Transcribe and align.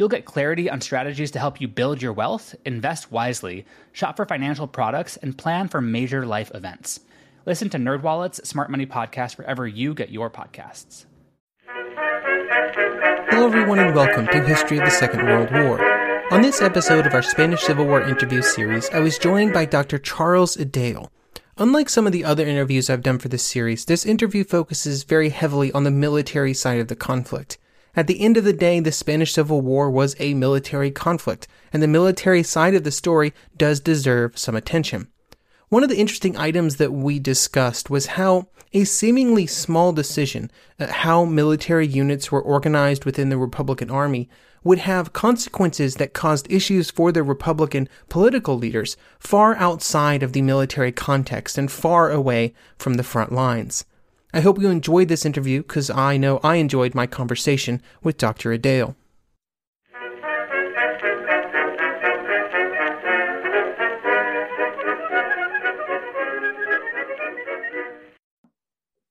You'll 0.00 0.08
get 0.08 0.24
clarity 0.24 0.70
on 0.70 0.80
strategies 0.80 1.30
to 1.32 1.38
help 1.38 1.60
you 1.60 1.68
build 1.68 2.00
your 2.00 2.14
wealth, 2.14 2.54
invest 2.64 3.12
wisely, 3.12 3.66
shop 3.92 4.16
for 4.16 4.24
financial 4.24 4.66
products, 4.66 5.18
and 5.18 5.36
plan 5.36 5.68
for 5.68 5.82
major 5.82 6.24
life 6.24 6.50
events. 6.54 7.00
Listen 7.44 7.68
to 7.68 7.76
NerdWallet's 7.76 8.48
Smart 8.48 8.70
Money 8.70 8.86
Podcast 8.86 9.36
wherever 9.36 9.68
you 9.68 9.92
get 9.92 10.08
your 10.08 10.30
podcasts. 10.30 11.04
Hello, 13.28 13.46
everyone, 13.46 13.78
and 13.78 13.94
welcome 13.94 14.26
to 14.28 14.42
History 14.42 14.78
of 14.78 14.86
the 14.86 14.90
Second 14.90 15.26
World 15.26 15.52
War. 15.52 16.32
On 16.32 16.40
this 16.40 16.62
episode 16.62 17.06
of 17.06 17.12
our 17.12 17.22
Spanish 17.22 17.60
Civil 17.60 17.84
War 17.84 18.00
interview 18.00 18.40
series, 18.40 18.88
I 18.94 19.00
was 19.00 19.18
joined 19.18 19.52
by 19.52 19.66
Dr. 19.66 19.98
Charles 19.98 20.56
Esdaile. 20.56 21.10
Unlike 21.58 21.90
some 21.90 22.06
of 22.06 22.14
the 22.14 22.24
other 22.24 22.46
interviews 22.46 22.88
I've 22.88 23.02
done 23.02 23.18
for 23.18 23.28
this 23.28 23.46
series, 23.46 23.84
this 23.84 24.06
interview 24.06 24.44
focuses 24.44 25.02
very 25.02 25.28
heavily 25.28 25.70
on 25.72 25.84
the 25.84 25.90
military 25.90 26.54
side 26.54 26.80
of 26.80 26.88
the 26.88 26.96
conflict. 26.96 27.58
At 27.96 28.06
the 28.06 28.20
end 28.20 28.36
of 28.36 28.44
the 28.44 28.52
day, 28.52 28.78
the 28.78 28.92
Spanish 28.92 29.32
Civil 29.32 29.60
War 29.62 29.90
was 29.90 30.14
a 30.18 30.34
military 30.34 30.90
conflict, 30.90 31.48
and 31.72 31.82
the 31.82 31.88
military 31.88 32.42
side 32.42 32.74
of 32.74 32.84
the 32.84 32.90
story 32.90 33.34
does 33.56 33.80
deserve 33.80 34.38
some 34.38 34.54
attention. 34.54 35.08
One 35.70 35.82
of 35.82 35.88
the 35.88 35.98
interesting 35.98 36.36
items 36.36 36.76
that 36.76 36.92
we 36.92 37.18
discussed 37.18 37.90
was 37.90 38.06
how 38.06 38.48
a 38.72 38.84
seemingly 38.84 39.46
small 39.46 39.92
decision, 39.92 40.50
uh, 40.78 40.86
how 40.88 41.24
military 41.24 41.86
units 41.86 42.30
were 42.30 42.42
organized 42.42 43.04
within 43.04 43.28
the 43.28 43.38
Republican 43.38 43.90
Army, 43.90 44.28
would 44.62 44.78
have 44.78 45.12
consequences 45.12 45.96
that 45.96 46.12
caused 46.12 46.50
issues 46.50 46.90
for 46.90 47.10
the 47.12 47.22
Republican 47.22 47.88
political 48.08 48.58
leaders 48.58 48.96
far 49.18 49.56
outside 49.56 50.22
of 50.22 50.32
the 50.32 50.42
military 50.42 50.92
context 50.92 51.56
and 51.56 51.72
far 51.72 52.10
away 52.10 52.52
from 52.78 52.94
the 52.94 53.02
front 53.02 53.32
lines. 53.32 53.84
I 54.32 54.42
hope 54.42 54.60
you 54.60 54.70
enjoyed 54.70 55.08
this 55.08 55.26
interview 55.26 55.62
because 55.62 55.90
I 55.90 56.16
know 56.16 56.38
I 56.44 56.56
enjoyed 56.56 56.94
my 56.94 57.08
conversation 57.08 57.82
with 58.00 58.16
Dr. 58.16 58.56
Esdaile. 58.56 58.94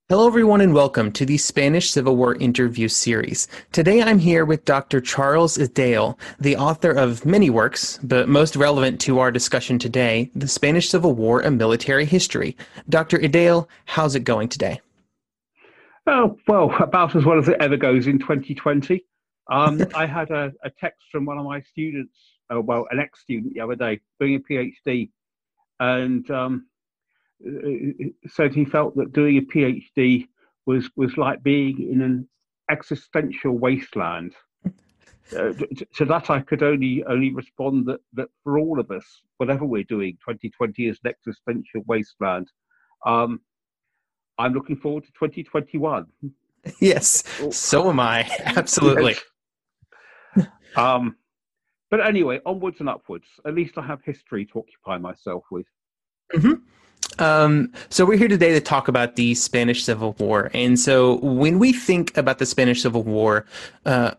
Hello, 0.07 0.25
everyone, 0.25 0.61
and 0.61 0.73
welcome 0.73 1.11
to 1.11 1.25
the 1.25 1.37
Spanish 1.37 1.91
Civil 1.91 2.15
War 2.15 2.35
interview 2.35 2.87
series. 2.87 3.49
Today 3.73 4.01
I'm 4.01 4.19
here 4.19 4.45
with 4.45 4.63
Dr. 4.63 5.01
Charles 5.01 5.57
Esdaile, 5.57 6.17
the 6.39 6.55
author 6.55 6.91
of 6.91 7.25
many 7.25 7.49
works, 7.49 7.99
but 8.03 8.29
most 8.29 8.55
relevant 8.55 9.01
to 9.01 9.19
our 9.19 9.31
discussion 9.31 9.79
today, 9.79 10.31
The 10.33 10.47
Spanish 10.47 10.89
Civil 10.89 11.13
War, 11.13 11.41
A 11.41 11.51
Military 11.51 12.05
History. 12.05 12.55
Dr. 12.87 13.19
Esdaile, 13.19 13.67
how's 13.85 14.15
it 14.15 14.23
going 14.23 14.47
today? 14.47 14.79
Oh, 16.07 16.37
well, 16.47 16.75
about 16.81 17.15
as 17.15 17.25
well 17.25 17.37
as 17.37 17.47
it 17.47 17.57
ever 17.59 17.77
goes 17.77 18.07
in 18.07 18.19
2020. 18.19 19.03
Um, 19.51 19.83
I 19.95 20.05
had 20.05 20.31
a, 20.31 20.51
a, 20.63 20.69
text 20.69 21.05
from 21.11 21.25
one 21.25 21.37
of 21.37 21.45
my 21.45 21.61
students, 21.61 22.17
uh, 22.53 22.61
well, 22.61 22.87
an 22.91 22.99
ex 22.99 23.21
student 23.21 23.53
the 23.53 23.61
other 23.61 23.75
day, 23.75 23.99
doing 24.19 24.35
a 24.35 24.39
PhD, 24.39 25.09
and 25.79 26.29
um, 26.31 26.67
said 28.27 28.53
he 28.53 28.65
felt 28.65 28.95
that 28.95 29.13
doing 29.13 29.37
a 29.37 29.41
PhD 29.41 30.27
was, 30.65 30.89
was 30.95 31.17
like 31.17 31.41
being 31.43 31.89
in 31.91 32.01
an 32.01 32.27
existential 32.69 33.57
wasteland. 33.57 34.33
Uh, 35.37 35.53
to 35.95 36.05
that, 36.05 36.31
I 36.31 36.39
could 36.39 36.63
only 36.63 37.03
only 37.03 37.31
respond 37.31 37.85
that, 37.85 37.99
that 38.13 38.29
for 38.43 38.57
all 38.57 38.79
of 38.79 38.89
us, 38.89 39.05
whatever 39.37 39.63
we're 39.63 39.83
doing, 39.83 40.13
2020 40.27 40.87
is 40.87 40.97
an 41.03 41.11
existential 41.11 41.83
wasteland. 41.85 42.47
Um, 43.05 43.39
I'm 44.39 44.53
looking 44.53 44.77
forward 44.77 45.03
to 45.03 45.11
2021. 45.11 46.07
Yes, 46.79 47.23
so 47.51 47.89
am 47.89 47.99
I. 47.99 48.29
Absolutely. 48.45 49.15
Yes. 50.35 50.47
Um, 50.75 51.15
but 51.91 52.05
anyway, 52.05 52.39
onwards 52.45 52.77
and 52.79 52.87
upwards. 52.87 53.25
At 53.45 53.53
least 53.53 53.77
I 53.77 53.85
have 53.85 53.99
history 54.03 54.45
to 54.47 54.59
occupy 54.59 54.97
myself 54.97 55.43
with. 55.51 55.65
Mm-hmm. 56.33 56.53
Um, 57.21 57.73
so 57.89 58.05
we're 58.05 58.17
here 58.17 58.27
today 58.27 58.53
to 58.53 58.61
talk 58.61 58.87
about 58.87 59.15
the 59.15 59.35
Spanish 59.35 59.83
Civil 59.83 60.15
War. 60.19 60.51
And 60.53 60.79
so 60.79 61.15
when 61.17 61.59
we 61.59 61.73
think 61.73 62.15
about 62.15 62.37
the 62.37 62.45
Spanish 62.45 62.81
Civil 62.81 63.03
War, 63.03 63.45
uh, 63.85 64.11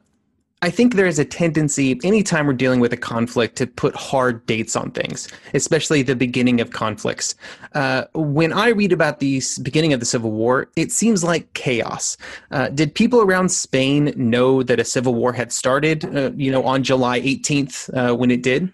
I 0.62 0.68
think 0.68 0.94
there 0.94 1.06
is 1.06 1.18
a 1.18 1.24
tendency 1.24 1.98
anytime 2.04 2.46
we're 2.46 2.52
dealing 2.52 2.80
with 2.80 2.92
a 2.92 2.96
conflict 2.96 3.56
to 3.56 3.66
put 3.66 3.96
hard 3.96 4.44
dates 4.44 4.76
on 4.76 4.90
things, 4.90 5.26
especially 5.54 6.02
the 6.02 6.14
beginning 6.14 6.60
of 6.60 6.70
conflicts. 6.70 7.34
Uh, 7.74 8.04
when 8.14 8.52
I 8.52 8.68
read 8.68 8.92
about 8.92 9.20
the 9.20 9.40
beginning 9.62 9.94
of 9.94 10.00
the 10.00 10.06
Civil 10.06 10.32
War, 10.32 10.68
it 10.76 10.92
seems 10.92 11.24
like 11.24 11.50
chaos. 11.54 12.18
Uh, 12.50 12.68
did 12.68 12.94
people 12.94 13.22
around 13.22 13.48
Spain 13.48 14.12
know 14.16 14.62
that 14.62 14.78
a 14.78 14.84
civil 14.84 15.14
war 15.14 15.32
had 15.32 15.50
started, 15.50 16.04
uh, 16.14 16.30
you 16.36 16.52
know, 16.52 16.64
on 16.64 16.82
July 16.82 17.22
18th 17.22 17.88
uh, 17.96 18.14
when 18.14 18.30
it 18.30 18.42
did? 18.42 18.70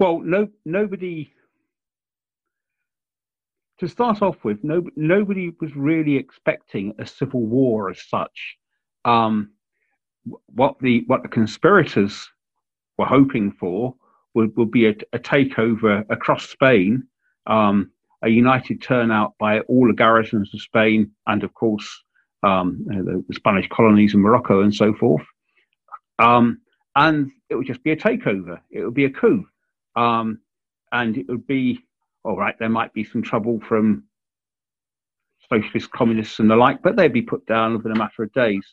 Well, 0.00 0.18
no, 0.18 0.48
nobody. 0.64 1.32
To 3.78 3.88
start 3.88 4.20
off 4.20 4.42
with, 4.42 4.64
no, 4.64 4.82
nobody 4.96 5.52
was 5.60 5.74
really 5.76 6.16
expecting 6.16 6.92
a 6.98 7.06
civil 7.06 7.46
war 7.46 7.88
as 7.88 8.02
such. 8.08 8.56
Um, 9.04 9.52
what 10.24 10.78
the 10.80 11.04
what 11.06 11.22
the 11.22 11.28
conspirators 11.28 12.28
were 12.98 13.06
hoping 13.06 13.52
for 13.52 13.94
would, 14.34 14.56
would 14.56 14.70
be 14.70 14.86
a, 14.86 14.94
a 15.12 15.18
takeover 15.18 16.04
across 16.10 16.48
Spain, 16.48 17.04
um, 17.46 17.90
a 18.22 18.28
united 18.28 18.82
turnout 18.82 19.34
by 19.38 19.60
all 19.60 19.86
the 19.86 19.94
garrisons 19.94 20.52
of 20.54 20.60
Spain, 20.60 21.10
and 21.26 21.42
of 21.42 21.52
course 21.54 21.88
um, 22.42 22.84
the, 22.86 23.34
Spanish 23.34 23.68
colonies 23.68 24.14
in 24.14 24.20
Morocco 24.20 24.62
and 24.62 24.74
so 24.74 24.94
forth. 24.94 25.24
Um, 26.18 26.60
and 26.96 27.30
it 27.48 27.54
would 27.54 27.66
just 27.66 27.82
be 27.82 27.92
a 27.92 27.96
takeover. 27.96 28.60
It 28.70 28.84
would 28.84 28.94
be 28.94 29.06
a 29.06 29.10
coup, 29.10 29.46
um, 29.96 30.40
and 30.92 31.16
it 31.16 31.26
would 31.28 31.46
be 31.46 31.80
all 32.24 32.36
right. 32.36 32.58
There 32.58 32.68
might 32.68 32.92
be 32.92 33.04
some 33.04 33.22
trouble 33.22 33.60
from 33.66 34.04
socialists, 35.48 35.88
communists, 35.88 36.38
and 36.38 36.50
the 36.50 36.56
like, 36.56 36.82
but 36.82 36.96
they'd 36.96 37.12
be 37.12 37.22
put 37.22 37.46
down 37.46 37.76
within 37.76 37.92
a 37.92 37.98
matter 37.98 38.22
of 38.22 38.32
days. 38.32 38.66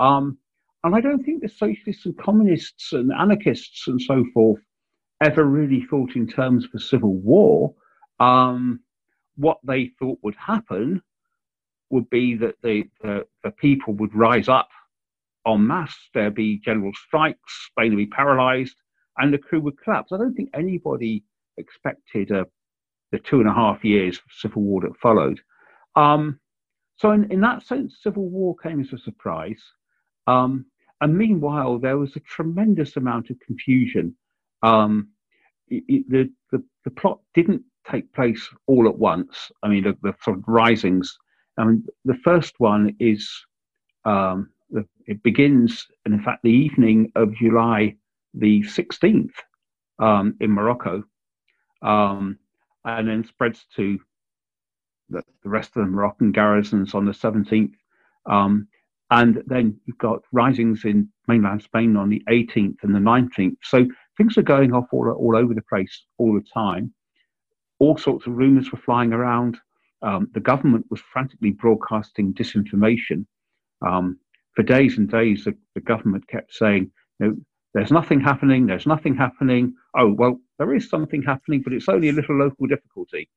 Um, 0.00 0.38
and 0.84 0.94
I 0.94 1.00
don't 1.00 1.24
think 1.24 1.42
the 1.42 1.48
socialists 1.48 2.06
and 2.06 2.16
communists 2.16 2.92
and 2.92 3.12
anarchists 3.12 3.88
and 3.88 4.00
so 4.00 4.24
forth 4.32 4.60
ever 5.22 5.44
really 5.44 5.84
thought 5.90 6.14
in 6.14 6.28
terms 6.28 6.64
of 6.64 6.70
a 6.74 6.80
civil 6.80 7.14
war. 7.14 7.74
Um, 8.20 8.80
what 9.36 9.58
they 9.64 9.90
thought 9.98 10.18
would 10.22 10.36
happen 10.36 11.02
would 11.90 12.08
be 12.10 12.36
that 12.36 12.56
the, 12.62 12.84
the, 13.02 13.26
the, 13.42 13.50
people 13.50 13.94
would 13.94 14.14
rise 14.14 14.48
up 14.48 14.68
en 15.46 15.66
masse, 15.66 15.96
there'd 16.14 16.34
be 16.34 16.58
general 16.58 16.92
strikes, 16.94 17.68
Spain 17.70 17.90
would 17.90 17.96
be 17.96 18.06
paralyzed, 18.06 18.76
and 19.16 19.32
the 19.32 19.38
coup 19.38 19.60
would 19.60 19.80
collapse. 19.82 20.12
I 20.12 20.18
don't 20.18 20.34
think 20.34 20.50
anybody 20.54 21.24
expected 21.56 22.30
uh, 22.30 22.44
the 23.10 23.18
two 23.18 23.40
and 23.40 23.48
a 23.48 23.54
half 23.54 23.84
years 23.84 24.18
of 24.18 24.32
civil 24.32 24.62
war 24.62 24.82
that 24.82 24.96
followed. 25.00 25.40
Um, 25.96 26.38
so, 26.96 27.12
in, 27.12 27.30
in 27.32 27.40
that 27.40 27.62
sense, 27.62 27.98
civil 28.02 28.28
war 28.28 28.56
came 28.56 28.80
as 28.80 28.92
a 28.92 28.98
surprise. 28.98 29.62
Um, 30.28 30.66
and 31.00 31.16
meanwhile, 31.16 31.78
there 31.78 31.98
was 31.98 32.14
a 32.16 32.20
tremendous 32.20 32.96
amount 32.96 33.30
of 33.30 33.40
confusion. 33.40 34.14
Um, 34.62 35.08
it, 35.68 35.84
it, 35.88 36.10
the, 36.10 36.30
the, 36.52 36.64
the 36.84 36.90
plot 36.90 37.20
didn't 37.34 37.62
take 37.90 38.12
place 38.12 38.48
all 38.66 38.86
at 38.88 38.98
once. 38.98 39.50
I 39.62 39.68
mean, 39.68 39.84
the, 39.84 39.96
the 40.02 40.14
sort 40.22 40.38
of 40.38 40.44
risings. 40.46 41.16
I 41.56 41.64
mean, 41.64 41.84
the 42.04 42.18
first 42.24 42.54
one 42.58 42.94
is 43.00 43.28
um, 44.04 44.50
it 45.06 45.22
begins, 45.22 45.86
and 46.04 46.14
in 46.14 46.22
fact, 46.22 46.42
the 46.42 46.50
evening 46.50 47.10
of 47.16 47.34
July 47.34 47.96
the 48.34 48.62
16th. 48.62 49.32
um, 49.98 50.36
in 50.40 50.50
Morocco, 50.50 51.02
um, 51.82 52.38
and 52.84 53.08
then 53.08 53.24
spreads 53.24 53.66
to 53.76 53.98
the, 55.08 55.22
the, 55.42 55.48
rest 55.48 55.70
of 55.76 55.84
the 55.84 55.90
Moroccan 55.90 56.30
garrisons 56.30 56.94
on 56.94 57.04
the 57.04 57.12
17th. 57.12 57.72
Um, 58.26 58.68
and 59.10 59.42
then 59.46 59.78
you've 59.86 59.98
got 59.98 60.20
risings 60.32 60.84
in 60.84 61.08
mainland 61.28 61.62
Spain 61.62 61.96
on 61.96 62.10
the 62.10 62.22
18th 62.28 62.76
and 62.82 62.94
the 62.94 62.98
19th. 62.98 63.56
So 63.62 63.86
things 64.16 64.36
are 64.36 64.42
going 64.42 64.72
off 64.72 64.86
all, 64.92 65.10
all 65.10 65.36
over 65.36 65.54
the 65.54 65.62
place 65.62 66.04
all 66.18 66.34
the 66.34 66.44
time. 66.52 66.92
All 67.78 67.96
sorts 67.96 68.26
of 68.26 68.34
rumors 68.34 68.70
were 68.70 68.78
flying 68.78 69.12
around. 69.12 69.56
Um, 70.02 70.28
the 70.34 70.40
government 70.40 70.86
was 70.90 71.00
frantically 71.12 71.52
broadcasting 71.52 72.34
disinformation. 72.34 73.24
Um, 73.86 74.18
for 74.54 74.62
days 74.62 74.98
and 74.98 75.08
days, 75.08 75.44
the, 75.44 75.56
the 75.74 75.80
government 75.80 76.26
kept 76.28 76.52
saying, 76.52 76.90
you 77.20 77.26
know, 77.26 77.36
there's 77.74 77.92
nothing 77.92 78.20
happening, 78.20 78.66
there's 78.66 78.86
nothing 78.86 79.14
happening. 79.14 79.74
Oh, 79.96 80.12
well, 80.12 80.40
there 80.58 80.74
is 80.74 80.88
something 80.88 81.22
happening, 81.22 81.62
but 81.62 81.72
it's 81.72 81.88
only 81.88 82.08
a 82.08 82.12
little 82.12 82.36
local 82.36 82.66
difficulty. 82.66 83.28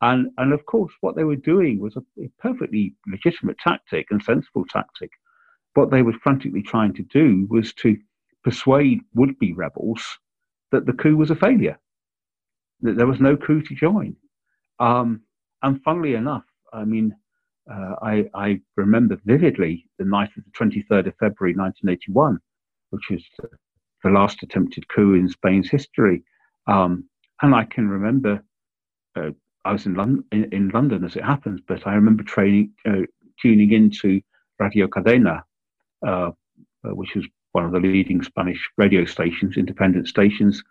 And, 0.00 0.30
and 0.38 0.52
of 0.52 0.64
course, 0.66 0.92
what 1.00 1.16
they 1.16 1.24
were 1.24 1.36
doing 1.36 1.80
was 1.80 1.96
a, 1.96 2.02
perfectly 2.38 2.94
legitimate 3.06 3.58
tactic 3.58 4.06
and 4.10 4.22
sensible 4.22 4.64
tactic. 4.70 5.10
What 5.74 5.90
they 5.90 6.02
were 6.02 6.14
frantically 6.22 6.62
trying 6.62 6.94
to 6.94 7.02
do 7.02 7.46
was 7.50 7.72
to 7.74 7.96
persuade 8.44 9.00
would 9.14 9.38
be 9.38 9.52
rebels 9.52 10.04
that 10.70 10.86
the 10.86 10.92
coup 10.92 11.16
was 11.16 11.30
a 11.30 11.36
failure, 11.36 11.78
that 12.82 12.96
there 12.96 13.06
was 13.06 13.20
no 13.20 13.36
coup 13.36 13.62
to 13.62 13.74
join. 13.74 14.16
Um, 14.78 15.22
and 15.62 15.82
funnily 15.82 16.14
enough, 16.14 16.44
I 16.72 16.84
mean, 16.84 17.14
uh, 17.70 17.94
I, 18.00 18.30
I, 18.34 18.60
remember 18.76 19.20
vividly 19.26 19.86
the 19.98 20.04
night 20.04 20.30
of 20.36 20.44
the 20.44 20.50
23rd 20.52 21.08
of 21.08 21.14
February 21.16 21.54
1981, 21.54 22.38
which 22.90 23.10
was 23.10 23.22
the, 23.38 23.48
the 24.04 24.10
last 24.10 24.42
attempted 24.42 24.88
coup 24.88 25.14
in 25.14 25.28
Spain's 25.28 25.68
history. 25.68 26.24
Um, 26.66 27.08
and 27.42 27.54
I 27.54 27.64
can 27.64 27.88
remember 27.88 28.42
uh, 29.16 29.30
I 29.64 29.72
was 29.72 29.86
in 29.86 29.94
London, 29.94 30.24
in, 30.32 30.44
in, 30.52 30.68
London 30.70 31.04
as 31.04 31.16
it 31.16 31.24
happens, 31.24 31.60
but 31.66 31.86
I 31.86 31.94
remember 31.94 32.22
training, 32.22 32.72
uh, 32.86 33.02
tuning 33.40 33.72
into 33.72 34.20
Radio 34.58 34.86
Cadena, 34.86 35.42
uh, 36.06 36.30
uh, 36.84 36.94
which 36.94 37.14
was 37.14 37.26
one 37.52 37.64
of 37.64 37.72
the 37.72 37.80
leading 37.80 38.22
Spanish 38.22 38.68
radio 38.76 39.04
stations, 39.04 39.56
independent 39.56 40.08
stations, 40.08 40.62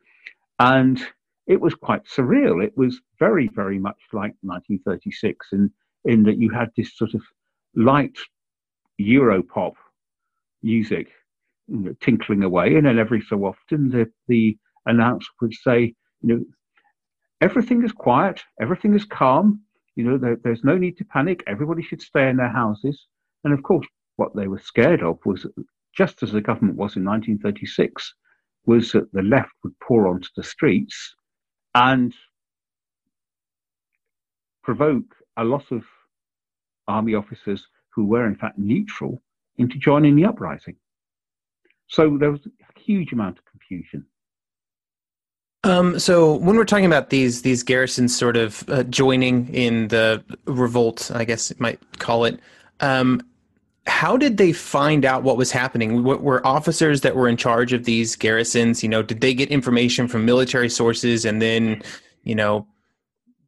and 0.59 1.01
it 1.47 1.59
was 1.59 1.73
quite 1.75 2.05
surreal. 2.05 2.63
It 2.63 2.77
was 2.77 2.99
very, 3.19 3.47
very 3.49 3.79
much 3.79 3.99
like 4.13 4.35
1936 4.41 5.47
in 5.51 5.71
in 6.05 6.23
that 6.23 6.37
you 6.37 6.49
had 6.49 6.71
this 6.77 6.95
sort 6.95 7.13
of 7.13 7.21
light 7.75 8.17
Europop 8.99 9.73
music 10.63 11.09
you 11.67 11.77
know, 11.77 11.95
tinkling 12.01 12.43
away, 12.43 12.75
and 12.75 12.85
then 12.85 12.97
every 12.97 13.21
so 13.21 13.45
often 13.45 13.89
the 13.89 14.09
the 14.27 14.57
announcer 14.85 15.29
would 15.41 15.53
say, 15.53 15.93
you 16.21 16.29
know, 16.29 16.43
everything 17.41 17.83
is 17.83 17.91
quiet, 17.91 18.41
everything 18.61 18.93
is 18.93 19.05
calm. 19.05 19.61
You 19.95 20.03
know, 20.03 20.17
there, 20.17 20.37
there's 20.43 20.63
no 20.63 20.77
need 20.77 20.97
to 20.97 21.05
panic. 21.05 21.43
Everybody 21.47 21.81
should 21.81 22.01
stay 22.01 22.29
in 22.29 22.37
their 22.37 22.51
houses. 22.51 23.07
And 23.43 23.53
of 23.53 23.63
course, 23.63 23.87
what 24.15 24.35
they 24.35 24.47
were 24.47 24.59
scared 24.59 25.01
of 25.01 25.19
was, 25.25 25.45
just 25.95 26.21
as 26.23 26.31
the 26.31 26.41
government 26.41 26.77
was 26.77 26.95
in 26.95 27.05
1936, 27.05 28.13
was 28.65 28.91
that 28.91 29.11
the 29.13 29.21
left 29.21 29.51
would 29.63 29.79
pour 29.79 30.07
onto 30.07 30.27
the 30.35 30.43
streets 30.43 31.15
and 31.73 32.13
provoke 34.63 35.15
a 35.37 35.43
lot 35.43 35.71
of 35.71 35.83
army 36.87 37.15
officers 37.15 37.67
who 37.89 38.05
were 38.05 38.27
in 38.27 38.35
fact 38.35 38.57
neutral 38.57 39.21
into 39.57 39.77
joining 39.77 40.15
the 40.15 40.25
uprising. 40.25 40.75
So 41.87 42.17
there 42.19 42.31
was 42.31 42.45
a 42.45 42.79
huge 42.79 43.13
amount 43.13 43.39
of 43.39 43.45
confusion. 43.45 44.05
Um, 45.63 45.99
so 45.99 46.35
when 46.35 46.55
we're 46.55 46.65
talking 46.65 46.85
about 46.85 47.09
these 47.09 47.41
these 47.41 47.63
garrisons 47.63 48.15
sort 48.15 48.37
of 48.37 48.63
uh, 48.69 48.83
joining 48.83 49.53
in 49.53 49.87
the 49.89 50.23
revolt, 50.45 51.11
I 51.13 51.25
guess 51.25 51.49
you 51.49 51.55
might 51.59 51.79
call 51.99 52.25
it, 52.25 52.39
um, 52.79 53.21
how 53.87 54.17
did 54.17 54.37
they 54.37 54.51
find 54.51 55.05
out 55.05 55.23
what 55.23 55.37
was 55.37 55.51
happening? 55.51 56.03
What 56.03 56.21
were 56.21 56.45
officers 56.45 57.01
that 57.01 57.15
were 57.15 57.27
in 57.27 57.37
charge 57.37 57.73
of 57.73 57.85
these 57.85 58.15
garrisons? 58.15 58.83
You 58.83 58.89
know, 58.89 59.01
did 59.01 59.21
they 59.21 59.33
get 59.33 59.49
information 59.49 60.07
from 60.07 60.25
military 60.25 60.69
sources 60.69 61.25
and 61.25 61.41
then, 61.41 61.81
you 62.23 62.35
know, 62.35 62.67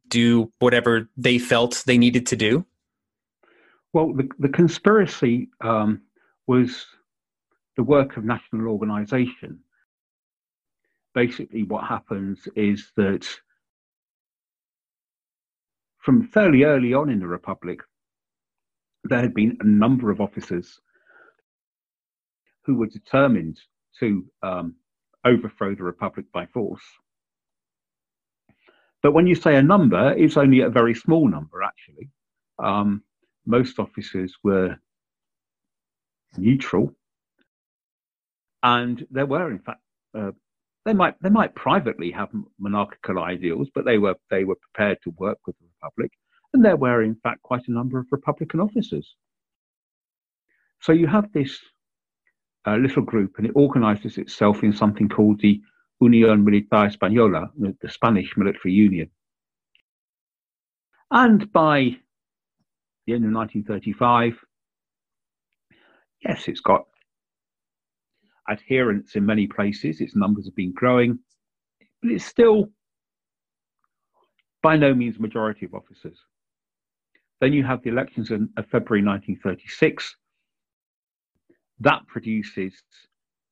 do 0.08 0.50
whatever 0.58 1.08
they 1.16 1.38
felt 1.38 1.82
they 1.86 1.98
needed 1.98 2.26
to 2.26 2.36
do? 2.36 2.64
Well, 3.92 4.12
the, 4.12 4.28
the 4.38 4.48
conspiracy 4.48 5.50
um, 5.60 6.02
was 6.46 6.86
the 7.76 7.82
work 7.82 8.16
of 8.16 8.24
national 8.24 8.68
organization 8.68 9.60
basically 11.14 11.64
what 11.64 11.84
happens 11.84 12.46
is 12.56 12.92
that 12.96 13.26
from 15.98 16.28
fairly 16.28 16.64
early 16.64 16.94
on 16.94 17.10
in 17.10 17.20
the 17.20 17.26
Republic, 17.26 17.80
there 19.04 19.20
had 19.20 19.34
been 19.34 19.56
a 19.60 19.66
number 19.66 20.10
of 20.10 20.20
officers 20.20 20.80
who 22.64 22.76
were 22.76 22.86
determined 22.86 23.58
to 23.98 24.24
um, 24.42 24.74
overthrow 25.24 25.74
the 25.74 25.82
Republic 25.82 26.26
by 26.32 26.46
force. 26.46 26.82
But 29.02 29.12
when 29.12 29.26
you 29.26 29.34
say 29.34 29.56
a 29.56 29.62
number, 29.62 30.12
it's 30.12 30.36
only 30.36 30.60
a 30.60 30.68
very 30.68 30.94
small 30.94 31.28
number, 31.28 31.62
actually. 31.62 32.10
Um, 32.58 33.02
most 33.46 33.78
officers 33.78 34.34
were 34.44 34.76
neutral, 36.36 36.94
and 38.62 39.06
there 39.10 39.26
were, 39.26 39.50
in 39.50 39.58
fact, 39.58 39.80
uh, 40.16 40.32
they 40.84 40.92
might 40.94 41.14
they 41.22 41.28
might 41.28 41.54
privately 41.54 42.10
have 42.10 42.28
monarchical 42.58 43.18
ideals, 43.18 43.68
but 43.74 43.84
they 43.84 43.98
were 43.98 44.14
they 44.30 44.44
were 44.44 44.56
prepared 44.56 44.98
to 45.04 45.10
work 45.18 45.38
with 45.46 45.56
the 45.58 45.66
republic, 45.76 46.12
and 46.52 46.64
there 46.64 46.76
were 46.76 47.02
in 47.02 47.16
fact 47.16 47.42
quite 47.42 47.68
a 47.68 47.72
number 47.72 47.98
of 47.98 48.06
republican 48.10 48.60
officers. 48.60 49.14
So 50.80 50.92
you 50.92 51.06
have 51.06 51.32
this 51.32 51.58
uh, 52.66 52.76
little 52.76 53.02
group, 53.02 53.34
and 53.36 53.46
it 53.46 53.52
organizes 53.54 54.16
itself 54.18 54.62
in 54.62 54.72
something 54.72 55.08
called 55.08 55.40
the 55.40 55.60
Unión 56.02 56.42
Militar 56.44 56.88
Española, 56.88 57.50
the 57.58 57.88
Spanish 57.88 58.34
military 58.36 58.72
union. 58.72 59.10
And 61.10 61.52
by 61.52 61.96
the 63.06 63.14
end 63.14 63.24
of 63.24 63.32
1935, 63.32 64.38
yes, 66.24 66.48
it's 66.48 66.60
got 66.60 66.86
adherents 68.48 69.16
in 69.16 69.26
many 69.26 69.46
places. 69.46 70.00
Its 70.00 70.16
numbers 70.16 70.46
have 70.46 70.56
been 70.56 70.72
growing, 70.72 71.18
but 72.02 72.10
it's 72.10 72.24
still 72.24 72.70
by 74.62 74.76
no 74.76 74.94
means 74.94 75.18
majority 75.18 75.66
of 75.66 75.74
officers. 75.74 76.18
Then 77.40 77.52
you 77.52 77.64
have 77.64 77.82
the 77.82 77.90
elections 77.90 78.30
in, 78.30 78.50
of 78.56 78.66
February 78.66 79.04
1936. 79.04 80.16
That 81.80 82.06
produces 82.06 82.74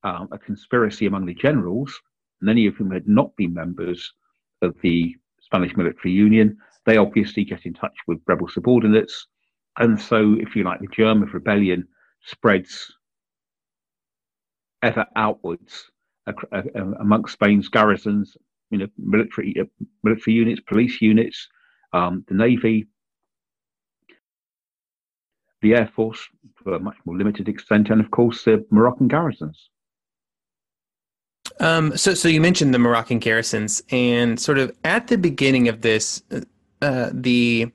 um, 0.03 0.29
a 0.31 0.37
conspiracy 0.37 1.07
among 1.07 1.25
the 1.25 1.33
generals, 1.33 1.99
many 2.41 2.67
of 2.67 2.75
whom 2.75 2.91
had 2.91 3.07
not 3.07 3.35
been 3.35 3.53
members 3.53 4.13
of 4.61 4.75
the 4.81 5.15
Spanish 5.41 5.75
military 5.75 6.13
union. 6.13 6.57
They 6.85 6.97
obviously 6.97 7.43
get 7.43 7.65
in 7.65 7.73
touch 7.73 7.95
with 8.07 8.19
rebel 8.27 8.47
subordinates. 8.47 9.27
And 9.77 9.99
so, 9.99 10.35
if 10.39 10.55
you 10.55 10.63
like, 10.63 10.79
the 10.79 10.87
germ 10.87 11.23
of 11.23 11.33
rebellion 11.33 11.87
spreads 12.21 12.93
ever 14.81 15.05
outwards 15.15 15.89
amongst 16.99 17.33
Spain's 17.33 17.67
garrisons, 17.67 18.37
you 18.69 18.77
know, 18.77 18.87
military 18.97 19.55
uh, 19.59 19.65
military 20.03 20.35
units, 20.35 20.61
police 20.61 21.01
units, 21.01 21.47
um, 21.93 22.23
the 22.27 22.35
navy, 22.35 22.87
the 25.61 25.75
air 25.75 25.89
force 25.95 26.19
to 26.63 26.75
a 26.75 26.79
much 26.79 26.97
more 27.05 27.17
limited 27.17 27.49
extent, 27.49 27.89
and 27.89 27.99
of 27.99 28.11
course 28.11 28.43
the 28.43 28.65
Moroccan 28.69 29.07
garrisons. 29.07 29.69
Um, 31.59 31.97
so, 31.97 32.13
so 32.13 32.29
you 32.29 32.39
mentioned 32.39 32.73
the 32.73 32.79
Moroccan 32.79 33.19
garrisons, 33.19 33.81
and 33.89 34.39
sort 34.39 34.59
of 34.59 34.71
at 34.83 35.07
the 35.07 35.17
beginning 35.17 35.67
of 35.67 35.81
this, 35.81 36.21
uh, 36.81 37.09
the 37.11 37.71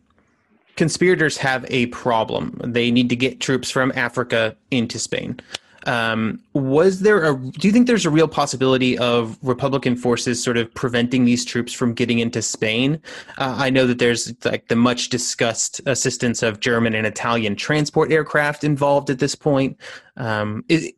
conspirators 0.77 1.37
have 1.39 1.67
a 1.69 1.87
problem. 1.87 2.61
They 2.65 2.91
need 2.91 3.09
to 3.11 3.17
get 3.17 3.41
troops 3.41 3.71
from 3.71 3.93
Africa 3.95 4.57
into 4.71 4.99
Spain. 4.99 5.41
Um, 5.87 6.41
was 6.55 7.01
there 7.01 7.25
a? 7.25 7.37
Do 7.37 7.67
you 7.69 7.73
think 7.73 7.87
there's 7.87 8.07
a 8.07 8.11
real 8.11 8.29
possibility 8.29 8.97
of 8.99 9.39
Republican 9.43 9.97
forces 9.97 10.43
sort 10.43 10.57
of 10.57 10.73
preventing 10.75 11.25
these 11.25 11.45
troops 11.45 11.73
from 11.73 11.95
getting 11.95 12.19
into 12.19 12.43
Spain? 12.43 13.01
Uh, 13.39 13.57
I 13.59 13.71
know 13.71 13.87
that 13.87 13.99
there's 13.99 14.33
like 14.45 14.69
the 14.69 14.77
much 14.77 15.09
discussed 15.09 15.81
assistance 15.87 16.43
of 16.43 16.61
German 16.61 16.95
and 16.95 17.07
Italian 17.07 17.57
transport 17.57 18.13
aircraft 18.13 18.65
involved 18.65 19.11
at 19.11 19.19
this 19.19 19.35
point. 19.35 19.79
Um, 20.17 20.65
is, 20.69 20.93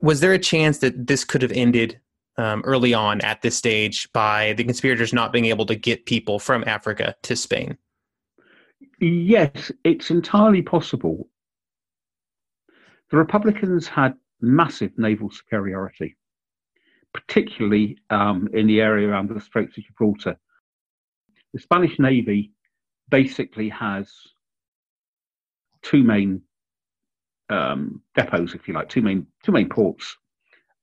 was 0.00 0.20
there 0.20 0.32
a 0.32 0.38
chance 0.38 0.78
that 0.78 1.06
this 1.06 1.24
could 1.24 1.42
have 1.42 1.52
ended 1.52 2.00
um, 2.36 2.62
early 2.64 2.94
on 2.94 3.20
at 3.20 3.42
this 3.42 3.56
stage 3.56 4.10
by 4.12 4.54
the 4.54 4.64
conspirators 4.64 5.12
not 5.12 5.32
being 5.32 5.46
able 5.46 5.66
to 5.66 5.74
get 5.74 6.06
people 6.06 6.38
from 6.38 6.64
Africa 6.66 7.14
to 7.22 7.36
Spain? 7.36 7.76
Yes, 9.00 9.72
it's 9.84 10.10
entirely 10.10 10.62
possible. 10.62 11.28
The 13.10 13.16
Republicans 13.18 13.88
had 13.88 14.14
massive 14.40 14.92
naval 14.98 15.30
superiority. 15.30 16.16
particularly 17.12 17.98
um, 18.10 18.48
in 18.52 18.66
the 18.66 18.80
area 18.80 19.08
around 19.08 19.28
the 19.28 19.40
Straits 19.40 19.76
of 19.78 19.84
Gibraltar. 19.84 20.36
The 21.52 21.60
Spanish 21.60 21.98
Navy 21.98 22.52
basically 23.08 23.68
has 23.70 24.12
two 25.82 26.04
main 26.04 26.42
um, 27.48 28.02
depots, 28.16 28.54
if 28.54 28.68
you 28.68 28.74
like, 28.74 28.88
two 28.88 29.02
main 29.02 29.26
two 29.44 29.52
main 29.52 29.68
ports. 29.68 30.16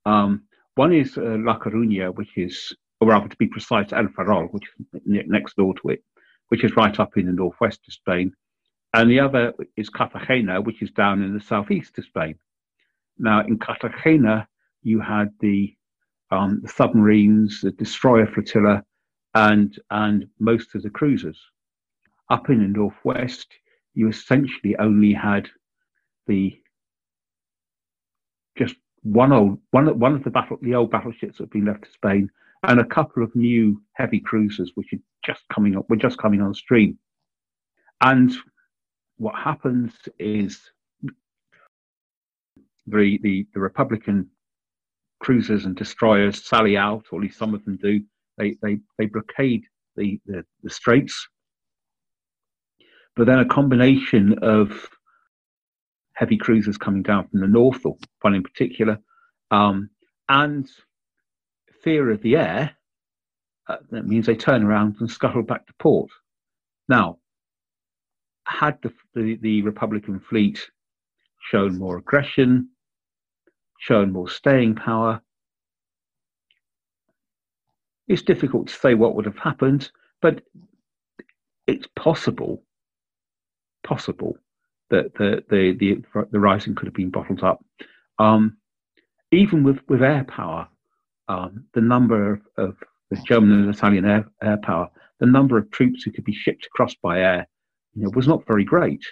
Um, 0.05 0.43
one 0.75 0.93
is 0.93 1.17
uh, 1.17 1.38
La 1.39 1.57
Coruña, 1.60 2.13
which 2.13 2.38
is, 2.38 2.75
or 3.00 3.10
rather 3.10 3.29
to 3.29 3.38
be 3.38 3.48
precise, 3.48 3.93
El 3.93 4.10
Ferrol, 4.10 4.48
which 4.48 4.65
is 4.65 4.86
next 5.27 5.55
door 5.55 5.74
to 5.75 5.89
it, 5.89 6.03
which 6.50 6.63
is 6.63 6.75
right 6.75 7.00
up 7.00 7.17
in 7.17 7.25
the 7.25 7.31
northwest 7.31 7.81
of 7.88 7.93
Spain, 7.93 8.34
and 8.97 9.11
the 9.11 9.19
other 9.19 9.53
is 9.75 9.89
Cartagena, 9.89 10.59
which 10.59 10.81
is 10.81 10.89
down 10.89 11.21
in 11.21 11.31
the 11.31 11.39
southeast 11.39 11.95
of 11.99 12.05
Spain. 12.05 12.33
Now, 13.19 13.41
in 13.41 13.59
Cartagena, 13.59 14.47
you 14.81 14.99
had 14.99 15.29
the, 15.39 15.75
um, 16.31 16.61
the 16.63 16.69
submarines, 16.69 17.61
the 17.61 17.69
destroyer 17.71 18.25
flotilla, 18.25 18.83
and 19.35 19.77
and 19.91 20.25
most 20.39 20.73
of 20.73 20.81
the 20.81 20.89
cruisers. 20.89 21.39
Up 22.31 22.49
in 22.49 22.59
the 22.59 22.67
northwest, 22.67 23.47
you 23.93 24.09
essentially 24.09 24.75
only 24.79 25.13
had 25.13 25.47
the 26.25 26.59
just 28.57 28.75
one 29.03 29.31
old 29.31 29.59
one 29.69 29.87
one 29.99 30.15
of 30.15 30.23
the 30.23 30.31
battle 30.31 30.57
the 30.63 30.73
old 30.73 30.89
battleships 30.89 31.37
that 31.37 31.43
had 31.43 31.49
been 31.51 31.65
left 31.65 31.83
to 31.83 31.91
Spain 31.91 32.31
and 32.63 32.79
a 32.79 32.85
couple 32.85 33.21
of 33.21 33.35
new 33.35 33.79
heavy 33.93 34.19
cruisers 34.19 34.71
which 34.73 34.91
are 34.91 35.03
just 35.23 35.43
coming 35.53 35.77
up 35.77 35.87
were 35.87 35.95
just 35.95 36.17
coming 36.17 36.41
on 36.41 36.55
stream. 36.55 36.97
And 38.01 38.35
what 39.17 39.36
happens 39.36 39.93
is 40.19 40.59
the, 42.86 43.19
the, 43.21 43.47
the 43.53 43.59
Republican 43.59 44.29
cruisers 45.19 45.65
and 45.65 45.75
destroyers 45.75 46.43
sally 46.45 46.77
out, 46.77 47.05
or 47.12 47.19
at 47.19 47.24
least 47.24 47.38
some 47.38 47.53
of 47.53 47.65
them 47.65 47.77
do. 47.81 48.01
They, 48.38 48.55
they, 48.62 48.77
they 48.97 49.07
blockade 49.07 49.63
the, 49.95 50.19
the, 50.25 50.45
the 50.63 50.69
straits. 50.69 51.27
But 53.15 53.25
then 53.25 53.39
a 53.39 53.45
combination 53.45 54.38
of 54.43 54.88
heavy 56.13 56.38
cruisers 56.38 56.77
coming 56.77 57.01
down 57.01 57.27
from 57.27 57.41
the 57.41 57.47
north, 57.47 57.86
or 57.86 57.97
one 58.21 58.36
in 58.36 58.43
particular, 58.43 59.00
um, 59.50 59.89
and 60.29 60.69
fear 61.83 62.12
of 62.12 62.21
the 62.21 62.36
air, 62.36 62.75
uh, 63.67 63.77
that 63.91 64.05
means 64.05 64.27
they 64.27 64.36
turn 64.36 64.63
around 64.63 64.97
and 65.00 65.09
scuttle 65.09 65.41
back 65.41 65.65
to 65.65 65.74
port. 65.79 66.09
Now, 66.88 67.17
had 68.47 68.77
the, 68.81 68.93
the, 69.13 69.35
the 69.41 69.61
Republican 69.61 70.19
fleet 70.19 70.69
shown 71.51 71.77
more 71.77 71.97
aggression, 71.97 72.69
shown 73.79 74.11
more 74.11 74.29
staying 74.29 74.75
power, 74.75 75.21
it's 78.07 78.21
difficult 78.21 78.67
to 78.67 78.73
say 78.73 78.93
what 78.93 79.15
would 79.15 79.25
have 79.25 79.37
happened, 79.37 79.91
but 80.21 80.41
it's 81.67 81.87
possible, 81.95 82.63
possible 83.83 84.37
that 84.89 85.13
the 85.15 85.43
the 85.49 85.73
the, 85.73 86.25
the 86.31 86.39
rising 86.39 86.73
could 86.73 86.87
have 86.87 86.93
been 86.93 87.09
bottled 87.09 87.43
up. 87.43 87.63
Um, 88.17 88.57
even 89.31 89.63
with, 89.63 89.79
with 89.89 90.01
air 90.01 90.23
power, 90.23 90.69
um, 91.27 91.65
the 91.73 91.81
number 91.81 92.33
of, 92.33 92.41
of, 92.57 92.77
the 93.09 93.17
German 93.25 93.51
and 93.51 93.73
Italian 93.73 94.05
air, 94.05 94.27
air 94.41 94.57
power, 94.57 94.89
the 95.19 95.25
number 95.25 95.57
of 95.57 95.71
troops 95.71 96.03
who 96.03 96.11
could 96.11 96.25
be 96.25 96.33
shipped 96.33 96.65
across 96.65 96.93
by 96.95 97.21
air 97.21 97.47
you 97.96 98.03
know, 98.03 98.12
was 98.15 98.27
not 98.27 98.46
very 98.46 98.63
great. 98.63 99.03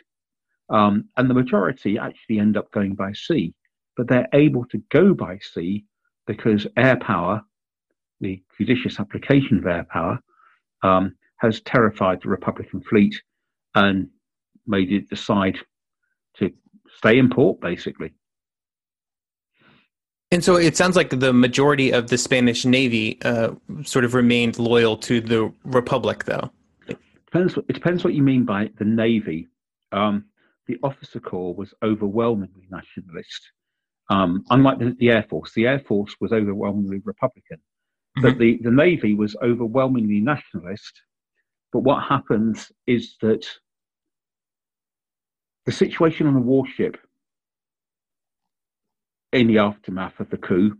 Um, 0.69 1.05
and 1.17 1.29
the 1.29 1.33
majority 1.33 1.97
actually 1.97 2.39
end 2.39 2.57
up 2.57 2.71
going 2.71 2.95
by 2.95 3.13
sea, 3.13 3.53
but 3.97 4.07
they're 4.07 4.27
able 4.33 4.65
to 4.67 4.81
go 4.91 5.13
by 5.13 5.39
sea 5.39 5.85
because 6.25 6.65
air 6.77 6.97
power, 6.97 7.41
the 8.19 8.41
judicious 8.57 8.99
application 8.99 9.59
of 9.59 9.67
air 9.67 9.85
power, 9.89 10.19
um, 10.83 11.15
has 11.37 11.61
terrified 11.61 12.21
the 12.21 12.29
Republican 12.29 12.81
fleet 12.81 13.15
and 13.75 14.09
made 14.65 14.91
it 14.91 15.09
decide 15.09 15.59
to 16.37 16.51
stay 16.97 17.19
in 17.19 17.29
port, 17.29 17.59
basically. 17.61 18.13
And 20.31 20.43
so 20.43 20.55
it 20.55 20.75
sounds 20.75 20.95
like 20.95 21.11
the 21.11 21.33
majority 21.33 21.91
of 21.91 22.07
the 22.07 22.17
Spanish 22.17 22.65
Navy 22.65 23.21
uh, 23.21 23.51
sort 23.83 24.03
of 24.03 24.15
remained 24.15 24.57
loyal 24.57 24.97
to 24.97 25.21
the 25.21 25.53
Republic, 25.63 26.23
though 26.25 26.49
depends. 27.35 27.57
It 27.69 27.73
depends 27.73 28.03
what 28.03 28.13
you 28.13 28.23
mean 28.23 28.45
by 28.45 28.69
the 28.77 28.85
navy. 28.85 29.47
Um, 29.91 30.25
the 30.67 30.77
officer 30.83 31.19
corps 31.19 31.53
was 31.53 31.73
overwhelmingly 31.83 32.67
nationalist, 32.71 33.51
um, 34.09 34.43
unlike 34.49 34.79
the, 34.79 34.95
the, 34.99 35.09
air 35.09 35.25
force. 35.29 35.51
The 35.53 35.67
air 35.67 35.79
force 35.79 36.15
was 36.19 36.31
overwhelmingly 36.31 37.01
Republican, 37.03 37.57
mm-hmm. 37.57 38.21
but 38.21 38.37
the, 38.37 38.57
the 38.61 38.71
navy 38.71 39.13
was 39.13 39.35
overwhelmingly 39.43 40.21
nationalist. 40.21 41.01
But 41.71 41.79
what 41.79 42.03
happens 42.03 42.71
is 42.87 43.15
that 43.21 43.45
the 45.65 45.71
situation 45.71 46.27
on 46.27 46.35
a 46.35 46.41
warship 46.41 46.97
in 49.33 49.47
the 49.47 49.57
aftermath 49.57 50.19
of 50.19 50.29
the 50.29 50.37
coup 50.37 50.77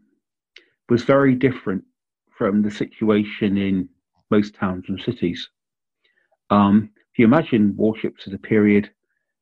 was 0.90 1.04
very 1.04 1.36
different 1.36 1.84
from 2.38 2.62
the 2.62 2.72
situation 2.72 3.58
in 3.58 3.90
most 4.32 4.56
towns 4.56 4.86
and 4.88 5.02
cities. 5.02 5.50
Um, 6.50 6.90
if 7.12 7.20
you 7.20 7.26
imagine 7.26 7.76
warships 7.76 8.28
at 8.28 8.34
a 8.34 8.38
period, 8.38 8.90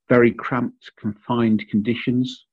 very 0.09 0.31
cramped, 0.31 0.91
confined 0.99 1.63
conditions, 1.69 2.45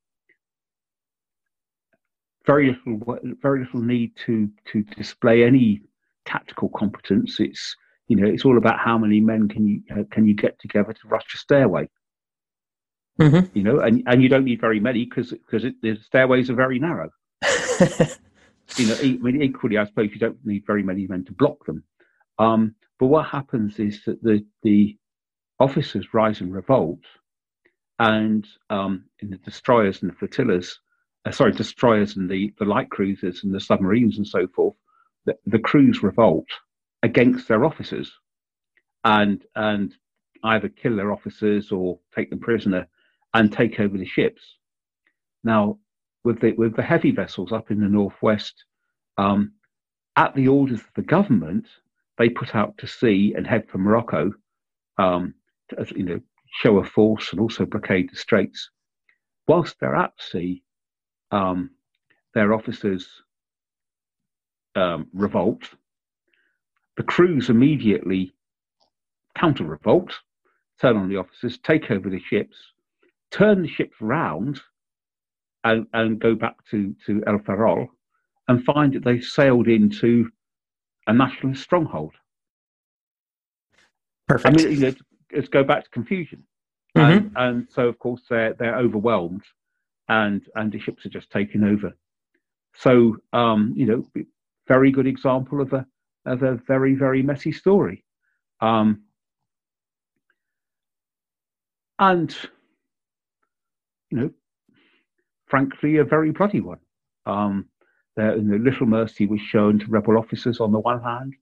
very 2.47 2.69
little, 2.87 3.19
very 3.43 3.61
little 3.61 3.81
need 3.81 4.13
to 4.27 4.51
to 4.73 4.83
display 4.83 5.45
any 5.45 5.83
tactical 6.25 6.69
competence. 6.71 7.39
It's 7.39 7.77
you 8.09 8.17
know, 8.17 8.27
it's 8.27 8.45
all 8.45 8.59
about 8.59 8.81
how 8.81 8.99
many 8.99 9.21
men 9.21 9.49
can 9.49 9.67
you 9.67 9.83
uh, 9.91 10.03
can 10.11 10.27
you 10.27 10.35
get 10.35 10.59
together 10.59 10.93
to 10.93 11.09
rush 11.09 11.35
a 11.35 11.39
stairway. 11.39 11.89
Mm-hmm. 13.21 13.57
You 13.57 13.63
know, 13.63 13.81
and, 13.81 14.03
and 14.07 14.23
you 14.23 14.29
don't 14.29 14.45
need 14.45 14.61
very 14.61 14.81
many 14.81 15.05
because 15.05 15.31
because 15.31 15.63
the 15.83 15.99
stairways 16.03 16.51
are 16.51 16.55
very 16.55 16.79
narrow. 16.79 17.11
you 18.77 18.87
know, 18.87 18.97
I 18.97 19.19
mean, 19.21 19.43
equally, 19.43 19.79
I 19.79 19.85
suppose 19.85 20.11
you 20.13 20.19
don't 20.19 20.45
need 20.45 20.65
very 20.67 20.83
many 20.83 21.07
men 21.07 21.25
to 21.27 21.33
block 21.33 21.65
them. 21.67 21.85
Um, 22.41 22.75
but 22.99 23.07
what 23.07 23.27
happens 23.27 23.79
is 23.79 24.03
that 24.07 24.23
the, 24.23 24.45
the 24.63 24.97
officers 25.59 26.15
rise 26.15 26.41
in 26.41 26.51
revolt, 26.51 27.05
and 27.99 28.47
um, 28.71 29.05
in 29.21 29.29
the 29.29 29.37
destroyers 29.37 30.01
and 30.01 30.11
the 30.11 30.17
flotillas, 30.17 30.81
uh, 31.27 31.31
sorry, 31.31 31.53
destroyers 31.53 32.17
and 32.17 32.31
the, 32.31 32.53
the 32.59 32.65
light 32.65 32.89
cruisers 32.89 33.45
and 33.45 33.55
the 33.55 33.61
submarines 33.61 34.17
and 34.17 34.27
so 34.27 34.49
forth, 34.49 34.75
the, 35.27 35.37
the 35.45 35.59
crews 35.59 36.03
revolt 36.03 36.49
against 37.03 37.47
their 37.47 37.65
officers 37.65 38.11
and 39.05 39.45
and 39.55 39.95
either 40.45 40.69
kill 40.69 40.97
their 40.97 41.13
officers 41.13 41.71
or 41.71 41.99
take 42.15 42.31
them 42.31 42.41
prisoner 42.41 42.89
and 43.35 43.53
take 43.53 43.79
over 43.81 43.99
the 43.99 44.07
ships. 44.07 44.57
Now, 45.45 45.79
with 46.25 46.41
the 46.41 46.53
with 46.53 46.75
the 46.75 46.83
heavy 46.83 47.11
vessels 47.11 47.53
up 47.53 47.71
in 47.71 47.81
the 47.81 47.89
northwest, 47.89 48.65
um, 49.19 49.53
at 50.17 50.35
the 50.35 50.49
orders 50.49 50.81
of 50.81 50.91
the 50.97 51.03
government, 51.03 51.67
they 52.21 52.29
put 52.29 52.55
out 52.55 52.77
to 52.77 52.87
sea 52.87 53.33
and 53.35 53.47
head 53.47 53.67
for 53.67 53.79
Morocco, 53.79 54.31
um, 54.99 55.33
to, 55.71 55.87
you 55.97 56.05
know, 56.05 56.21
show 56.53 56.77
a 56.77 56.85
force 56.85 57.33
and 57.33 57.41
also 57.41 57.65
blockade 57.65 58.11
the 58.13 58.17
straits. 58.17 58.69
Whilst 59.49 59.81
they're 59.81 59.97
at 59.97 60.13
sea, 60.19 60.63
um, 61.31 61.71
their 62.35 62.53
officers 62.53 63.09
um, 64.77 65.09
revolt. 65.15 65.63
The 66.99 67.05
crews 67.05 67.49
immediately 67.49 68.35
counter 69.35 69.65
revolt, 69.65 70.13
turn 70.79 70.99
on 70.99 71.09
the 71.09 71.17
officers, 71.17 71.57
take 71.57 71.91
over 71.91 72.11
the 72.11 72.21
ships, 72.21 72.59
turn 73.31 73.63
the 73.63 73.69
ships 73.69 73.97
round, 73.99 74.61
and, 75.65 75.87
and 75.95 76.21
go 76.21 76.35
back 76.35 76.57
to, 76.71 76.95
to 77.07 77.23
El 77.27 77.39
Ferrol 77.39 77.89
and 78.47 78.63
find 78.63 78.93
that 78.93 79.05
they 79.05 79.23
sailed 79.23 79.69
into 79.69 80.31
a 81.07 81.13
nationalist 81.13 81.63
stronghold. 81.63 82.15
Perfect. 84.29 84.61
I 84.61 84.65
mean, 84.65 84.73
you 84.73 84.81
know, 84.81 84.95
let's 85.35 85.49
go 85.49 85.65
back 85.65 85.85
to 85.85 85.91
confusion. 85.91 86.45
Mm-hmm. 86.97 87.13
And, 87.13 87.33
and, 87.37 87.69
so, 87.71 87.89
of 87.89 87.99
course, 87.99 88.23
they're, 88.29 88.55
they're 88.55 88.77
overwhelmed 88.77 89.43
and, 90.09 90.43
and 90.55 90.73
the 90.73 90.79
ships 90.79 91.07
are 91.07 91.11
just 91.11 91.31
taken 91.31 91.65
over. 91.65 91.97
So, 92.75 93.17
um, 93.33 93.73
you 93.77 93.87
know, 93.87 94.25
very 94.69 94.91
good 94.91 95.07
example 95.07 95.61
of 95.61 95.73
a, 95.73 95.87
of 96.27 96.43
a 96.43 96.55
very, 96.67 96.95
very 96.95 97.23
messy 97.23 97.53
story. 97.53 98.05
Um, 98.61 99.03
and, 101.99 102.35
you 104.11 104.19
know, 104.19 104.31
frankly, 105.47 105.97
a 105.99 106.05
very 106.05 106.31
bloody 106.31 106.61
one. 106.61 106.79
Um, 107.27 107.67
there, 108.17 108.37
little 108.37 108.87
mercy 108.87 109.27
was 109.27 109.41
shown 109.41 109.79
to 109.79 109.87
rebel 109.87 110.19
officers 110.19 110.61
on 110.61 110.73
the 110.73 110.81
one 110.81 111.03
hand, 111.03 111.35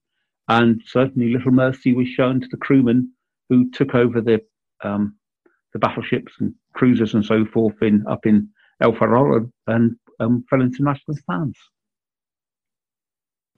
and 0.48 0.82
certainly 0.86 1.32
little 1.32 1.52
mercy 1.52 1.94
was 1.94 2.08
shown 2.08 2.40
to 2.40 2.48
the 2.50 2.56
crewmen 2.56 3.12
who 3.48 3.70
took 3.70 3.94
over 3.94 4.20
the 4.20 4.40
um, 4.82 5.16
the 5.72 5.78
battleships 5.78 6.32
and 6.40 6.54
cruisers 6.74 7.14
and 7.14 7.24
so 7.24 7.44
forth 7.44 7.82
in 7.82 8.06
up 8.06 8.26
in 8.26 8.48
El 8.80 8.94
Ferrol 8.94 9.50
and 9.66 9.96
um, 10.20 10.44
fell 10.48 10.60
into 10.60 10.82
nationalist 10.82 11.24
hands. 11.28 11.56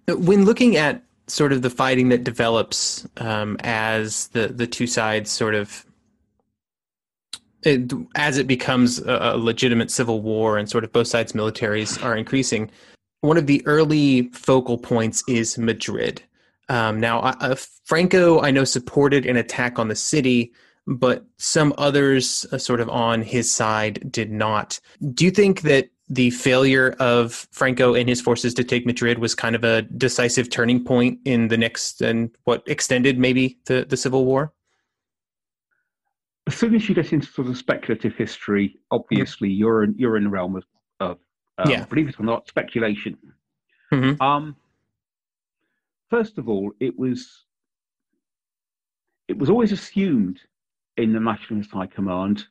When 0.08 0.44
looking 0.44 0.76
at 0.76 1.02
sort 1.26 1.52
of 1.52 1.62
the 1.62 1.70
fighting 1.70 2.08
that 2.08 2.24
develops 2.24 3.06
um, 3.18 3.56
as 3.60 4.28
the 4.28 4.48
the 4.48 4.66
two 4.66 4.86
sides 4.86 5.30
sort 5.30 5.54
of 5.54 5.84
it, 7.62 7.92
as 8.14 8.38
it 8.38 8.46
becomes 8.46 9.00
a, 9.00 9.32
a, 9.34 9.36
legitimate 9.36 9.90
civil 9.90 10.22
war 10.22 10.56
and 10.56 10.68
sort 10.68 10.82
of 10.82 10.92
both 10.92 11.06
sides' 11.06 11.34
militaries 11.34 12.02
are 12.02 12.16
increasing, 12.16 12.70
one 13.20 13.36
of 13.36 13.46
the 13.46 13.66
early 13.66 14.28
focal 14.30 14.78
points 14.78 15.22
is 15.28 15.58
Madrid. 15.58 16.22
Um, 16.68 17.00
now, 17.00 17.20
uh, 17.20 17.56
Franco, 17.84 18.40
I 18.40 18.50
know, 18.50 18.64
supported 18.64 19.26
an 19.26 19.36
attack 19.36 19.78
on 19.78 19.88
the 19.88 19.96
city, 19.96 20.52
but 20.86 21.24
some 21.38 21.74
others, 21.78 22.46
uh, 22.52 22.58
sort 22.58 22.80
of 22.80 22.88
on 22.88 23.22
his 23.22 23.50
side, 23.50 24.10
did 24.10 24.30
not. 24.30 24.80
Do 25.14 25.24
you 25.24 25.30
think 25.30 25.62
that 25.62 25.90
the 26.08 26.30
failure 26.30 26.96
of 26.98 27.46
Franco 27.52 27.94
and 27.94 28.08
his 28.08 28.20
forces 28.20 28.54
to 28.54 28.64
take 28.64 28.86
Madrid 28.86 29.18
was 29.18 29.34
kind 29.34 29.54
of 29.54 29.64
a 29.64 29.82
decisive 29.82 30.50
turning 30.50 30.84
point 30.84 31.18
in 31.24 31.48
the 31.48 31.56
next 31.56 32.00
and 32.00 32.30
what 32.44 32.62
extended 32.66 33.18
maybe 33.18 33.58
the, 33.66 33.86
the 33.88 33.96
civil 33.96 34.24
war? 34.24 34.52
as 36.50 36.56
soon 36.56 36.74
as 36.74 36.88
you 36.88 36.96
get 36.96 37.12
into 37.12 37.28
sort 37.28 37.46
of 37.46 37.56
speculative 37.56 38.16
history, 38.16 38.76
obviously 38.90 39.48
mm-hmm. 39.48 39.58
you're 39.58 39.84
in 39.84 39.94
you're 39.96 40.16
in 40.16 40.24
the 40.24 40.30
realm 40.30 40.56
of, 40.56 40.64
of 40.98 41.18
um, 41.60 41.70
yeah. 41.70 41.84
believe 41.84 42.08
it 42.08 42.20
or 42.20 42.24
not, 42.24 42.48
speculation. 42.48 43.18
Mm-hmm. 43.92 44.22
Um, 44.22 44.56
first 46.08 46.38
of 46.38 46.48
all, 46.48 46.72
it 46.80 46.98
was 46.98 47.44
it 49.28 49.38
was 49.38 49.50
always 49.50 49.72
assumed 49.72 50.40
in 50.96 51.12
the 51.12 51.20
Nationalist 51.20 51.70
High 51.70 51.86
Command 51.86 52.44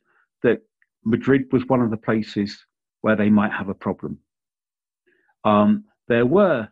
that 0.44 0.62
Madrid 1.04 1.52
was 1.52 1.66
one 1.68 1.82
of 1.82 1.92
the 1.92 1.98
places 1.98 2.66
where 3.02 3.16
they 3.16 3.30
might 3.30 3.52
have 3.52 3.70
a 3.70 3.74
problem. 3.74 4.20
Um, 5.44 5.86
there 6.08 6.26
were 6.26 6.70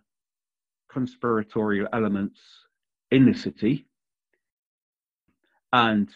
conspiratorial 0.90 1.88
elements 1.94 2.40
in 3.12 3.26
the 3.26 3.34
city, 3.34 3.86
and 5.72 6.10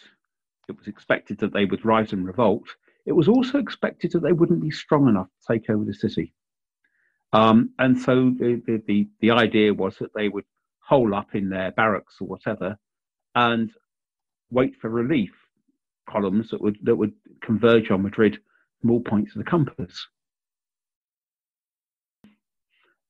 it 0.68 0.76
was 0.76 0.88
expected 0.88 1.38
that 1.38 1.52
they 1.52 1.64
would 1.64 1.84
rise 1.84 2.12
and 2.12 2.26
revolt. 2.26 2.68
It 3.04 3.12
was 3.12 3.28
also 3.28 3.58
expected 3.58 4.12
that 4.12 4.22
they 4.22 4.32
wouldn't 4.32 4.60
be 4.62 4.70
strong 4.70 5.08
enough 5.08 5.26
to 5.26 5.52
take 5.52 5.68
over 5.70 5.84
the 5.84 5.94
city. 5.94 6.32
Um, 7.32 7.70
and 7.78 7.98
so 7.98 8.30
the, 8.38 8.62
the, 8.66 8.82
the, 8.86 9.08
the 9.20 9.30
idea 9.30 9.72
was 9.72 9.96
that 9.98 10.14
they 10.14 10.28
would 10.28 10.44
hole 10.80 11.14
up 11.14 11.34
in 11.34 11.48
their 11.48 11.72
barracks 11.72 12.16
or 12.20 12.28
whatever 12.28 12.76
and 13.34 13.70
wait 14.50 14.76
for 14.80 14.90
relief 14.90 15.32
columns 16.08 16.50
that 16.50 16.60
would, 16.60 16.78
that 16.82 16.96
would 16.96 17.14
converge 17.40 17.90
on 17.90 18.02
Madrid 18.02 18.38
from 18.80 18.90
all 18.90 19.00
points 19.00 19.34
of 19.34 19.38
the 19.38 19.50
compass. 19.50 20.06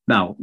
Now, 0.09 0.37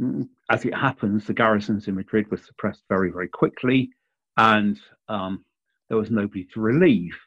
as 0.49 0.65
it 0.65 0.73
happens, 0.73 1.25
the 1.25 1.33
garrisons 1.33 1.87
in 1.87 1.95
Madrid 1.95 2.29
were 2.31 2.37
suppressed 2.37 2.83
very, 2.89 3.11
very 3.11 3.27
quickly, 3.27 3.91
and 4.37 4.79
um, 5.07 5.43
there 5.89 5.97
was 5.97 6.09
nobody 6.09 6.45
to 6.53 6.61
relieve. 6.61 7.17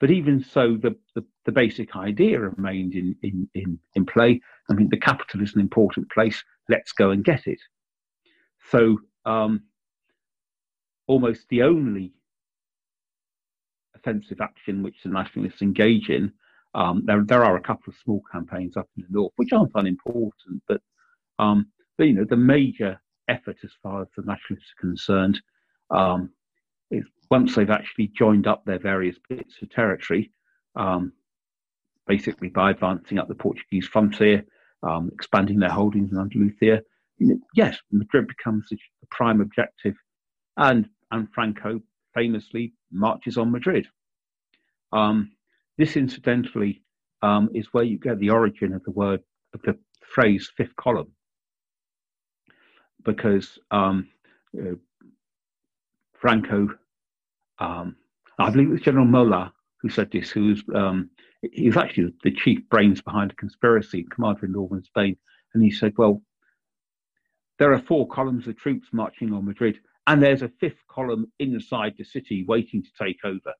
But 0.00 0.10
even 0.10 0.42
so, 0.42 0.76
the, 0.76 0.96
the, 1.14 1.24
the 1.44 1.52
basic 1.52 1.96
idea 1.96 2.38
remained 2.38 2.94
in, 2.94 3.16
in, 3.22 3.48
in, 3.54 3.78
in 3.94 4.06
play. 4.06 4.40
I 4.70 4.74
mean, 4.74 4.88
the 4.90 4.96
capital 4.96 5.42
is 5.42 5.54
an 5.54 5.60
important 5.60 6.10
place. 6.10 6.42
Let's 6.68 6.92
go 6.92 7.10
and 7.10 7.24
get 7.24 7.46
it. 7.46 7.58
So, 8.70 8.98
um, 9.24 9.62
almost 11.08 11.48
the 11.48 11.62
only 11.62 12.12
offensive 13.96 14.40
action 14.40 14.82
which 14.82 15.02
the 15.02 15.08
nationalists 15.08 15.62
engage 15.62 16.10
in, 16.10 16.32
um, 16.74 17.02
there, 17.06 17.24
there 17.24 17.44
are 17.44 17.56
a 17.56 17.62
couple 17.62 17.90
of 17.90 17.96
small 18.04 18.22
campaigns 18.30 18.76
up 18.76 18.88
in 18.96 19.02
the 19.02 19.08
north 19.10 19.32
which 19.36 19.52
aren't 19.52 19.72
unimportant, 19.74 20.62
but, 20.68 20.80
um, 21.38 21.66
but 21.96 22.04
you 22.04 22.12
know, 22.12 22.26
the 22.28 22.36
major 22.36 23.00
effort 23.28 23.56
as 23.64 23.70
far 23.82 24.02
as 24.02 24.08
the 24.16 24.22
nationalists 24.22 24.72
are 24.78 24.86
concerned 24.86 25.40
um, 25.90 26.30
is 26.90 27.04
once 27.30 27.54
they've 27.54 27.70
actually 27.70 28.08
joined 28.08 28.46
up 28.46 28.64
their 28.64 28.78
various 28.78 29.16
bits 29.28 29.54
of 29.62 29.70
territory, 29.70 30.30
um, 30.76 31.12
basically 32.06 32.48
by 32.48 32.70
advancing 32.70 33.18
up 33.18 33.28
the 33.28 33.34
Portuguese 33.34 33.86
frontier, 33.86 34.44
um, 34.82 35.10
expanding 35.12 35.58
their 35.58 35.70
holdings 35.70 36.12
in 36.12 36.18
Andalusia, 36.18 36.82
yes, 37.54 37.78
Madrid 37.90 38.26
becomes 38.28 38.66
the 38.70 38.78
prime 39.10 39.40
objective, 39.40 39.94
and 40.56 40.88
and 41.10 41.28
Franco 41.32 41.80
famously 42.14 42.74
marches 42.90 43.36
on 43.36 43.50
Madrid. 43.50 43.86
Um, 44.92 45.32
this, 45.76 45.96
incidentally, 45.96 46.82
um, 47.22 47.50
is 47.54 47.72
where 47.72 47.84
you 47.84 47.98
get 47.98 48.18
the 48.18 48.30
origin 48.30 48.72
of 48.72 48.82
the 48.84 48.90
word 48.90 49.20
of 49.54 49.62
the 49.62 49.76
phrase 50.14 50.50
fifth 50.56 50.76
column, 50.76 51.12
because 53.04 53.58
um, 53.70 54.08
uh, 54.58 54.74
Franco 56.20 56.68
um, 57.58 57.96
I 58.38 58.50
believe 58.50 58.68
it 58.68 58.72
was 58.72 58.80
General 58.80 59.04
Mola 59.04 59.52
who 59.80 59.88
said 59.88 60.10
this, 60.10 60.30
who 60.30 60.46
was, 60.46 60.62
um, 60.74 61.10
he 61.52 61.66
was 61.66 61.76
actually 61.76 62.12
the 62.24 62.32
chief 62.32 62.60
brains 62.68 63.00
behind 63.00 63.30
the 63.30 63.36
conspiracy, 63.36 64.06
commander 64.10 64.46
in 64.46 64.52
northern 64.52 64.82
Spain. 64.82 65.16
And 65.54 65.62
he 65.62 65.70
said, 65.70 65.94
well, 65.96 66.22
there 67.58 67.72
are 67.72 67.78
four 67.78 68.08
columns 68.08 68.46
of 68.46 68.56
troops 68.56 68.88
marching 68.92 69.32
on 69.32 69.44
Madrid, 69.44 69.78
and 70.06 70.22
there's 70.22 70.42
a 70.42 70.52
fifth 70.60 70.86
column 70.88 71.30
inside 71.38 71.94
the 71.96 72.04
city 72.04 72.44
waiting 72.46 72.82
to 72.82 72.88
take 73.00 73.24
over. 73.24 73.54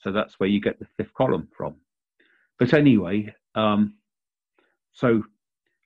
So 0.00 0.12
that's 0.12 0.38
where 0.38 0.48
you 0.48 0.60
get 0.60 0.78
the 0.78 0.86
fifth 0.96 1.14
column 1.14 1.48
from. 1.56 1.76
But 2.58 2.74
anyway, 2.74 3.34
um, 3.54 3.94
so 4.92 5.22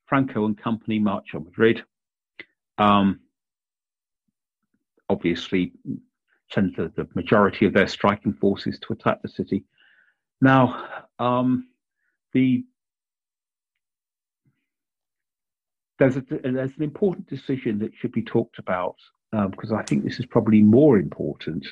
Franco 0.06 0.46
and 0.46 0.56
company 0.56 0.98
march 0.98 1.34
on 1.34 1.44
Madrid. 1.44 1.84
Um, 2.78 3.20
obviously, 5.08 5.72
send 6.50 6.74
the, 6.76 6.92
the 6.96 7.08
majority 7.14 7.66
of 7.66 7.72
their 7.72 7.88
striking 7.88 8.32
forces 8.34 8.78
to 8.80 8.92
attack 8.92 9.22
the 9.22 9.28
city. 9.28 9.64
Now, 10.40 11.04
um, 11.18 11.68
the 12.32 12.64
there's 15.98 16.16
a, 16.16 16.20
there's 16.20 16.76
an 16.76 16.82
important 16.82 17.26
decision 17.26 17.78
that 17.78 17.94
should 17.94 18.12
be 18.12 18.22
talked 18.22 18.58
about 18.58 18.96
because 19.32 19.72
um, 19.72 19.78
I 19.78 19.82
think 19.82 20.04
this 20.04 20.20
is 20.20 20.26
probably 20.26 20.62
more 20.62 20.98
important 20.98 21.66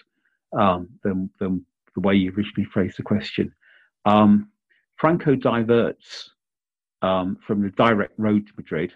um, 0.59 0.89
than 1.03 1.31
than 1.39 1.65
the 1.95 2.01
way 2.01 2.15
you 2.15 2.33
originally 2.33 2.69
phrased 2.73 2.99
the 2.99 3.03
question. 3.03 3.55
Um, 4.05 4.51
Franco 4.97 5.35
diverts 5.35 6.31
um, 7.03 7.37
from 7.47 7.63
the 7.63 7.71
direct 7.71 8.15
road 8.19 8.47
to 8.47 8.53
Madrid. 8.57 8.93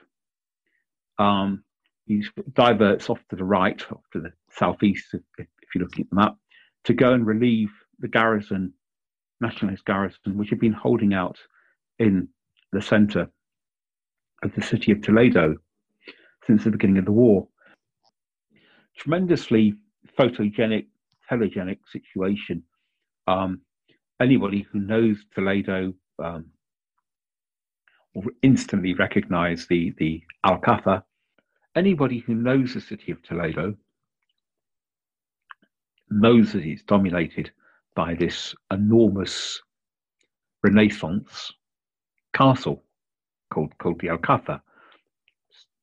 Um, 1.19 1.65
he 2.07 2.25
diverts 2.55 3.11
off 3.11 3.21
to 3.29 3.37
the 3.37 3.45
right, 3.45 3.81
off 3.93 4.03
to 4.13 4.21
the 4.21 4.33
southeast, 4.51 5.15
if 5.69 5.75
you're 5.75 5.85
looking 5.85 6.05
at 6.05 6.11
the 6.11 6.17
map, 6.17 6.37
to 6.85 6.95
go 6.95 7.13
and 7.13 7.27
relieve 7.27 7.71
the 7.99 8.09
garrison, 8.09 8.73
nationalist 9.41 9.85
garrison, 9.85 10.37
which 10.37 10.51
had 10.51 10.61
been 10.61 10.73
holding 10.73 11.15
out 11.15 11.39
in 11.99 12.29
the 12.73 12.83
centre 12.83 13.29
of 14.43 14.55
the 14.55 14.63
city 14.63 14.93
of 14.93 15.03
Toledo 15.03 15.57
since 16.47 16.65
the 16.65 16.71
beginning 16.71 16.99
of 16.99 17.05
the 17.05 17.13
war. 17.13 17.47
Tremendously 18.97 19.75
photogenic, 20.19 20.87
telegenic 21.31 21.79
situation. 21.91 22.63
Um, 23.27 23.61
anybody 24.21 24.67
who 24.71 24.81
knows 24.81 25.19
Toledo 25.35 25.93
um, 26.23 26.47
will 28.15 28.25
instantly 28.43 28.95
recognize 28.95 29.67
the, 29.67 29.95
the 29.99 30.23
Alcazar. 30.45 31.05
Anybody 31.77 32.21
who 32.21 32.35
knows 32.35 32.75
the 32.75 32.81
city 32.81 33.13
of 33.13 33.23
Toledo 33.23 33.75
knows 36.11 36.53
that 36.53 36.65
it's 36.65 36.83
dominated 36.83 37.51
by 37.95 38.15
this 38.15 38.55
enormous 38.71 39.61
Renaissance 40.63 41.53
castle 42.33 42.83
called 43.53 43.77
called 43.79 44.01
the 44.01 44.11
Alcazar. 44.11 44.63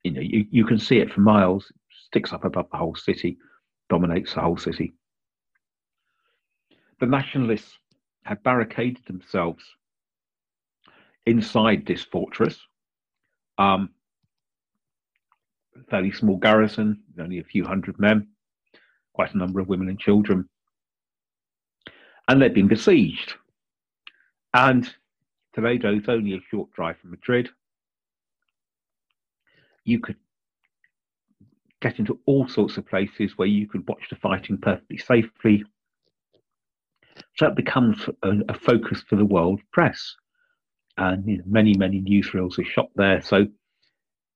You 0.03 0.11
know, 0.11 0.21
you, 0.21 0.45
you 0.51 0.65
can 0.65 0.77
see 0.77 0.97
it 0.97 1.11
for 1.11 1.21
miles, 1.21 1.71
sticks 2.07 2.31
up 2.31 2.45
above 2.45 2.67
the 2.71 2.77
whole 2.77 2.95
city, 2.95 3.37
dominates 3.89 4.33
the 4.33 4.41
whole 4.41 4.57
city. 4.57 4.93
The 6.99 7.07
nationalists 7.07 7.77
had 8.23 8.43
barricaded 8.43 9.05
themselves 9.05 9.63
inside 11.25 11.85
this 11.85 12.03
fortress. 12.03 12.59
Um, 13.57 13.89
fairly 15.89 16.11
small 16.11 16.37
garrison, 16.37 17.01
only 17.19 17.39
a 17.39 17.43
few 17.43 17.65
hundred 17.65 17.99
men 17.99 18.27
quite 19.15 19.33
a 19.33 19.37
number 19.37 19.59
of 19.61 19.69
women 19.69 19.87
and 19.87 19.99
children. 19.99 20.47
And 22.27 22.41
they'd 22.41 22.53
been 22.53 22.67
besieged. 22.67 23.33
And 24.53 24.93
Toledo 25.53 25.95
is 25.95 26.09
only 26.09 26.33
a 26.33 26.41
short 26.51 26.71
drive 26.73 26.97
from 26.99 27.11
Madrid. 27.11 27.49
You 29.85 29.99
could 29.99 30.17
get 31.81 31.99
into 31.99 32.19
all 32.25 32.47
sorts 32.47 32.77
of 32.77 32.85
places 32.85 33.37
where 33.37 33.47
you 33.47 33.67
could 33.67 33.87
watch 33.87 34.09
the 34.09 34.15
fighting 34.17 34.57
perfectly 34.57 34.97
safely. 34.97 35.63
So 37.35 37.47
it 37.47 37.55
becomes 37.55 38.09
a, 38.23 38.31
a 38.49 38.53
focus 38.53 39.01
for 39.07 39.15
the 39.15 39.25
world 39.25 39.61
press. 39.71 40.15
And 40.97 41.25
you 41.27 41.37
know, 41.37 41.43
many, 41.45 41.73
many 41.75 42.01
newsreels 42.01 42.59
are 42.59 42.65
shot 42.65 42.89
there. 42.95 43.21
So 43.21 43.47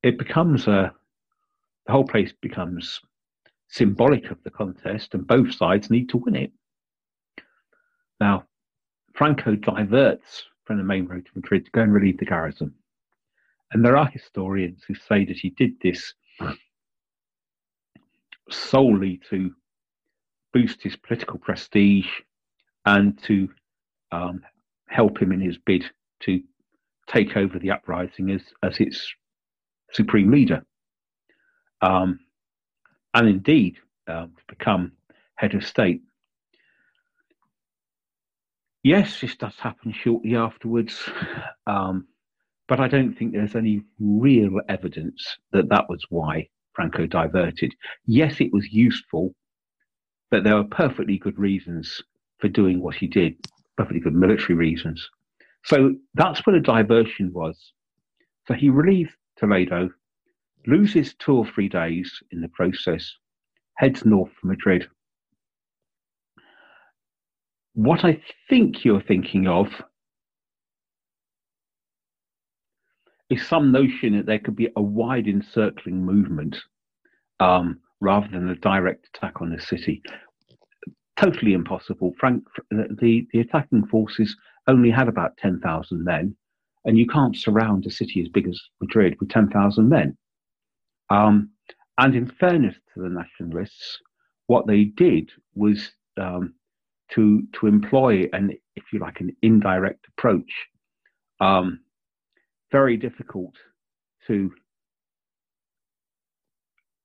it 0.04 0.18
becomes 0.18 0.68
a, 0.68 0.94
the 1.86 1.92
whole 1.92 2.06
place 2.06 2.32
becomes 2.42 3.02
symbolic 3.70 4.32
of 4.32 4.42
the 4.44 4.50
contest, 4.50 5.14
and 5.14 5.26
both 5.26 5.54
sides 5.54 5.90
need 5.90 6.10
to 6.10 6.18
win 6.18 6.36
it. 6.36 6.52
Now, 8.20 8.46
Franco 9.14 9.56
diverts 9.56 10.44
from 10.66 10.78
the 10.78 10.84
main 10.84 11.06
road 11.06 11.26
to 11.26 11.32
Madrid 11.36 11.66
to 11.66 11.72
go 11.72 11.82
and 11.82 11.94
relieve 11.94 12.18
the 12.18 12.26
garrison. 12.26 12.74
And 13.72 13.86
there 13.86 13.98
are 13.98 14.08
historians 14.08 14.84
who 14.88 14.96
say 14.96 15.26
that 15.26 15.38
he 15.38 15.52
did 15.52 15.74
this 15.82 16.14
solely 18.50 19.22
to 19.30 19.54
boost 20.54 20.82
his 20.82 20.96
political 20.96 21.38
prestige 21.38 22.08
and 22.86 23.22
to 23.24 23.50
um, 24.12 24.42
help 24.88 25.22
him 25.22 25.32
in 25.32 25.40
his 25.40 25.58
bid 25.60 25.86
to 26.22 26.42
take 27.08 27.38
over 27.38 27.60
the 27.60 27.72
uprising 27.72 28.32
as, 28.32 28.42
as 28.64 28.80
its 28.80 29.14
supreme 29.92 30.32
leader. 30.32 30.64
Um, 31.82 32.20
and 33.14 33.28
indeed, 33.28 33.78
um, 34.08 34.34
to 34.38 34.44
become 34.48 34.94
head 35.36 35.56
of 35.56 35.66
state. 35.66 36.02
Yes, 38.84 39.20
this 39.20 39.36
does 39.36 39.56
happen 39.58 39.92
shortly 39.92 40.36
afterwards, 40.36 41.10
um, 41.68 42.08
but 42.68 42.80
I 42.80 42.88
don't 42.88 43.14
think 43.14 43.34
there's 43.34 43.56
any 43.56 43.84
real 44.00 44.62
evidence 44.70 45.38
that 45.52 45.70
that 45.70 45.90
was 45.90 46.06
why 46.10 46.48
Franco 46.74 47.06
diverted. 47.06 47.74
Yes, 48.06 48.40
it 48.40 48.54
was 48.54 48.72
useful, 48.72 49.36
but 50.32 50.44
there 50.44 50.56
were 50.56 50.64
perfectly 50.64 51.18
good 51.18 51.38
reasons 51.38 52.02
for 52.38 52.48
doing 52.48 52.82
what 52.82 52.96
he 52.96 53.08
did, 53.08 53.36
perfectly 53.76 54.00
good 54.00 54.16
military 54.16 54.56
reasons. 54.56 55.10
So 55.66 55.96
that's 56.14 56.46
what 56.46 56.56
a 56.56 56.62
diversion 56.62 57.34
was. 57.34 57.74
So 58.48 58.54
he 58.54 58.70
relieved 58.70 59.12
Toledo, 59.38 59.90
loses 60.68 61.14
two 61.16 61.36
or 61.36 61.46
three 61.46 61.70
days 61.70 62.12
in 62.32 62.42
the 62.42 62.50
process, 62.50 63.12
heads 63.76 64.06
north 64.06 64.32
for 64.40 64.48
Madrid. 64.48 64.88
What 67.74 68.04
I 68.04 68.22
think 68.50 68.84
you're 68.84 69.02
thinking 69.02 69.48
of 69.48 69.68
is 73.30 73.46
some 73.48 73.72
notion 73.72 74.18
that 74.18 74.26
there 74.26 74.40
could 74.40 74.56
be 74.56 74.70
a 74.76 74.82
wide 74.82 75.28
encircling 75.28 76.04
movement 76.04 76.58
um, 77.40 77.80
rather 78.02 78.28
than 78.28 78.50
a 78.50 78.56
direct 78.56 79.08
attack 79.14 79.42
on 79.42 79.52
the 79.52 79.62
city. 79.62 80.02
Totally 81.16 81.54
impossible. 81.54 82.14
Frank, 82.20 82.44
the, 82.72 83.28
the 83.32 83.40
attacking 83.40 83.86
forces 83.88 84.36
only 84.68 84.90
had 84.90 85.08
about 85.08 85.38
10,000 85.38 86.04
men, 86.04 86.36
and 86.86 86.98
you 86.98 87.06
can't 87.06 87.36
surround 87.36 87.86
a 87.86 87.92
city 87.92 88.22
as 88.22 88.30
big 88.30 88.48
as 88.48 88.60
Madrid 88.82 89.16
with 89.20 89.30
10,000 89.30 89.88
men. 89.88 90.18
Um, 91.10 91.52
and 91.98 92.16
in 92.16 92.28
fairness 92.28 92.76
to 92.94 93.02
the 93.02 93.10
nationalists, 93.10 94.00
what 94.48 94.68
they 94.68 94.86
did 94.86 95.32
was 95.54 95.92
um, 96.20 96.54
to 97.12 97.44
to 97.54 97.68
employ 97.68 98.30
an, 98.34 98.52
if 98.76 98.84
you 98.94 99.00
like, 99.00 99.20
an 99.20 99.36
indirect 99.42 100.08
approach. 100.08 100.52
Um, 101.40 101.82
very 102.72 102.98
difficult 102.98 103.56
to 104.28 104.52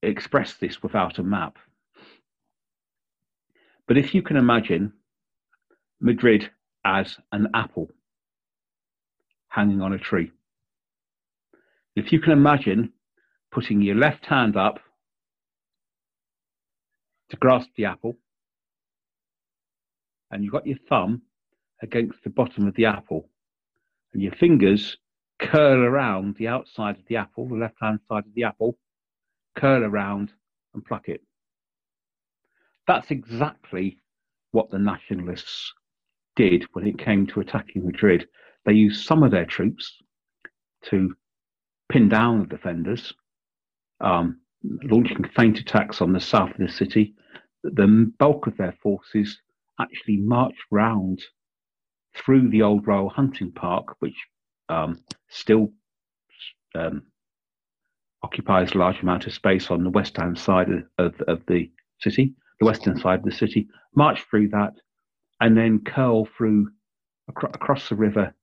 express 0.02 0.54
this 0.54 0.82
without 0.82 1.18
a 1.18 1.22
map. 1.22 1.58
But 3.86 3.96
if 3.96 4.14
you 4.14 4.22
can 4.22 4.36
imagine 4.36 4.92
Madrid 6.00 6.50
as 6.84 7.16
an 7.32 7.48
apple 7.54 7.90
hanging 9.48 9.80
on 9.80 9.92
a 9.92 9.98
tree, 9.98 10.30
if 11.96 12.12
you 12.12 12.20
can 12.20 12.32
imagine 12.32 12.93
putting 13.54 13.80
your 13.80 13.94
left 13.94 14.26
hand 14.26 14.56
up 14.56 14.80
to 17.30 17.36
grasp 17.36 17.70
the 17.76 17.84
apple, 17.84 18.16
and 20.30 20.42
you've 20.42 20.52
got 20.52 20.66
your 20.66 20.76
thumb 20.88 21.22
against 21.80 22.22
the 22.24 22.30
bottom 22.30 22.66
of 22.66 22.74
the 22.74 22.84
apple, 22.84 23.28
and 24.12 24.20
your 24.20 24.32
fingers 24.32 24.98
curl 25.38 25.84
around 25.84 26.34
the 26.36 26.48
outside 26.48 26.96
of 26.96 27.06
the 27.06 27.16
apple, 27.16 27.48
the 27.48 27.54
left 27.54 27.76
hand 27.80 28.00
side 28.08 28.26
of 28.26 28.34
the 28.34 28.42
apple, 28.42 28.76
curl 29.54 29.84
around 29.84 30.32
and 30.74 30.84
pluck 30.84 31.08
it. 31.08 31.22
That's 32.88 33.12
exactly 33.12 33.98
what 34.50 34.70
the 34.70 34.78
nationalists 34.78 35.72
did 36.34 36.64
when 36.72 36.86
it 36.86 36.98
came 36.98 37.26
to 37.28 37.40
attacking 37.40 37.86
Madrid. 37.86 38.26
They 38.66 38.72
used 38.72 39.06
some 39.06 39.22
of 39.22 39.30
their 39.30 39.46
troops 39.46 40.02
to 40.90 41.14
pin 41.88 42.08
down 42.08 42.40
the 42.40 42.46
defenders, 42.46 43.14
um, 44.04 44.38
launching 44.84 45.24
feint 45.34 45.58
attacks 45.58 46.00
on 46.00 46.12
the 46.12 46.20
south 46.20 46.50
of 46.50 46.58
the 46.58 46.68
city. 46.68 47.14
The 47.64 48.12
bulk 48.18 48.46
of 48.46 48.56
their 48.56 48.76
forces 48.82 49.40
actually 49.80 50.18
marched 50.18 50.62
round 50.70 51.20
through 52.14 52.50
the 52.50 52.62
old 52.62 52.86
Royal 52.86 53.08
Hunting 53.08 53.50
Park, 53.50 53.96
which 53.98 54.16
um, 54.68 55.00
still 55.28 55.72
um, 56.74 57.02
occupies 58.22 58.72
a 58.72 58.78
large 58.78 59.00
amount 59.00 59.26
of 59.26 59.32
space 59.32 59.70
on 59.70 59.82
the 59.82 59.90
west 59.90 60.16
western 60.18 60.36
side 60.36 60.68
of, 60.70 60.84
of, 60.98 61.20
of, 61.26 61.42
the 61.48 61.70
city, 61.98 62.34
the 62.60 62.66
western 62.66 62.98
side 62.98 63.20
of 63.20 63.24
the 63.24 63.32
city, 63.32 63.68
march 63.94 64.22
through 64.30 64.48
that, 64.48 64.74
and 65.40 65.56
then 65.56 65.80
curl 65.80 66.26
through 66.36 66.70
acro- 67.28 67.50
across 67.52 67.88
the 67.88 67.94
river 67.94 68.34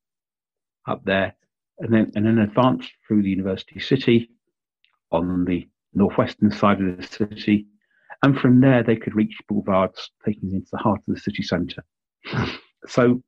up 0.87 1.03
there, 1.05 1.35
and 1.79 1.93
then 1.93 2.11
and 2.15 2.25
then 2.25 2.39
advance 2.39 2.87
through 3.07 3.21
the 3.23 3.29
university 3.29 3.79
city 3.79 4.29
on 5.11 5.45
the 5.45 5.67
northwestern 5.93 6.51
side 6.51 6.81
of 6.81 6.97
the 6.97 7.03
city, 7.03 7.67
and 8.23 8.37
from 8.37 8.61
there 8.61 8.83
they 8.83 8.95
could 8.95 9.15
reach 9.15 9.35
boulevards 9.47 10.11
taking 10.25 10.53
into 10.53 10.69
the 10.71 10.77
heart 10.77 11.01
of 11.07 11.15
the 11.15 11.19
city 11.19 11.43
centre. 11.43 11.83
So 12.87 13.21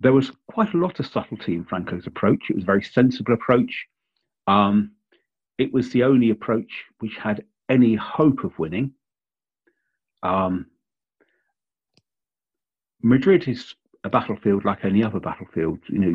there 0.00 0.12
was 0.12 0.32
quite 0.48 0.74
a 0.74 0.76
lot 0.76 0.98
of 1.00 1.06
subtlety 1.06 1.54
in 1.54 1.64
Franco's 1.64 2.06
approach. 2.06 2.50
It 2.50 2.56
was 2.56 2.64
a 2.64 2.66
very 2.66 2.82
sensible 2.82 3.32
approach. 3.32 3.86
Um, 4.46 4.92
it 5.56 5.72
was 5.72 5.90
the 5.90 6.02
only 6.02 6.30
approach 6.30 6.84
which 6.98 7.16
had 7.16 7.44
any 7.68 7.94
hope 7.94 8.44
of 8.44 8.58
winning. 8.58 8.92
Um, 10.22 10.66
Madrid 13.02 13.46
is 13.48 13.74
a 14.02 14.10
battlefield 14.10 14.64
like 14.64 14.84
any 14.84 15.04
other 15.04 15.20
battlefield. 15.20 15.78
You 15.88 15.98
know, 15.98 16.14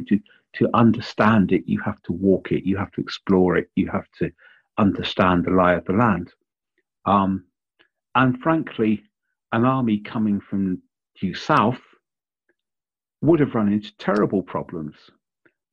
to 0.53 0.69
understand 0.73 1.51
it, 1.51 1.63
you 1.65 1.79
have 1.81 2.01
to 2.03 2.13
walk 2.13 2.51
it, 2.51 2.65
you 2.65 2.77
have 2.77 2.91
to 2.91 3.01
explore 3.01 3.57
it, 3.57 3.69
you 3.75 3.89
have 3.89 4.09
to 4.19 4.31
understand 4.77 5.45
the 5.45 5.51
lie 5.51 5.73
of 5.73 5.85
the 5.85 5.93
land. 5.93 6.31
Um, 7.05 7.45
and 8.15 8.39
frankly, 8.39 9.03
an 9.51 9.65
army 9.65 9.99
coming 9.99 10.39
from 10.39 10.81
due 11.19 11.33
south 11.33 11.79
would 13.21 13.39
have 13.39 13.55
run 13.55 13.71
into 13.71 13.95
terrible 13.97 14.41
problems. 14.41 14.95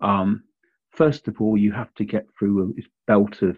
Um, 0.00 0.44
first 0.90 1.28
of 1.28 1.40
all, 1.40 1.56
you 1.56 1.72
have 1.72 1.94
to 1.94 2.04
get 2.04 2.26
through 2.38 2.74
a 2.78 2.82
belt 3.06 3.42
of 3.42 3.56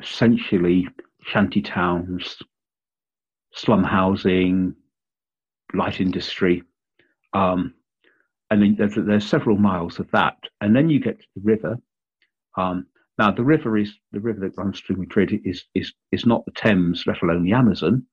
essentially 0.00 0.88
shanty 1.22 1.62
towns, 1.62 2.36
slum 3.52 3.84
housing, 3.84 4.74
light 5.72 6.00
industry. 6.00 6.62
Um, 7.32 7.74
and 8.50 8.62
then 8.62 8.76
there's, 8.78 8.94
there's, 8.94 9.26
several 9.26 9.56
miles 9.56 9.98
of 9.98 10.10
that. 10.12 10.36
And 10.60 10.74
then 10.74 10.88
you 10.88 11.00
get 11.00 11.18
to 11.20 11.26
the 11.36 11.42
river. 11.42 11.78
Um, 12.56 12.86
now, 13.18 13.30
the 13.30 13.44
river 13.44 13.76
is 13.78 13.92
the 14.12 14.20
river 14.20 14.40
that 14.40 14.56
runs 14.56 14.80
through 14.80 14.96
Madrid 14.96 15.40
is, 15.44 15.64
is, 15.74 15.92
is 16.12 16.26
not 16.26 16.44
the 16.44 16.52
Thames, 16.52 17.04
let 17.06 17.22
alone 17.22 17.44
the 17.44 17.52
Amazon, 17.52 18.04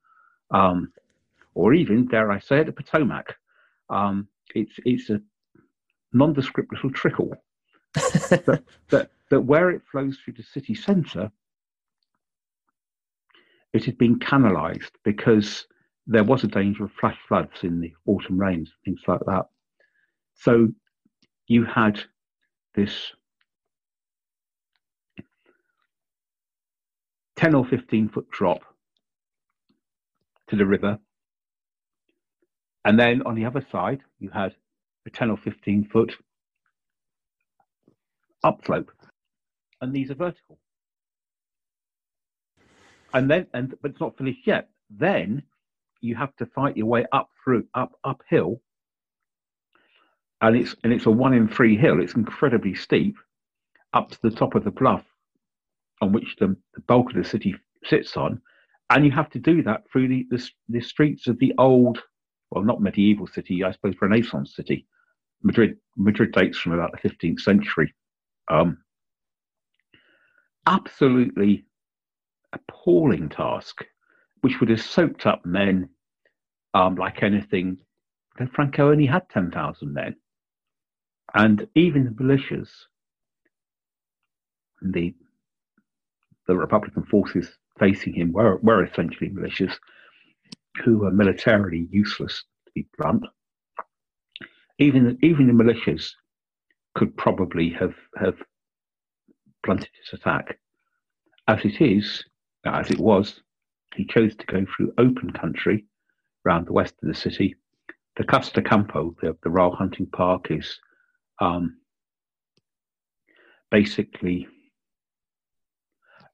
um, 0.52 0.92
or 1.54 1.74
even, 1.74 2.08
dare 2.08 2.32
I 2.32 2.40
say 2.40 2.60
it, 2.60 2.68
the 2.68 2.72
Potomac. 2.72 3.36
Um, 3.90 4.28
it's, 4.56 4.74
it's 4.86 5.10
a 5.10 5.22
nondescript 6.14 6.72
little 6.72 6.92
trickle 6.92 7.34
but, 8.46 8.64
but, 8.90 9.12
but 9.30 9.42
where 9.42 9.70
it 9.70 9.82
flows 9.92 10.18
through 10.18 10.36
the 10.36 10.44
city 10.44 10.74
centre, 10.74 11.32
it 13.74 13.86
had 13.86 13.98
been 13.98 14.20
canalised 14.20 14.92
because 15.04 15.68
there 16.08 16.24
was 16.24 16.44
a 16.44 16.48
danger 16.48 16.86
of 16.86 16.92
flash 16.94 17.18
floods 17.28 17.64
in 17.64 17.80
the 17.80 17.94
autumn 18.06 18.40
rains, 18.40 18.72
things 18.84 19.02
like 19.08 19.22
that. 19.26 19.46
So 20.42 20.70
you 21.48 21.66
had 21.66 22.02
this 22.74 23.12
10 27.36 27.54
or 27.54 27.64
15 27.64 28.10
foot 28.10 28.28
drop 28.32 28.62
to 30.50 30.56
the 30.56 30.66
river. 30.66 30.98
And 32.86 33.00
then 33.00 33.22
on 33.28 33.36
the 33.36 33.46
other 33.46 33.64
side, 33.72 34.02
you 34.18 34.32
had 34.32 34.56
a 35.06 35.12
10 35.12 35.30
or 35.30 35.38
15 35.38 35.90
foot 35.94 36.12
upslope, 38.44 38.92
and 39.80 39.94
these 39.94 40.10
are 40.10 40.16
vertical. 40.16 40.58
And 43.14 43.30
then, 43.30 43.46
and 43.54 43.76
but 43.84 43.92
it's 43.92 44.00
not 44.00 44.18
finished 44.18 44.48
yet. 44.48 44.70
Then 44.90 45.44
you 46.02 46.16
have 46.16 46.36
to 46.38 46.48
fight 46.48 46.78
your 46.78 46.88
way 46.88 47.06
up 47.12 47.30
through 47.44 47.68
up 47.76 47.92
uphill, 48.04 48.60
and 50.42 50.56
it's 50.56 50.76
and 50.84 50.92
it's 50.92 51.06
a 51.06 51.12
one 51.12 51.34
in 51.34 51.48
three 51.48 51.78
hill. 51.78 52.02
It's 52.02 52.16
incredibly 52.16 52.74
steep 52.74 53.16
up 53.94 54.10
to 54.12 54.20
the 54.24 54.32
top 54.32 54.56
of 54.56 54.64
the 54.64 54.72
bluff 54.72 55.04
on 56.02 56.12
which 56.12 56.36
the, 56.40 56.56
the 56.74 56.82
bulk 56.82 57.12
of 57.12 57.18
the 57.18 57.24
city 57.24 57.56
sits 57.84 58.18
on, 58.18 58.42
and 58.90 59.06
you 59.06 59.12
have 59.12 59.30
to 59.30 59.40
do 59.40 59.62
that 59.64 59.84
through 59.92 60.08
the, 60.08 60.28
the, 60.32 60.50
the 60.70 60.82
streets 60.82 61.28
of 61.28 61.38
the 61.40 61.54
old, 61.58 62.00
well, 62.50 62.64
not 62.64 62.82
medieval 62.82 63.28
city, 63.28 63.64
I 63.64 63.72
suppose, 63.72 63.96
Renaissance 64.02 64.56
city. 64.56 64.88
Madrid 65.44 65.78
Madrid 65.96 66.32
dates 66.32 66.58
from 66.58 66.74
about 66.74 66.92
the 66.92 67.10
15th 67.10 67.42
century. 67.42 67.94
Um, 68.48 68.78
absolutely 70.68 71.66
appalling 72.54 73.30
task, 73.30 73.84
which 74.42 74.60
would 74.60 74.70
have 74.70 74.82
soaked 74.82 75.26
up 75.26 75.46
men 75.46 75.90
um, 76.74 76.96
like 76.96 77.24
anything. 77.24 77.78
Franco 78.54 78.90
only 78.90 79.06
had 79.06 79.30
10,000 79.30 79.94
men. 79.94 80.16
And 81.34 81.68
even 81.76 82.04
the 82.06 82.12
militias, 82.12 82.70
the, 84.82 85.14
the 86.48 86.56
Republican 86.56 87.04
forces 87.04 87.50
facing 87.80 88.14
him 88.14 88.34
were, 88.34 88.58
were 88.58 88.84
essentially 88.84 89.30
militias 89.30 89.74
who 90.84 91.00
were 91.00 91.12
militarily 91.12 91.88
useless, 91.92 92.44
to 92.66 92.72
be 92.74 92.88
blunt. 92.98 93.26
Even, 94.80 95.18
even 95.22 95.48
the 95.48 95.64
militias 95.64 96.12
could 96.96 97.16
probably 97.16 97.70
have, 97.70 97.96
have 98.18 98.36
blunted 99.64 99.90
his 100.04 100.20
attack. 100.20 100.60
As 101.48 101.64
it 101.64 101.82
is, 101.82 102.24
as 102.66 102.92
it 102.92 103.00
was, 103.00 103.42
he 103.96 104.06
chose 104.06 104.36
to 104.36 104.46
go 104.46 104.66
through 104.66 104.94
open 104.98 105.32
country 105.32 105.86
around 106.46 106.68
the 106.68 106.74
west 106.74 106.96
of 107.02 107.08
the 107.08 107.16
city. 107.16 107.56
The 108.18 108.24
Casa 108.24 108.54
de 108.54 108.62
Campo, 108.62 109.16
the, 109.22 109.38
the 109.44 109.50
Royal 109.50 109.76
Hunting 109.76 110.08
Park, 110.08 110.52
is 110.52 110.80
um, 111.42 111.78
basically 113.72 114.48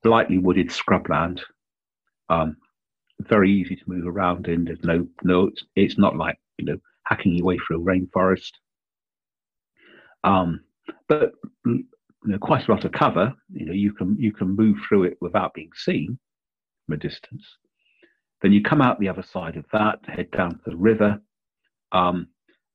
lightly 0.03 0.37
wooded 0.37 0.69
scrubland. 0.69 1.39
Um, 2.29 2.57
very 3.21 3.51
easy 3.51 3.75
to 3.75 3.83
move 3.87 4.05
around 4.05 4.47
in. 4.47 4.65
There's 4.65 4.83
no 4.83 5.07
no. 5.23 5.47
It's, 5.47 5.63
it's 5.75 5.97
not 5.97 6.15
like 6.15 6.37
you 6.57 6.65
know 6.65 6.77
hacking 7.05 7.35
your 7.35 7.45
way 7.45 7.57
through 7.57 7.81
a 7.81 7.85
rainforest. 7.85 8.51
Um, 10.23 10.61
but 11.07 11.31
you 11.65 11.85
know, 12.23 12.37
quite 12.37 12.67
a 12.67 12.71
lot 12.71 12.85
of 12.85 12.91
cover. 12.91 13.33
You 13.51 13.65
know, 13.65 13.73
you 13.73 13.93
can 13.93 14.17
you 14.19 14.31
can 14.31 14.55
move 14.55 14.77
through 14.87 15.05
it 15.05 15.17
without 15.21 15.53
being 15.53 15.71
seen 15.75 16.19
from 16.85 16.95
a 16.95 16.97
distance. 16.97 17.45
Then 18.41 18.51
you 18.51 18.61
come 18.61 18.81
out 18.81 18.99
the 18.99 19.09
other 19.09 19.23
side 19.23 19.57
of 19.57 19.65
that, 19.73 19.99
head 20.05 20.29
down 20.29 20.51
to 20.51 20.69
the 20.69 20.75
river, 20.75 21.19
um, 21.91 22.27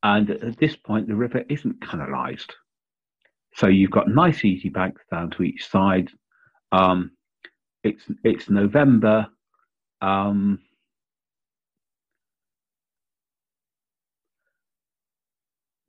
and 0.03 0.31
at 0.31 0.59
this 0.59 0.77
point 0.77 1.09
the 1.09 1.15
river 1.15 1.45
isn't 1.49 1.81
canalised. 1.81 2.55
So 3.55 3.67
you've 3.67 3.91
got 3.91 4.09
nice 4.09 4.45
easy 4.45 4.69
banks 4.71 5.03
down 5.11 5.31
to 5.33 5.43
each 5.43 5.69
side. 5.69 6.11
Um, 6.73 7.12
it's 7.85 8.05
it's 8.25 8.49
November. 8.49 9.27
Um, 10.01 10.61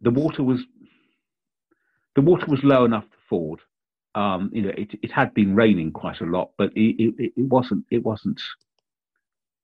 the 0.02 0.12
water 0.12 0.44
was 0.44 0.62
the 2.16 2.22
water 2.22 2.46
was 2.48 2.64
low 2.64 2.86
enough 2.86 3.10
to 3.10 3.18
ford. 3.30 3.62
Um, 4.16 4.52
you 4.54 4.62
know, 4.62 4.74
it, 4.78 4.92
it 5.02 5.12
had 5.12 5.34
been 5.34 5.56
raining 5.56 5.92
quite 5.92 6.22
a 6.22 6.26
lot, 6.26 6.52
but 6.58 6.72
it, 6.76 7.02
it, 7.02 7.34
it 7.36 7.48
wasn't 7.48 7.86
it 7.90 8.04
wasn't 8.04 8.42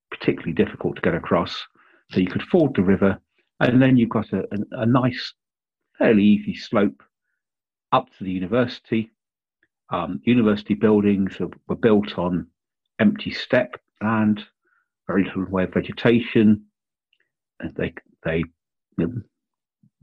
particularly 0.09 0.53
difficult 0.53 0.95
to 0.95 1.01
get 1.01 1.13
across. 1.13 1.55
So 2.11 2.19
you 2.19 2.27
could 2.27 2.41
ford 2.43 2.73
the 2.75 2.81
river, 2.81 3.19
and 3.59 3.81
then 3.81 3.97
you've 3.97 4.09
got 4.09 4.31
a, 4.33 4.39
a, 4.51 4.81
a 4.81 4.85
nice, 4.85 5.33
fairly 5.97 6.23
easy 6.23 6.55
slope 6.55 7.03
up 7.91 8.07
to 8.17 8.23
the 8.23 8.31
university. 8.31 9.11
Um, 9.91 10.21
university 10.23 10.75
buildings 10.75 11.37
were 11.67 11.75
built 11.75 12.17
on 12.17 12.47
empty 12.99 13.31
steppe 13.31 13.75
land, 14.01 14.43
very 15.07 15.23
little 15.25 15.45
way 15.45 15.63
of 15.63 15.73
vegetation. 15.73 16.65
And 17.59 17.75
they 17.75 17.93
they 18.23 18.37
you 18.97 19.07
know, 19.07 19.13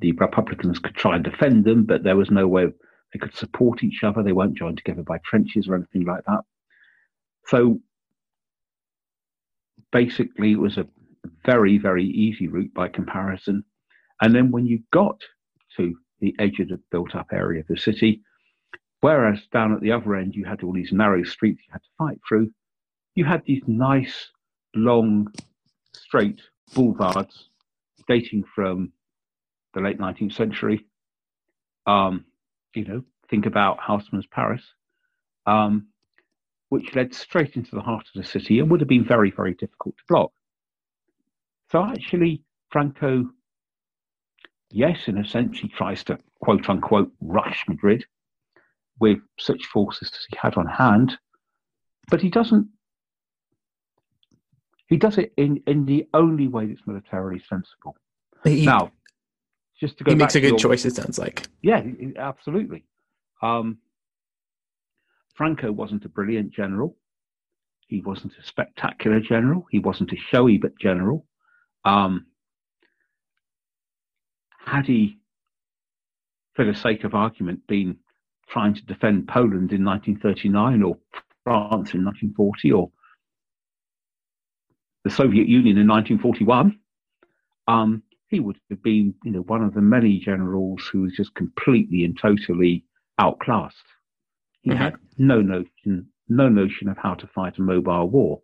the 0.01 0.13
Republicans 0.13 0.79
could 0.79 0.95
try 0.95 1.15
and 1.15 1.25
defend 1.25 1.65
them, 1.65 1.85
but 1.85 2.03
there 2.03 2.17
was 2.17 2.31
no 2.31 2.47
way 2.49 2.67
they 3.13 3.19
could 3.19 3.35
support 3.35 3.83
each 3.85 4.03
other. 4.03 4.23
They 4.23 4.33
weren't 4.33 4.57
joined 4.59 4.79
together 4.79 5.03
by 5.03 5.19
trenches 5.25 5.69
or 5.69 5.77
anything 5.77 6.05
like 6.05 6.25
that. 6.27 6.41
So 7.47 7.81
basically, 9.93 10.53
it 10.53 10.59
was 10.59 10.77
a 10.79 10.87
very, 11.45 11.79
very 11.79 12.05
easy 12.05 12.49
route 12.49 12.73
by 12.75 12.89
comparison. 12.89 13.65
And 14.21 14.35
then 14.35 14.51
when 14.51 14.67
you 14.67 14.81
got 14.93 15.21
to 15.77 15.95
the 16.21 16.35
edge 16.39 16.61
of 16.61 16.69
the 16.69 16.81
built 16.91 17.15
up 17.15 17.29
area 17.33 17.61
of 17.61 17.67
the 17.69 17.77
city, 17.77 18.23
whereas 19.01 19.41
down 19.53 19.73
at 19.73 19.81
the 19.81 19.93
other 19.93 20.15
end 20.15 20.35
you 20.35 20.45
had 20.45 20.63
all 20.63 20.73
these 20.73 20.93
narrow 20.93 21.23
streets 21.25 21.61
you 21.67 21.73
had 21.73 21.83
to 21.83 21.89
fight 21.99 22.19
through, 22.27 22.51
you 23.15 23.25
had 23.25 23.43
these 23.45 23.63
nice, 23.67 24.31
long, 24.75 25.29
straight 25.93 26.41
boulevards 26.75 27.49
dating 28.09 28.45
from 28.55 28.93
the 29.75 29.81
late 29.81 29.99
19th 29.99 30.35
century. 30.35 30.87
Um, 31.87 32.25
you 32.75 32.85
know, 32.85 33.05
think 33.31 33.47
about 33.47 33.79
Haussmann's 33.79 34.27
Paris, 34.27 34.63
um, 35.47 35.89
which 36.69 36.95
led 36.95 37.15
straight 37.15 37.57
into 37.57 37.75
the 37.75 37.81
heart 37.81 38.07
of 38.15 38.23
the 38.23 38.29
city 38.29 38.59
and 38.59 38.71
would 38.71 38.81
have 38.81 38.89
been 38.89 39.05
very, 39.05 39.31
very 39.31 39.55
difficult 39.55 39.97
to 39.97 40.05
block. 40.09 40.33
So 41.71 41.85
actually, 41.85 42.43
Franco, 42.71 43.31
yes, 44.71 45.09
in 45.09 45.19
a 45.19 45.27
sense, 45.27 45.59
he 45.59 45.69
tries 45.69 46.05
to 46.05 46.19
quote 46.41 46.69
unquote 46.69 47.13
rush 47.21 47.65
Madrid 47.69 48.05
with 49.01 49.19
such 49.39 49.67
forces 49.67 50.11
as 50.13 50.27
he 50.31 50.37
had 50.41 50.55
on 50.55 50.67
hand, 50.67 51.19
but 52.09 52.21
he 52.21 52.31
doesn't. 52.31 52.69
He 54.89 54.97
does 54.97 55.19
it 55.19 55.33
in, 55.37 55.63
in 55.67 55.85
the 55.85 56.07
only 56.15 56.47
way 56.47 56.67
that's 56.67 56.87
militarily 56.87 57.43
sensible. 57.49 57.97
He, 58.45 58.65
now, 58.65 58.93
just 59.79 59.99
to 59.99 60.05
go. 60.05 60.13
He 60.13 60.17
makes 60.17 60.37
a 60.37 60.41
good 60.41 60.51
your, 60.51 60.59
choice. 60.59 60.85
It 60.85 60.95
sounds 60.95 61.19
like. 61.19 61.49
Yeah, 61.63 61.83
absolutely. 62.17 62.85
Um, 63.43 63.79
Franco 65.35 65.73
wasn't 65.73 66.05
a 66.05 66.09
brilliant 66.09 66.53
general. 66.53 66.97
He 67.89 68.01
wasn't 68.01 68.33
a 68.41 68.47
spectacular 68.47 69.21
general. 69.21 69.67
He 69.71 69.81
wasn't 69.81 70.13
a 70.13 70.17
showy 70.17 70.59
but 70.59 70.79
general. 70.79 71.27
Um, 71.87 72.27
had 74.59 74.87
he, 74.87 75.19
for 76.55 76.65
the 76.65 76.75
sake 76.75 77.05
of 77.05 77.15
argument, 77.15 77.67
been 77.69 77.97
trying 78.49 78.75
to 78.75 78.85
defend 78.85 79.29
Poland 79.29 79.73
in 79.73 79.85
1939 79.85 80.83
or 80.83 80.99
France 81.45 81.95
in 81.95 82.05
1940 82.05 82.73
or 82.73 82.91
the 85.05 85.11
Soviet 85.11 85.47
Union 85.47 85.79
in 85.79 85.87
1941, 85.87 86.79
um, 87.69 88.03
he 88.29 88.41
would 88.41 88.59
have 88.71 88.83
been, 88.83 89.15
you 89.23 89.31
know, 89.31 89.43
one 89.43 89.63
of 89.63 89.73
the 89.73 89.81
many 89.81 90.19
generals 90.19 90.89
who 90.91 91.03
was 91.03 91.13
just 91.13 91.35
completely 91.37 92.05
and 92.05 92.19
totally 92.19 92.85
outclassed. 93.21 93.77
He 94.63 94.71
mm-hmm. 94.71 94.83
had 94.83 94.97
no 95.19 95.41
notion, 95.41 96.09
no 96.29 96.49
notion 96.49 96.89
of 96.89 96.99
how 96.99 97.15
to 97.15 97.29
fight 97.29 97.59
a 97.59 97.63
mobile 97.63 98.11
war, 98.11 98.43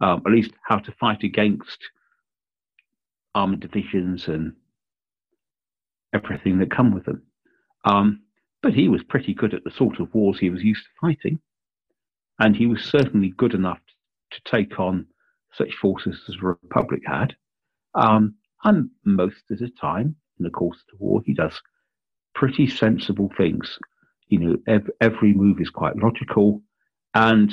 um, 0.00 0.22
at 0.24 0.32
least 0.32 0.52
how 0.62 0.78
to 0.78 0.92
fight 0.92 1.22
against 1.22 1.90
armored 3.34 3.60
divisions 3.60 4.28
and 4.28 4.54
everything 6.14 6.58
that 6.58 6.70
come 6.70 6.92
with 6.92 7.04
them. 7.04 7.22
Um, 7.84 8.22
but 8.62 8.74
he 8.74 8.88
was 8.88 9.02
pretty 9.02 9.34
good 9.34 9.54
at 9.54 9.64
the 9.64 9.70
sort 9.70 10.00
of 10.00 10.12
wars 10.14 10.38
he 10.38 10.50
was 10.50 10.62
used 10.62 10.84
to 10.84 10.90
fighting, 11.00 11.38
and 12.38 12.56
he 12.56 12.66
was 12.66 12.82
certainly 12.82 13.30
good 13.36 13.54
enough 13.54 13.80
to 14.32 14.40
take 14.44 14.78
on 14.80 15.06
such 15.52 15.74
forces 15.74 16.20
as 16.28 16.34
the 16.40 16.56
Republic 16.62 17.02
had. 17.06 17.34
Um, 17.94 18.34
and 18.64 18.90
most 19.04 19.42
of 19.50 19.58
the 19.58 19.70
time, 19.70 20.16
in 20.38 20.44
the 20.44 20.50
course 20.50 20.78
of 20.78 20.98
the 20.98 21.04
war, 21.04 21.22
he 21.24 21.34
does 21.34 21.60
pretty 22.34 22.68
sensible 22.68 23.30
things. 23.36 23.78
You 24.28 24.38
know, 24.38 24.56
ev- 24.66 24.90
every 25.00 25.32
move 25.32 25.60
is 25.60 25.70
quite 25.70 25.96
logical. 25.96 26.62
And 27.14 27.52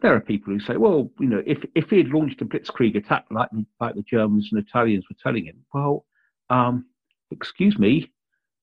there 0.00 0.14
are 0.14 0.20
people 0.20 0.52
who 0.52 0.60
say, 0.60 0.76
well, 0.76 1.10
you 1.18 1.26
know, 1.26 1.42
if, 1.46 1.64
if 1.74 1.90
he 1.90 1.98
had 1.98 2.08
launched 2.08 2.42
a 2.42 2.44
blitzkrieg 2.44 2.96
attack 2.96 3.24
like, 3.30 3.48
like 3.80 3.94
the 3.94 4.02
Germans 4.02 4.48
and 4.52 4.62
Italians 4.62 5.04
were 5.08 5.16
telling 5.22 5.46
him, 5.46 5.64
well, 5.72 6.04
um, 6.50 6.86
excuse 7.30 7.78
me, 7.78 8.12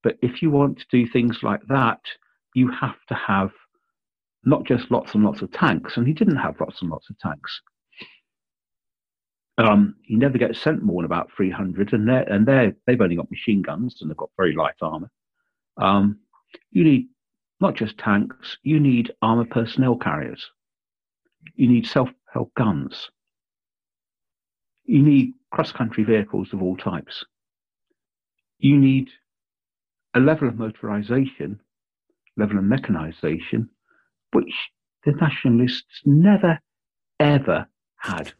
but 0.04 0.18
if 0.22 0.42
you 0.42 0.52
want 0.52 0.78
to 0.80 0.86
do 0.92 1.08
things 1.08 1.40
like 1.42 1.66
that, 1.68 2.00
you 2.54 2.70
have 2.72 2.98
to 3.08 3.16
have 3.16 3.52
not 4.44 4.64
just 4.66 4.92
lots 4.92 5.16
and 5.16 5.24
lots 5.24 5.42
of 5.42 5.52
tanks. 5.52 5.98
And 5.98 6.06
he 6.06 6.14
didn't 6.14 6.36
have 6.36 6.60
lots 6.60 6.82
and 6.82 6.92
lots 6.92 7.10
of 7.10 7.18
tanks. 7.18 7.62
Um, 9.58 9.96
he 10.04 10.16
never 10.16 10.38
gets 10.38 10.60
sent 10.60 10.84
more 10.84 11.02
than 11.02 11.06
about 11.06 11.32
300, 11.36 11.94
and 11.94 12.08
they're, 12.08 12.24
and 12.24 12.46
they're, 12.46 12.76
they've 12.86 13.00
only 13.00 13.16
got 13.16 13.30
machine 13.30 13.62
guns 13.62 13.98
and 14.02 14.10
they've 14.10 14.18
got 14.18 14.32
very 14.36 14.56
light 14.56 14.74
armor. 14.82 15.10
Um, 15.78 16.20
you 16.72 16.84
need 16.84 17.08
not 17.60 17.76
just 17.76 17.98
tanks, 17.98 18.58
you 18.64 18.80
need 18.80 19.14
armor 19.22 19.46
personnel 19.46 19.96
carriers. 19.96 20.50
You 21.56 21.68
need 21.68 21.88
self 21.88 22.10
help 22.32 22.54
guns. 22.56 23.10
You 24.86 25.02
need 25.02 25.34
cross 25.52 25.72
country 25.72 26.04
vehicles 26.04 26.52
of 26.54 26.62
all 26.62 26.76
types. 26.76 27.24
You 28.60 28.78
need 28.78 29.10
a 30.14 30.20
level 30.20 30.48
of 30.48 30.56
motorization, 30.56 31.60
level 32.38 32.58
of 32.58 32.64
mechanization 32.64 33.70
which 34.32 34.54
the 35.06 35.12
nationalists 35.14 36.02
never, 36.06 36.60
ever 37.20 37.68
had. 37.98 38.34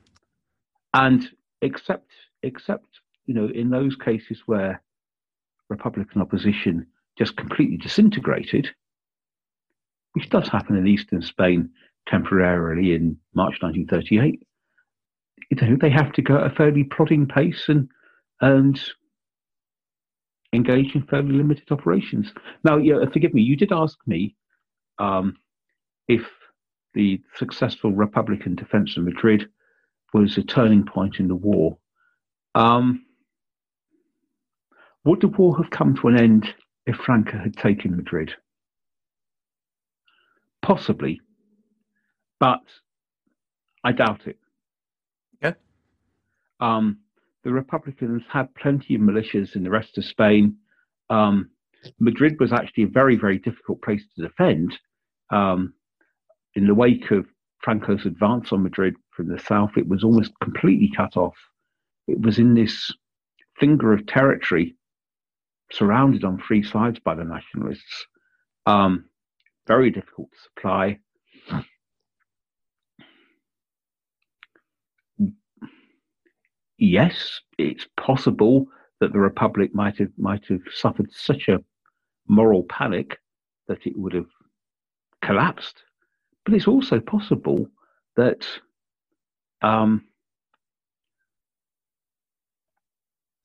And 0.94 1.30
except, 1.62 2.12
except, 2.42 2.88
you 3.26 3.34
know, 3.34 3.48
in 3.48 3.70
those 3.70 3.96
cases 3.96 4.42
where 4.46 4.82
Republican 5.70 6.22
opposition 6.22 6.88
just 7.18 7.38
completely 7.38 7.78
disintegrated, 7.78 8.70
which 10.14 10.30
does 10.30 10.48
happen 10.48 10.76
in 10.76 10.88
eastern 10.88 11.22
Spain 11.22 11.70
temporarily 12.08 12.94
in 12.94 13.18
March 13.34 13.62
1938, 13.62 14.46
you 15.50 15.58
know, 15.68 15.78
they 15.80 15.90
have 15.90 16.12
to 16.14 16.22
go 16.22 16.38
at 16.38 16.52
a 16.52 16.56
fairly 16.56 16.84
plodding 16.84 17.28
pace 17.28 17.66
and 17.68 17.90
and 18.42 18.80
engage 20.54 20.96
in 20.96 21.04
fairly 21.04 21.32
limited 21.32 21.72
operations. 21.72 22.32
Now, 22.64 22.78
yeah, 22.78 23.04
forgive 23.12 23.34
me, 23.34 23.42
you 23.42 23.56
did 23.56 23.72
ask 23.72 23.98
me 24.06 24.36
um, 25.00 25.36
if 26.08 26.26
the 26.94 27.22
successful 27.36 27.92
Republican 27.92 28.56
defense 28.56 28.96
of 28.98 29.04
Madrid 29.04 29.50
was 30.14 30.38
a 30.38 30.44
turning 30.44 30.86
point 30.86 31.20
in 31.20 31.28
the 31.28 31.36
war. 31.36 31.78
Um, 32.56 33.06
would 35.06 35.22
the 35.22 35.28
war 35.28 35.58
have 35.58 35.72
come 35.72 35.96
to 35.98 36.08
an 36.08 36.20
end 36.20 36.54
if 36.86 36.96
Franco 36.98 37.38
had 37.38 37.58
taken 37.58 37.98
Madrid? 37.98 38.34
Possibly, 40.62 41.20
but 42.44 42.66
I 43.86 43.94
doubt 43.94 44.28
it. 44.28 44.38
Yeah. 45.42 45.54
Um, 46.60 46.98
the 47.46 47.54
Republicans 47.54 48.22
had 48.30 48.54
plenty 48.56 48.96
of 48.96 49.02
militias 49.02 49.56
in 49.56 49.64
the 49.64 49.70
rest 49.70 49.98
of 49.98 50.04
Spain. 50.04 50.58
Um, 51.10 51.52
Madrid 52.02 52.38
was 52.42 52.52
actually 52.52 52.84
a 52.84 52.88
very, 53.00 53.16
very 53.16 53.38
difficult 53.38 53.82
place 53.82 54.04
to 54.16 54.28
defend. 54.28 54.78
Um, 55.30 55.74
in 56.56 56.68
the 56.68 56.76
wake 56.76 57.12
of 57.12 57.26
Franco's 57.64 58.06
advance 58.06 58.52
on 58.52 58.62
Madrid 58.62 58.96
from 59.12 59.30
the 59.30 59.40
south, 59.40 59.78
it 59.78 59.88
was 59.88 60.04
almost 60.04 60.34
completely 60.42 60.92
cut 60.94 61.16
off. 61.16 61.38
It 62.10 62.20
was 62.20 62.40
in 62.40 62.56
this 62.56 62.92
finger 63.58 63.94
of 63.94 64.06
territory, 64.06 64.76
surrounded 65.72 66.26
on 66.26 66.44
three 66.46 66.62
sides 66.62 67.00
by 67.00 67.16
the 67.16 67.24
nationalists. 67.24 68.06
Um, 68.66 69.06
very 69.66 69.92
difficult 69.92 70.30
to 70.34 70.40
supply. 70.42 71.00
Yes, 76.78 77.42
it's 77.58 77.88
possible 77.98 78.68
that 79.00 79.14
the 79.14 79.20
Republic 79.20 79.74
might 79.74 79.98
have 79.98 80.12
might 80.18 80.46
have 80.48 80.62
suffered 80.74 81.12
such 81.12 81.48
a 81.48 81.64
moral 82.28 82.64
panic 82.64 83.20
that 83.68 83.86
it 83.86 83.98
would 83.98 84.14
have 84.14 84.30
collapsed. 85.22 85.84
But 86.46 86.54
it's 86.54 86.68
also 86.68 87.00
possible 87.00 87.68
that 88.16 88.46
um, 89.62 90.06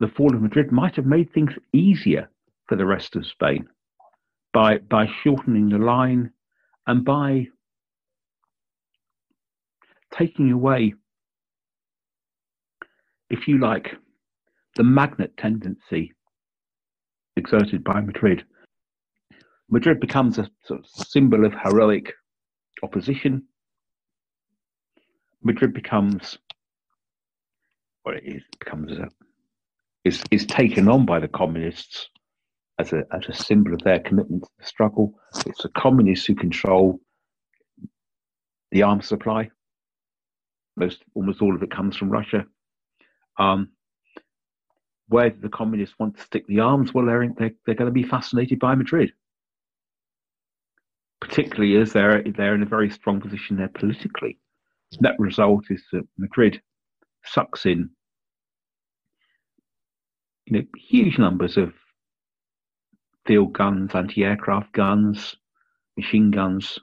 the 0.00 0.08
fall 0.08 0.34
of 0.34 0.42
Madrid 0.42 0.72
might 0.72 0.96
have 0.96 1.06
made 1.06 1.32
things 1.32 1.52
easier 1.72 2.28
for 2.66 2.76
the 2.76 2.86
rest 2.86 3.16
of 3.16 3.26
Spain 3.26 3.68
by 4.52 4.78
by 4.78 5.06
shortening 5.22 5.68
the 5.68 5.78
line 5.78 6.32
and 6.86 7.04
by 7.04 7.46
taking 10.12 10.50
away 10.50 10.94
if 13.30 13.46
you 13.46 13.58
like, 13.58 13.94
the 14.76 14.84
magnet 14.84 15.36
tendency 15.36 16.12
exerted 17.36 17.84
by 17.84 18.00
Madrid. 18.00 18.44
Madrid 19.70 20.00
becomes 20.00 20.38
a 20.38 20.48
sort 20.64 20.80
of 20.80 20.86
symbol 20.86 21.44
of 21.44 21.52
heroic 21.52 22.12
opposition. 22.82 23.42
Madrid 25.42 25.72
becomes, 25.74 26.38
or 28.04 28.14
it 28.14 28.24
is, 28.24 28.42
becomes 28.58 28.92
a, 28.92 29.08
is 30.04 30.22
is 30.30 30.46
taken 30.46 30.88
on 30.88 31.04
by 31.04 31.20
the 31.20 31.28
communists 31.28 32.08
as 32.78 32.92
a 32.92 33.04
as 33.12 33.26
a 33.28 33.34
symbol 33.34 33.74
of 33.74 33.82
their 33.82 34.00
commitment 34.00 34.42
to 34.42 34.48
the 34.58 34.66
struggle. 34.66 35.14
It's 35.46 35.62
the 35.62 35.68
communists 35.70 36.26
who 36.26 36.34
control 36.34 37.00
the 38.70 38.82
arms 38.82 39.06
supply. 39.06 39.50
Most 40.76 41.02
almost 41.14 41.42
all 41.42 41.54
of 41.54 41.62
it 41.62 41.70
comes 41.70 41.96
from 41.96 42.10
Russia. 42.10 42.46
Um, 43.38 43.70
where 45.08 45.30
the 45.30 45.48
communists 45.48 45.98
want 45.98 46.16
to 46.16 46.22
stick 46.22 46.46
the 46.46 46.60
arms, 46.60 46.92
well, 46.92 47.06
they're, 47.06 47.32
they're, 47.38 47.52
they're 47.64 47.74
going 47.74 47.88
to 47.88 47.92
be 47.92 48.02
fascinated 48.02 48.58
by 48.58 48.74
Madrid, 48.74 49.12
particularly 51.20 51.76
as 51.76 51.92
they're, 51.92 52.22
they're 52.22 52.54
in 52.54 52.62
a 52.62 52.66
very 52.66 52.90
strong 52.90 53.20
position 53.20 53.56
there 53.56 53.68
politically. 53.68 54.38
Net 55.00 55.14
result 55.18 55.70
is 55.70 55.82
that 55.92 56.06
Madrid 56.18 56.60
sucks 57.24 57.66
in 57.66 57.90
you 60.46 60.58
know, 60.58 60.64
huge 60.76 61.18
numbers 61.18 61.56
of 61.56 61.72
field 63.26 63.52
guns, 63.52 63.94
anti-aircraft 63.94 64.72
guns, 64.72 65.36
machine 65.96 66.30
guns. 66.30 66.78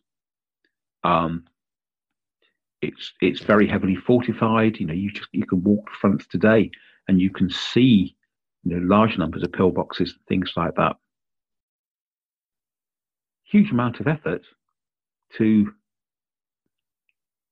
Um, 1.04 1.46
it's 2.82 3.14
it's 3.22 3.42
very 3.42 3.68
heavily 3.68 3.96
fortified. 3.96 4.78
You 4.80 4.88
know, 4.88 4.94
you 4.94 5.12
just 5.12 5.30
you 5.32 5.46
can 5.46 5.64
walk 5.64 5.86
the 5.86 5.98
fronts 6.00 6.28
today 6.28 6.72
and 7.08 7.22
you 7.22 7.30
can 7.30 7.50
see 7.50 8.16
you 8.64 8.76
know 8.76 8.86
large 8.96 9.18
numbers 9.18 9.44
of 9.44 9.52
pillboxes 9.52 10.12
and 10.12 10.26
things 10.28 10.52
like 10.56 10.76
that. 10.76 10.96
Huge 13.44 13.72
amount 13.72 14.00
of 14.00 14.08
effort 14.08 14.42
to 15.38 15.72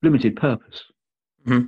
limited 0.01 0.36
purpose. 0.36 0.83
Mm-hmm. 1.45 1.67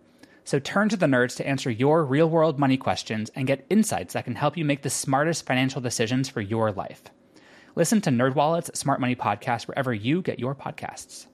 So 0.43 0.59
turn 0.59 0.89
to 0.89 0.97
the 0.97 1.05
nerds 1.05 1.35
to 1.37 1.47
answer 1.47 1.69
your 1.69 2.03
real 2.03 2.29
world 2.29 2.59
money 2.59 2.77
questions 2.77 3.31
and 3.35 3.47
get 3.47 3.65
insights 3.69 4.13
that 4.13 4.25
can 4.25 4.35
help 4.35 4.57
you 4.57 4.65
make 4.65 4.81
the 4.81 4.89
smartest 4.89 5.45
financial 5.45 5.81
decisions 5.81 6.29
for 6.29 6.41
your 6.41 6.71
life. 6.71 7.03
Listen 7.75 8.01
to 8.01 8.09
NerdWallet's 8.09 8.77
Smart 8.77 8.99
Money 8.99 9.15
Podcast 9.15 9.67
wherever 9.67 9.93
you 9.93 10.21
get 10.21 10.39
your 10.39 10.55
podcasts. 10.55 11.27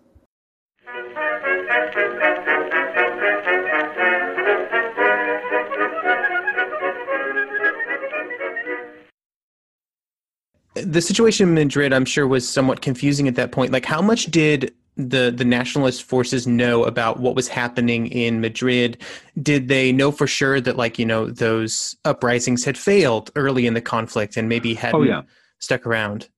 The 10.75 10.85
the 10.85 11.01
situation 11.01 11.49
in 11.49 11.55
Madrid, 11.55 11.91
I'm 11.91 12.05
sure, 12.05 12.27
was 12.27 12.47
somewhat 12.47 12.81
confusing 12.81 13.27
at 13.27 13.35
that 13.35 13.51
point. 13.51 13.71
Like, 13.71 13.85
how 13.85 14.01
much 14.01 14.25
did 14.25 14.73
the 14.97 15.31
the 15.35 15.45
nationalist 15.45 16.03
forces 16.03 16.47
know 16.47 16.83
about 16.83 17.19
what 17.19 17.35
was 17.35 17.47
happening 17.47 18.07
in 18.07 18.41
Madrid? 18.41 18.97
Did 19.41 19.67
they 19.67 19.91
know 19.91 20.11
for 20.11 20.27
sure 20.27 20.59
that, 20.61 20.75
like, 20.75 20.97
you 20.99 21.05
know, 21.05 21.27
those 21.29 21.95
uprisings 22.03 22.65
had 22.65 22.77
failed 22.77 23.29
early 23.35 23.67
in 23.67 23.73
the 23.73 23.81
conflict 23.81 24.37
and 24.37 24.49
maybe 24.49 24.73
hadn't 24.73 25.01
Oh, 25.01 25.03
yeah. 25.03 25.21
stuck 25.59 25.85
around? 25.85 26.29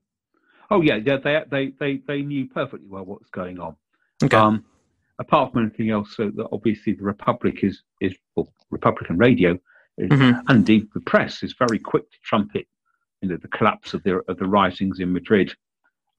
Oh 0.70 0.82
yeah, 0.82 0.98
yeah. 0.98 1.18
They 1.18 1.44
they 1.50 1.68
they 1.80 1.98
they 2.08 2.22
knew 2.22 2.48
perfectly 2.48 2.88
well 2.88 3.06
what 3.06 3.20
was 3.22 3.30
going 3.32 3.60
on. 3.60 3.76
Okay. 4.24 4.36
Um, 4.38 4.66
apart 5.18 5.52
from 5.54 5.64
anything 5.64 5.90
else, 5.90 6.16
so 6.16 6.30
that 6.36 6.48
obviously 6.52 6.94
the 6.94 7.04
Republic 7.04 7.64
is 7.64 7.82
is 8.02 8.14
well, 8.36 8.54
Republican 8.70 9.18
radio, 9.18 9.58
is, 9.98 10.10
Mhm. 10.10 10.42
and 10.48 10.58
indeed 10.58 10.88
the 10.94 11.00
press 11.02 11.44
is 11.44 11.54
very 11.58 11.80
quick 11.80 12.10
to 12.12 12.18
trumpet, 12.24 12.68
you 13.22 13.30
know, 13.30 13.38
the 13.38 13.48
collapse 13.48 13.94
of 13.94 14.04
the 14.04 14.18
of 14.28 14.38
the 14.38 14.46
risings 14.46 15.00
in 15.00 15.12
Madrid, 15.14 15.56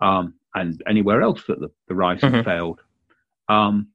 um, 0.00 0.34
and 0.54 0.82
anywhere 0.86 1.22
else 1.22 1.44
that 1.46 1.60
the, 1.60 1.70
the 1.88 1.94
rising 1.94 2.30
Mhm. 2.32 2.44
failed. 2.44 2.80
Um, 3.48 3.88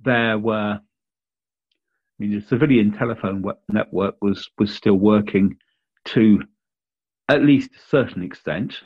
there 0.00 0.38
were, 0.38 0.80
I 0.80 0.82
mean, 2.18 2.32
the 2.32 2.40
civilian 2.40 2.92
telephone 2.92 3.44
network 3.68 4.16
was 4.22 4.48
was 4.58 4.74
still 4.74 4.96
working 4.96 5.56
to 6.06 6.42
at 7.28 7.42
least 7.42 7.70
a 7.74 7.88
certain 7.88 8.22
extent. 8.22 8.80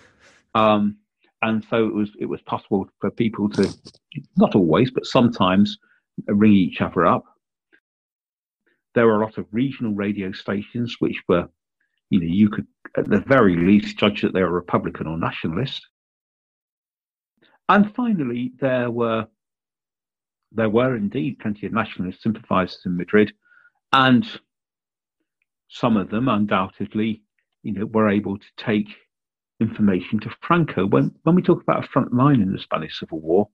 um, 0.54 0.96
and 1.42 1.64
so 1.64 1.86
it 1.86 1.94
was 1.94 2.10
it 2.18 2.26
was 2.26 2.40
possible 2.42 2.88
for 3.00 3.10
people 3.10 3.48
to 3.50 3.68
not 4.36 4.54
always 4.54 4.90
but 4.90 5.04
sometimes 5.06 5.78
ring 6.28 6.52
each 6.52 6.80
other 6.80 7.06
up 7.06 7.24
there 8.94 9.06
were 9.06 9.20
a 9.20 9.24
lot 9.24 9.38
of 9.38 9.46
regional 9.52 9.92
radio 9.94 10.32
stations 10.32 10.96
which 10.98 11.22
were 11.28 11.48
you 12.12 12.20
know 12.20 12.26
you 12.26 12.48
could 12.48 12.66
at 12.96 13.08
the 13.08 13.20
very 13.20 13.56
least 13.56 13.96
judge 13.96 14.22
that 14.22 14.34
they 14.34 14.42
were 14.42 14.50
republican 14.50 15.06
or 15.06 15.18
nationalist 15.18 15.86
and 17.68 17.94
finally 17.94 18.52
there 18.60 18.90
were 18.90 19.26
there 20.52 20.68
were 20.68 20.94
indeed 20.94 21.38
plenty 21.38 21.66
of 21.66 21.72
nationalist 21.72 22.22
sympathizers 22.22 22.82
in 22.84 22.96
madrid 22.96 23.32
and 23.92 24.40
some 25.68 25.96
of 25.96 26.10
them 26.10 26.28
undoubtedly 26.28 27.22
you 27.62 27.72
know 27.72 27.86
were 27.86 28.10
able 28.10 28.38
to 28.38 28.46
take 28.56 28.88
information 29.62 30.18
to 30.20 30.30
Franco. 30.42 30.86
When 30.86 31.14
when 31.22 31.34
we 31.34 31.42
talk 31.42 31.62
about 31.62 31.84
a 31.84 31.88
front 31.88 32.12
line 32.12 32.42
in 32.42 32.52
the 32.52 32.58
Spanish 32.58 32.98
Civil 32.98 33.20
War, 33.20 33.48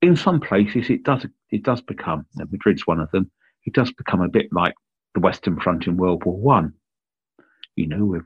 in 0.00 0.16
some 0.16 0.40
places 0.40 0.88
it 0.88 1.02
does 1.02 1.26
it 1.50 1.62
does 1.62 1.82
become 1.82 2.24
and 2.36 2.50
Madrid's 2.50 2.86
one 2.86 3.00
of 3.00 3.10
them. 3.10 3.30
It 3.66 3.74
does 3.74 3.92
become 3.92 4.22
a 4.22 4.28
bit 4.28 4.46
like 4.52 4.74
the 5.14 5.20
Western 5.20 5.60
Front 5.60 5.86
in 5.86 5.98
World 5.98 6.24
War 6.24 6.38
One. 6.38 6.72
You 7.76 7.86
know, 7.86 8.04
with 8.04 8.22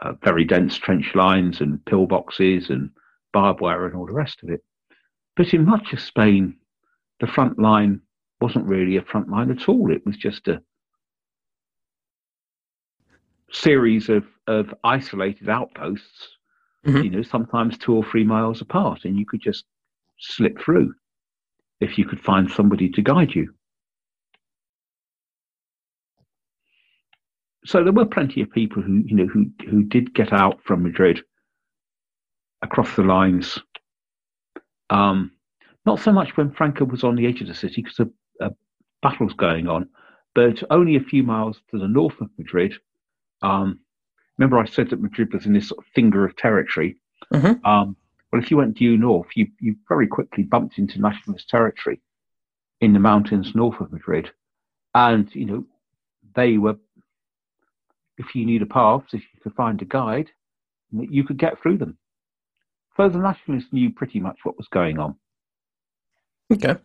uh, 0.00 0.12
very 0.22 0.44
dense 0.44 0.76
trench 0.76 1.14
lines 1.14 1.60
and 1.60 1.78
pillboxes 1.84 2.70
and 2.70 2.90
barbed 3.32 3.60
wire 3.60 3.86
and 3.86 3.96
all 3.96 4.06
the 4.06 4.12
rest 4.12 4.42
of 4.42 4.50
it. 4.50 4.62
But 5.36 5.54
in 5.54 5.64
much 5.64 5.92
of 5.92 6.00
Spain, 6.00 6.56
the 7.20 7.26
front 7.26 7.58
line 7.58 8.00
wasn't 8.40 8.66
really 8.66 8.96
a 8.96 9.02
front 9.02 9.28
line 9.28 9.50
at 9.50 9.68
all. 9.68 9.90
It 9.90 10.04
was 10.06 10.16
just 10.16 10.48
a 10.48 10.62
series 13.52 14.08
of, 14.08 14.24
of 14.46 14.72
isolated 14.84 15.48
outposts, 15.48 16.36
Mhm. 16.86 17.04
you 17.04 17.10
know, 17.10 17.22
sometimes 17.22 17.76
two 17.76 17.94
or 17.94 18.04
three 18.04 18.24
miles 18.24 18.60
apart, 18.62 19.04
and 19.04 19.18
you 19.18 19.26
could 19.26 19.42
just 19.42 19.64
slip 20.18 20.58
through 20.58 20.94
if 21.80 21.98
you 21.98 22.04
could 22.06 22.20
find 22.20 22.50
somebody 22.50 22.88
to 22.90 23.02
guide 23.02 23.34
you. 23.34 23.54
So 27.64 27.84
there 27.84 27.92
were 27.92 28.06
plenty 28.06 28.40
of 28.40 28.50
people 28.50 28.82
who, 28.82 29.02
you 29.04 29.14
know, 29.14 29.26
who, 29.26 29.46
who 29.68 29.82
did 29.82 30.14
get 30.14 30.32
out 30.32 30.62
from 30.64 30.82
Madrid 30.82 31.22
across 32.62 32.94
the 32.96 33.02
lines. 33.02 33.58
Um, 34.88 35.32
not 35.86 36.00
so 36.00 36.12
much 36.12 36.36
when 36.36 36.50
Franco 36.50 36.84
was 36.84 37.04
on 37.04 37.16
the 37.16 37.26
edge 37.26 37.40
of 37.40 37.48
the 37.48 37.54
city 37.54 37.82
because 37.82 38.00
a, 38.00 38.46
a 38.46 38.50
battle's 39.02 39.34
going 39.34 39.68
on, 39.68 39.88
but 40.34 40.62
only 40.70 40.96
a 40.96 41.00
few 41.00 41.22
miles 41.22 41.60
to 41.70 41.78
the 41.78 41.88
north 41.88 42.20
of 42.20 42.30
Madrid, 42.38 42.74
um, 43.42 43.80
remember, 44.38 44.58
I 44.58 44.66
said 44.66 44.90
that 44.90 45.00
Madrid 45.00 45.32
was 45.32 45.46
in 45.46 45.52
this 45.52 45.68
sort 45.68 45.84
of 45.84 45.92
finger 45.94 46.24
of 46.24 46.36
territory. 46.36 46.96
Mhm. 47.32 47.64
Um, 47.64 47.96
well, 48.32 48.42
if 48.42 48.50
you 48.50 48.56
went 48.56 48.76
due 48.76 48.96
north, 48.96 49.28
you, 49.34 49.48
you 49.60 49.76
very 49.88 50.06
quickly 50.06 50.44
bumped 50.44 50.78
into 50.78 51.00
nationalist 51.00 51.48
territory 51.48 52.00
in 52.80 52.92
the 52.92 52.98
mountains 52.98 53.54
north 53.54 53.80
of 53.80 53.92
Madrid. 53.92 54.30
And, 54.94 55.32
you 55.34 55.46
know, 55.46 55.64
they 56.34 56.58
were, 56.58 56.76
if 58.20 58.28
you 58.34 58.42
knew 58.46 58.58
the 58.58 58.66
paths, 58.66 59.12
if 59.12 59.22
you 59.22 59.40
could 59.42 59.54
find 59.54 59.80
a 59.82 59.88
guide, 59.98 60.28
that 60.92 61.10
you 61.16 61.22
could 61.24 61.38
get 61.38 61.54
through 61.60 61.78
them. 61.78 61.98
So 62.96 63.08
the 63.08 63.18
nationalists 63.18 63.72
knew 63.72 63.90
pretty 64.00 64.20
much 64.20 64.38
what 64.44 64.58
was 64.58 64.68
going 64.78 64.98
on. 65.04 65.14
Okay. 66.52 66.76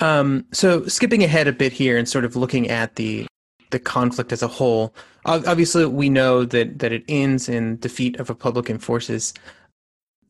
Um, 0.00 0.46
so 0.52 0.68
skipping 0.86 1.22
ahead 1.22 1.46
a 1.48 1.52
bit 1.52 1.72
here 1.72 1.96
and 1.98 2.08
sort 2.08 2.24
of 2.24 2.36
looking 2.36 2.68
at 2.68 2.96
the 2.96 3.26
the 3.70 3.78
conflict 3.78 4.32
as 4.32 4.42
a 4.42 4.48
whole. 4.58 4.94
Obviously, 5.24 5.86
we 5.86 6.08
know 6.08 6.44
that 6.44 6.78
that 6.80 6.92
it 6.92 7.04
ends 7.08 7.48
in 7.48 7.78
defeat 7.78 8.18
of 8.20 8.28
Republican 8.28 8.78
forces. 8.78 9.34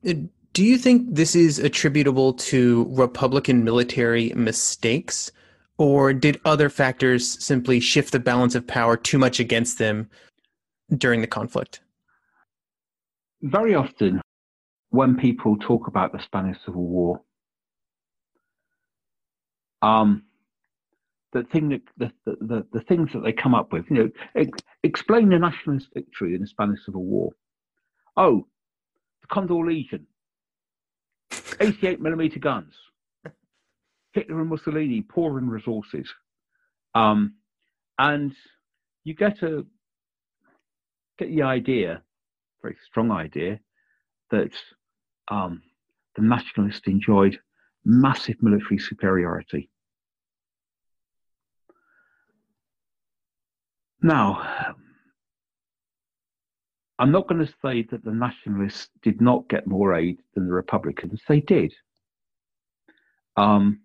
Uh, 0.08 0.14
Do 0.52 0.62
you 0.62 0.78
think 0.78 1.14
this 1.14 1.34
is 1.34 1.58
attributable 1.58 2.30
to 2.50 2.86
Republican 2.90 3.64
military 3.64 4.32
mistakes, 4.36 5.32
or 5.78 6.12
did 6.12 6.40
other 6.44 6.68
factors 6.68 7.42
simply 7.44 7.80
shift 7.80 8.12
the 8.12 8.20
balance 8.20 8.54
of 8.54 8.66
power 8.66 8.96
too 8.96 9.18
much 9.18 9.40
against 9.40 9.78
them 9.78 10.08
during 10.96 11.20
the 11.20 11.26
conflict? 11.26 11.80
Very 13.42 13.74
often, 13.74 14.20
when 14.90 15.16
people 15.16 15.56
talk 15.58 15.88
about 15.88 16.12
the 16.12 16.22
Spanish 16.22 16.56
Civil 16.64 16.86
War, 16.86 17.20
um, 19.82 20.22
the 21.32 21.42
thing 21.42 21.68
that 21.68 21.82
the, 21.96 22.12
the, 22.24 22.64
the, 22.72 22.80
things 22.82 23.10
that 23.12 23.24
they 23.24 23.32
come 23.32 23.54
up 23.54 23.72
with, 23.72 23.84
you 23.90 23.96
know, 23.96 24.10
ex- 24.36 24.62
explain 24.84 25.28
the 25.28 25.38
nationalist 25.38 25.88
victory 25.92 26.34
in 26.34 26.40
the 26.40 26.46
Spanish 26.46 26.84
Civil 26.86 27.04
War. 27.04 27.32
Oh, 28.16 28.46
the 29.20 29.26
Condor 29.26 29.66
Legion, 29.66 30.06
88 31.60 32.00
millimeter 32.00 32.38
guns, 32.38 32.72
Hitler 34.14 34.40
and 34.40 34.48
Mussolini 34.48 35.02
pouring 35.02 35.48
resources, 35.48 36.08
um, 36.94 37.34
and 37.98 38.32
you 39.02 39.14
get 39.14 39.42
a 39.42 39.66
get 41.18 41.28
the 41.28 41.42
idea, 41.42 42.02
very 42.62 42.76
strong 42.86 43.10
idea, 43.10 43.60
that 44.30 44.52
um, 45.28 45.62
the 46.16 46.22
nationalists 46.22 46.86
enjoyed 46.86 47.38
massive 47.84 48.36
military 48.40 48.78
superiority. 48.78 49.68
Now, 54.00 54.74
I'm 56.98 57.10
not 57.10 57.26
going 57.26 57.44
to 57.44 57.52
say 57.62 57.82
that 57.90 58.04
the 58.04 58.12
nationalists 58.12 58.90
did 59.02 59.20
not 59.20 59.48
get 59.48 59.66
more 59.66 59.94
aid 59.94 60.18
than 60.34 60.46
the 60.46 60.52
Republicans. 60.52 61.20
They 61.26 61.40
did. 61.40 61.74
Um, 63.36 63.80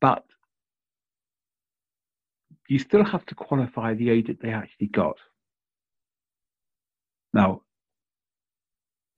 but 0.00 0.24
you 2.68 2.78
still 2.78 3.04
have 3.04 3.24
to 3.26 3.34
qualify 3.34 3.94
the 3.94 4.10
aid 4.10 4.26
that 4.26 4.40
they 4.40 4.50
actually 4.50 4.88
got. 4.88 5.16
Now, 7.32 7.62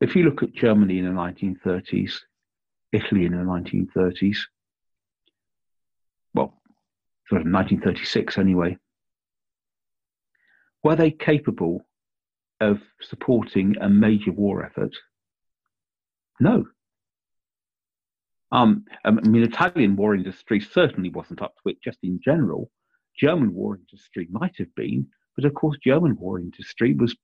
if 0.00 0.14
you 0.14 0.24
look 0.24 0.42
at 0.42 0.52
Germany 0.52 0.98
in 0.98 1.04
the 1.04 1.10
1930s, 1.10 2.20
Italy 2.92 3.26
in 3.26 3.32
the 3.32 3.38
1930s, 3.38 4.38
well, 6.34 6.54
sort 7.28 7.42
of 7.42 7.52
1936 7.52 8.38
anyway, 8.38 8.76
were 10.82 10.96
they 10.96 11.10
capable 11.10 11.84
of 12.60 12.80
supporting 13.00 13.76
a 13.80 13.88
major 13.88 14.32
war 14.32 14.64
effort? 14.64 14.94
No. 16.40 16.66
Um, 18.50 18.84
I 19.04 19.10
mean, 19.10 19.42
Italian 19.42 19.96
war 19.96 20.14
industry 20.14 20.60
certainly 20.60 21.10
wasn't 21.10 21.42
up 21.42 21.54
to 21.62 21.68
it 21.70 21.82
just 21.82 21.98
in 22.02 22.18
general. 22.24 22.70
German 23.16 23.52
war 23.52 23.76
industry 23.76 24.26
might 24.30 24.56
have 24.58 24.74
been, 24.74 25.06
but 25.36 25.44
of 25.44 25.54
course, 25.54 25.76
German 25.84 26.16
war 26.16 26.38
industry 26.40 26.94
was 26.94 27.14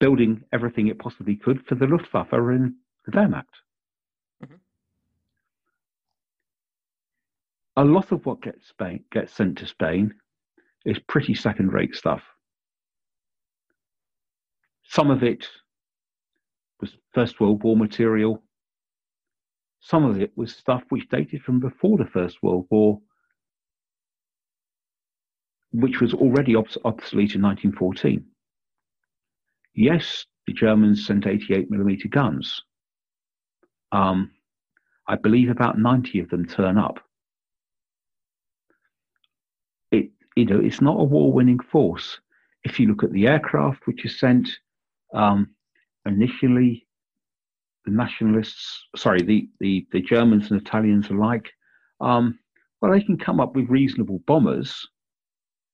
building 0.00 0.42
everything 0.52 0.88
it 0.88 0.98
possibly 0.98 1.36
could 1.36 1.64
for 1.66 1.76
the 1.76 1.86
Luftwaffe 1.86 2.32
and 2.32 2.74
the 3.06 3.12
Wehrmacht. 3.12 3.62
Mhm. 4.42 4.60
A 7.76 7.84
lot 7.84 8.12
of 8.12 8.26
what 8.26 8.42
gets 8.42 8.68
Spain 8.68 9.04
gets 9.10 9.32
sent 9.32 9.58
to 9.58 9.66
Spain 9.66 10.14
is 10.84 10.98
pretty 10.98 11.34
second-rate 11.34 11.94
stuff. 11.94 12.22
Some 14.82 15.10
of 15.10 15.22
it 15.22 15.48
was 16.80 16.96
First 17.14 17.40
World 17.40 17.62
War 17.62 17.76
material. 17.76 18.42
Some 19.82 20.04
of 20.04 20.20
it 20.20 20.32
was 20.36 20.56
stuff 20.56 20.84
which 20.90 21.08
dated 21.10 21.42
from 21.42 21.60
before 21.60 21.98
the 21.98 22.06
First 22.06 22.42
World 22.42 22.66
War, 22.70 23.00
which 25.72 26.00
was 26.00 26.14
already 26.14 26.54
obs- 26.56 26.78
obsolete 26.84 27.34
in 27.36 27.42
1914. 27.42 28.24
yes, 29.74 30.26
the 30.46 30.52
Germans 30.54 31.06
sent 31.06 31.26
88 31.26 31.70
millimeter 31.70 32.08
guns. 32.08 32.62
Um, 33.92 34.32
I 35.08 35.16
believe 35.16 35.50
about 35.50 35.78
90 35.78 36.20
of 36.20 36.30
them 36.30 36.46
turn 36.46 36.78
up. 36.78 37.00
It, 39.92 40.10
you 40.36 40.46
know, 40.46 40.60
it's 40.60 40.80
not 40.80 41.00
a 41.00 41.04
war-winning 41.04 41.60
force. 41.60 42.20
If 42.64 42.80
you 42.80 42.88
look 42.88 43.04
at 43.04 43.12
the 43.12 43.28
aircraft 43.28 43.86
which 43.86 44.04
is 44.04 44.18
sent, 44.18 44.48
um, 45.14 45.50
initially, 46.06 46.86
the 47.84 47.90
nationalists, 47.90 48.86
sorry, 48.96 49.22
the, 49.22 49.48
the, 49.60 49.86
the 49.92 50.00
Germans 50.00 50.50
and 50.50 50.60
Italians 50.60 51.10
alike, 51.10 51.50
um, 52.00 52.38
well, 52.80 52.92
they 52.92 53.02
can 53.02 53.18
come 53.18 53.40
up 53.40 53.54
with 53.54 53.68
reasonable 53.68 54.20
bombers, 54.26 54.88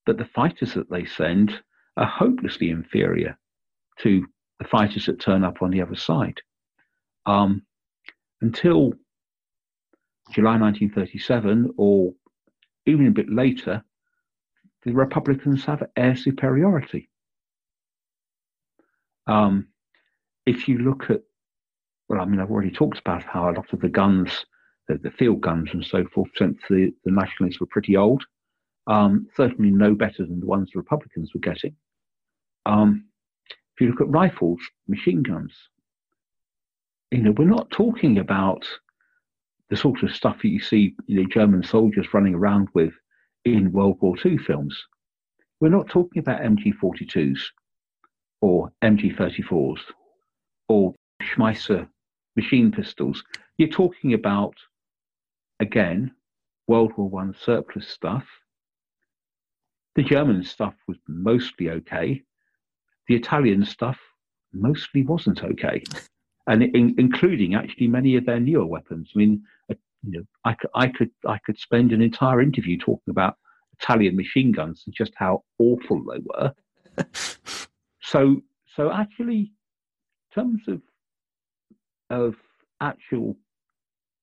but 0.07 0.19
the 0.19 0.25
fighters 0.25 0.75
that 0.75 0.91
they 0.91 1.05
send 1.05 1.61
are 1.97 2.07
hopelessly 2.07 2.71
inferior 2.71 3.39
to 4.01 4.27
the 4.59 4.67
fighters 4.67 5.07
that 5.07 5.21
turn 5.21 5.45
up 5.45 5.63
on 5.63 5.71
the 5.71 5.81
other 5.81 5.97
side. 5.97 6.41
Um, 7.27 7.63
until 8.41 8.93
July 10.31 10.59
1937, 10.59 11.73
or 11.77 12.13
even 12.87 13.07
a 13.07 13.13
bit 13.13 13.31
later, 13.31 13.83
the 14.85 14.93
Republicans 14.93 15.65
have 15.65 15.83
air 15.97 16.17
superiority. 16.17 17.09
Um, 19.27 19.69
if 20.47 20.69
you 20.69 20.79
look 20.79 21.11
at, 21.11 21.23
well, 22.09 22.21
I 22.21 22.25
mean, 22.25 22.41
I've 22.41 22.51
already 22.51 22.71
talked 22.71 22.99
about 22.99 23.23
how 23.23 23.51
a 23.51 23.53
lot 23.53 23.73
of 23.73 23.81
the 23.81 23.89
guns, 23.89 24.47
the, 24.89 24.97
the 24.99 25.11
field 25.11 25.41
guns 25.41 25.71
and 25.73 25.85
so 25.85 26.07
forth, 26.07 26.31
since 26.37 26.59
the, 26.71 26.93
the 27.05 27.11
nationalists 27.11 27.61
were 27.61 27.67
pretty 27.67 27.97
old, 27.97 28.25
um, 28.87 29.29
certainly 29.37 29.71
no 29.71 29.95
better 29.95 30.25
than 30.25 30.41
the 30.41 30.47
ones 30.47 30.71
the 30.73 30.79
Republicans 30.79 31.33
were 31.35 31.41
getting. 31.41 31.77
Um, 32.65 33.05
if 33.51 33.81
you 33.81 33.89
look 33.89 34.01
at 34.01 34.09
rifles, 34.09 34.59
machine 34.89 35.23
guns, 35.23 35.53
you 37.11 37.23
know, 37.23 37.33
we're 37.33 37.45
not 37.45 37.71
talking 37.71 38.19
about 38.19 38.67
the 39.71 39.77
sort 39.77 40.03
of 40.03 40.15
stuff 40.15 40.39
that 40.43 40.49
you 40.49 40.61
see 40.61 40.95
you 41.07 41.23
know, 41.23 41.29
German 41.29 41.63
soldiers 41.63 42.13
running 42.15 42.35
around 42.35 42.69
with 42.75 42.93
in 43.45 43.73
World 43.73 43.99
War 44.01 44.17
II 44.25 44.39
films. 44.39 44.79
We're 45.61 45.69
not 45.69 45.89
talking 45.89 46.21
about 46.21 46.41
MG42s 46.41 47.39
or 48.41 48.73
MG34s 48.83 49.81
or 50.69 50.95
Schmeisser 51.23 51.89
machine 52.39 52.71
pistols. 52.71 53.23
You're 53.57 53.69
talking 53.69 54.15
about, 54.15 54.55
again, 55.61 56.13
World 56.67 56.93
War 56.97 57.09
One 57.09 57.35
surplus 57.39 57.89
stuff. 57.89 58.25
The 59.97 60.03
German 60.03 60.43
stuff 60.45 60.75
was 60.87 60.99
mostly 61.07 61.71
okay 61.71 62.23
the 63.09 63.17
Italian 63.17 63.65
stuff 63.65 63.99
mostly 64.53 65.03
wasn't 65.03 65.43
okay, 65.43 65.83
and 66.47 66.63
in, 66.63 66.95
including 66.99 67.55
actually 67.55 67.89
many 67.89 68.17
of 68.17 68.27
their 68.27 68.39
newer 68.39 68.67
weapons. 68.67 69.11
I 69.15 69.19
mean, 69.19 69.43
uh, 69.71 69.75
you 70.03 70.19
know, 70.19 70.25
I, 70.45 70.55
could 70.55 70.71
I 70.75 70.89
could 70.89 71.11
I 71.27 71.39
could 71.39 71.59
spend 71.59 71.93
an 71.93 72.03
entire 72.03 72.41
interview 72.41 72.79
talking 72.79 73.11
about 73.11 73.37
Italian 73.81 74.17
machine 74.17 74.53
guns 74.53 74.85
and 74.87 74.95
just 74.95 75.13
how 75.17 75.43
awful 75.59 76.05
they 76.05 76.21
were. 76.25 76.55
so 78.03 78.43
so 78.77 78.93
actually, 78.93 79.53
in 80.31 80.43
terms 80.43 80.63
of 80.69 80.83
of 82.11 82.37
actual 82.81 83.37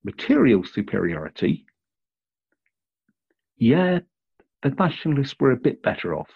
material 0.04 0.64
superiority, 0.64 1.66
yeah, 3.58 4.00
the 4.64 4.70
nationalists 4.70 5.36
were 5.40 5.52
a 5.52 5.58
bit 5.58 5.82
better 5.82 6.16
off. 6.16 6.30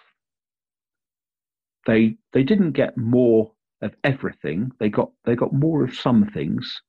They 1.86 2.16
they 2.34 2.43
didn't 2.43 2.72
get 2.72 2.97
more 2.97 3.52
of 3.82 3.95
everything. 4.04 4.72
They 4.80 4.89
got 4.89 5.12
they 5.26 5.36
got 5.36 5.54
more 5.54 5.84
of 5.84 5.95
some 5.95 6.30
things. 6.30 6.82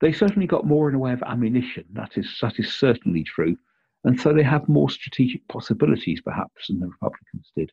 They 0.00 0.12
certainly 0.12 0.46
got 0.46 0.66
more 0.66 0.88
in 0.88 0.94
the 0.94 0.98
way 0.98 1.12
of 1.12 1.22
ammunition. 1.22 1.84
That 1.92 2.16
is 2.16 2.38
that 2.40 2.58
is 2.58 2.72
certainly 2.72 3.24
true, 3.24 3.56
and 4.04 4.18
so 4.20 4.32
they 4.32 4.42
have 4.42 4.68
more 4.68 4.90
strategic 4.90 5.46
possibilities 5.48 6.20
perhaps 6.20 6.68
than 6.68 6.80
the 6.80 6.88
Republicans 6.88 7.52
did. 7.56 7.70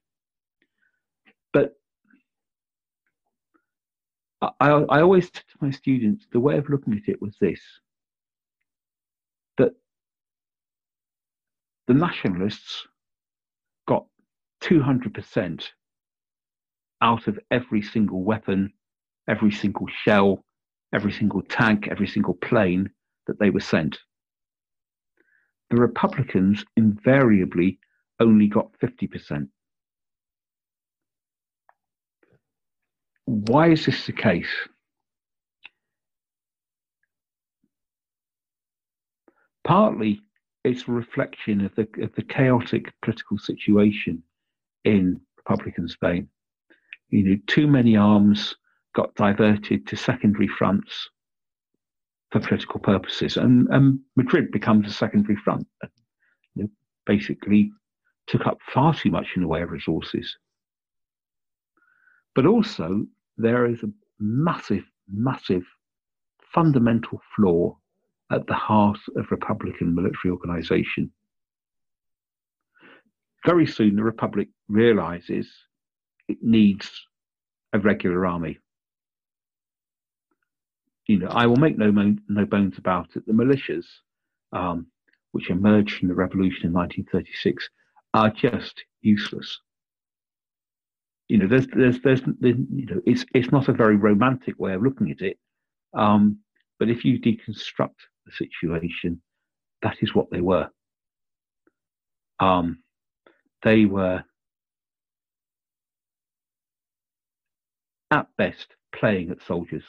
But 1.54 1.74
I, 4.42 4.70
I 4.70 5.02
always 5.02 5.32
to 5.32 5.42
my 5.62 5.72
students 5.72 6.28
the 6.32 6.40
way 6.40 6.58
of 6.58 6.70
looking 6.70 6.94
at 6.94 7.08
it 7.08 7.22
was 7.22 7.36
this: 7.40 7.62
that 9.58 9.74
the 11.88 11.94
nationalists 11.94 12.88
got 13.88 14.06
200% 14.62 15.64
out 17.02 17.28
of 17.28 17.40
every 17.52 17.82
single 17.82 18.24
weapon, 18.24 18.74
every 19.28 19.52
single 19.52 19.88
shell, 20.04 20.44
every 20.94 21.12
single 21.12 21.42
tank, 21.44 21.88
every 21.90 22.08
single 22.08 22.34
plane 22.34 22.90
that 23.28 23.40
they 23.40 23.50
were 23.50 23.60
sent. 23.60 23.98
The 25.70 25.78
Republicans 25.78 26.64
invariably 26.78 27.80
only 28.20 28.48
got 28.48 28.72
50%. 28.80 29.48
Why 33.26 33.72
is 33.72 33.86
this 33.86 34.06
the 34.06 34.12
case? 34.14 34.50
Partly 39.64 40.22
it's 40.66 40.88
a 40.88 40.92
reflection 40.92 41.64
of 41.64 41.74
the, 41.76 41.88
of 42.02 42.14
the 42.16 42.24
chaotic 42.24 42.92
political 43.02 43.38
situation 43.38 44.24
in 44.84 45.22
Republican 45.38 45.88
Spain. 45.88 46.28
You 47.10 47.24
know, 47.24 47.38
too 47.48 47.68
many 47.68 47.96
arms 47.96 48.56
got 48.96 49.14
diverted 49.16 49.86
to 49.88 49.96
secondary 49.96 50.48
fronts 50.48 51.10
for 52.32 52.40
political 52.40 52.80
purposes, 52.80 53.38
and, 53.38 53.68
and 53.70 54.00
Madrid 54.16 54.52
becomes 54.52 54.88
a 54.88 54.94
secondary 54.94 55.36
front. 55.36 55.68
You 56.56 56.64
know, 56.64 56.70
basically, 57.06 57.72
took 58.26 58.48
up 58.48 58.58
far 58.74 58.94
too 58.96 59.12
much 59.12 59.28
in 59.36 59.44
the 59.44 59.48
way 59.48 59.62
of 59.62 59.70
resources. 59.70 60.36
But 62.36 62.46
also, 62.46 63.06
there 63.38 63.66
is 63.66 63.82
a 63.84 63.92
massive, 64.20 64.84
massive 65.12 65.64
fundamental 66.54 67.22
flaw 67.36 67.78
at 68.32 68.46
the 68.48 68.54
heart 68.54 69.00
of 69.16 69.32
Republican 69.32 69.96
military 69.96 70.32
organization 70.32 71.12
very 73.46 73.68
soon 73.68 73.96
the 73.96 74.04
Republic 74.04 74.50
realizes 74.68 75.48
it 76.28 76.38
needs 76.42 76.90
a 77.74 77.80
regular 77.80 78.26
army. 78.26 78.58
You 81.08 81.20
know, 81.20 81.28
I 81.28 81.46
will 81.46 81.58
make 81.58 81.78
no, 81.78 81.92
no 82.28 82.46
bones 82.46 82.80
about 82.80 83.16
it. 83.16 83.26
The 83.28 83.34
militias, 83.34 83.86
um, 84.52 84.88
which 85.32 85.52
emerged 85.52 86.00
from 86.00 86.08
the 86.08 86.16
revolution 86.16 86.66
in 86.66 86.74
1936, 86.74 87.70
are 88.16 88.32
just 88.32 88.84
useless. 89.02 89.60
You 91.28 91.40
know, 91.40 91.48
there's, 91.48 91.68
there's, 91.68 92.00
there's, 92.02 92.22
you 92.42 92.86
know, 92.86 93.02
it's, 93.06 93.26
it's 93.34 93.52
not 93.52 93.68
a 93.68 93.74
very 93.74 93.96
romantic 93.96 94.60
way 94.60 94.74
of 94.74 94.84
looking 94.84 95.10
at 95.12 95.22
it. 95.22 95.38
Um, 95.94 96.40
but 96.78 96.90
if 96.90 97.04
you 97.04 97.20
deconstruct 97.20 97.96
the 98.26 98.32
situation, 98.32 99.22
that 99.82 99.98
is 100.02 100.14
what 100.14 100.30
they 100.30 100.42
were. 100.42 100.70
Um, 102.40 102.80
they 103.64 103.86
were 103.86 104.24
at 108.12 108.28
best 108.38 108.76
playing 108.94 109.32
at 109.32 109.42
soldiers. 109.42 109.84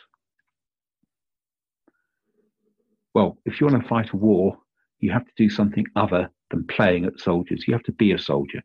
Well, 3.14 3.38
if 3.44 3.60
you 3.60 3.66
want 3.66 3.82
to 3.82 3.88
fight 3.88 4.10
a 4.12 4.16
war, 4.16 4.58
you 5.00 5.10
have 5.10 5.26
to 5.26 5.32
do 5.36 5.50
something 5.50 5.84
other 5.96 6.30
than 6.50 6.66
playing 6.66 7.04
at 7.04 7.18
soldiers. 7.18 7.64
You 7.66 7.74
have 7.74 7.82
to 7.84 7.92
be 7.92 8.12
a 8.12 8.18
soldier. 8.18 8.62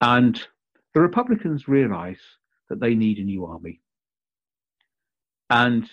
And 0.00 0.40
the 0.94 1.00
Republicans 1.00 1.68
realize 1.68 2.20
that 2.68 2.80
they 2.80 2.94
need 2.94 3.18
a 3.18 3.24
new 3.24 3.44
army. 3.44 3.80
And 5.48 5.88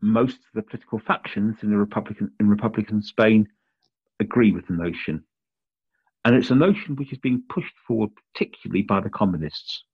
most 0.00 0.36
of 0.36 0.54
the 0.54 0.62
political 0.62 0.98
factions 0.98 1.56
in 1.62 1.70
the 1.70 1.76
Republican 1.76 2.30
in 2.38 2.48
Republican 2.48 3.02
Spain 3.02 3.48
agree 4.20 4.52
with 4.52 4.66
the 4.66 4.74
notion. 4.74 5.24
And 6.24 6.36
it's 6.36 6.50
a 6.50 6.54
notion 6.54 6.96
which 6.96 7.12
is 7.12 7.18
being 7.18 7.42
pushed 7.48 7.74
forward 7.86 8.10
particularly 8.32 8.82
by 8.82 9.00
the 9.00 9.10
communists. 9.10 9.84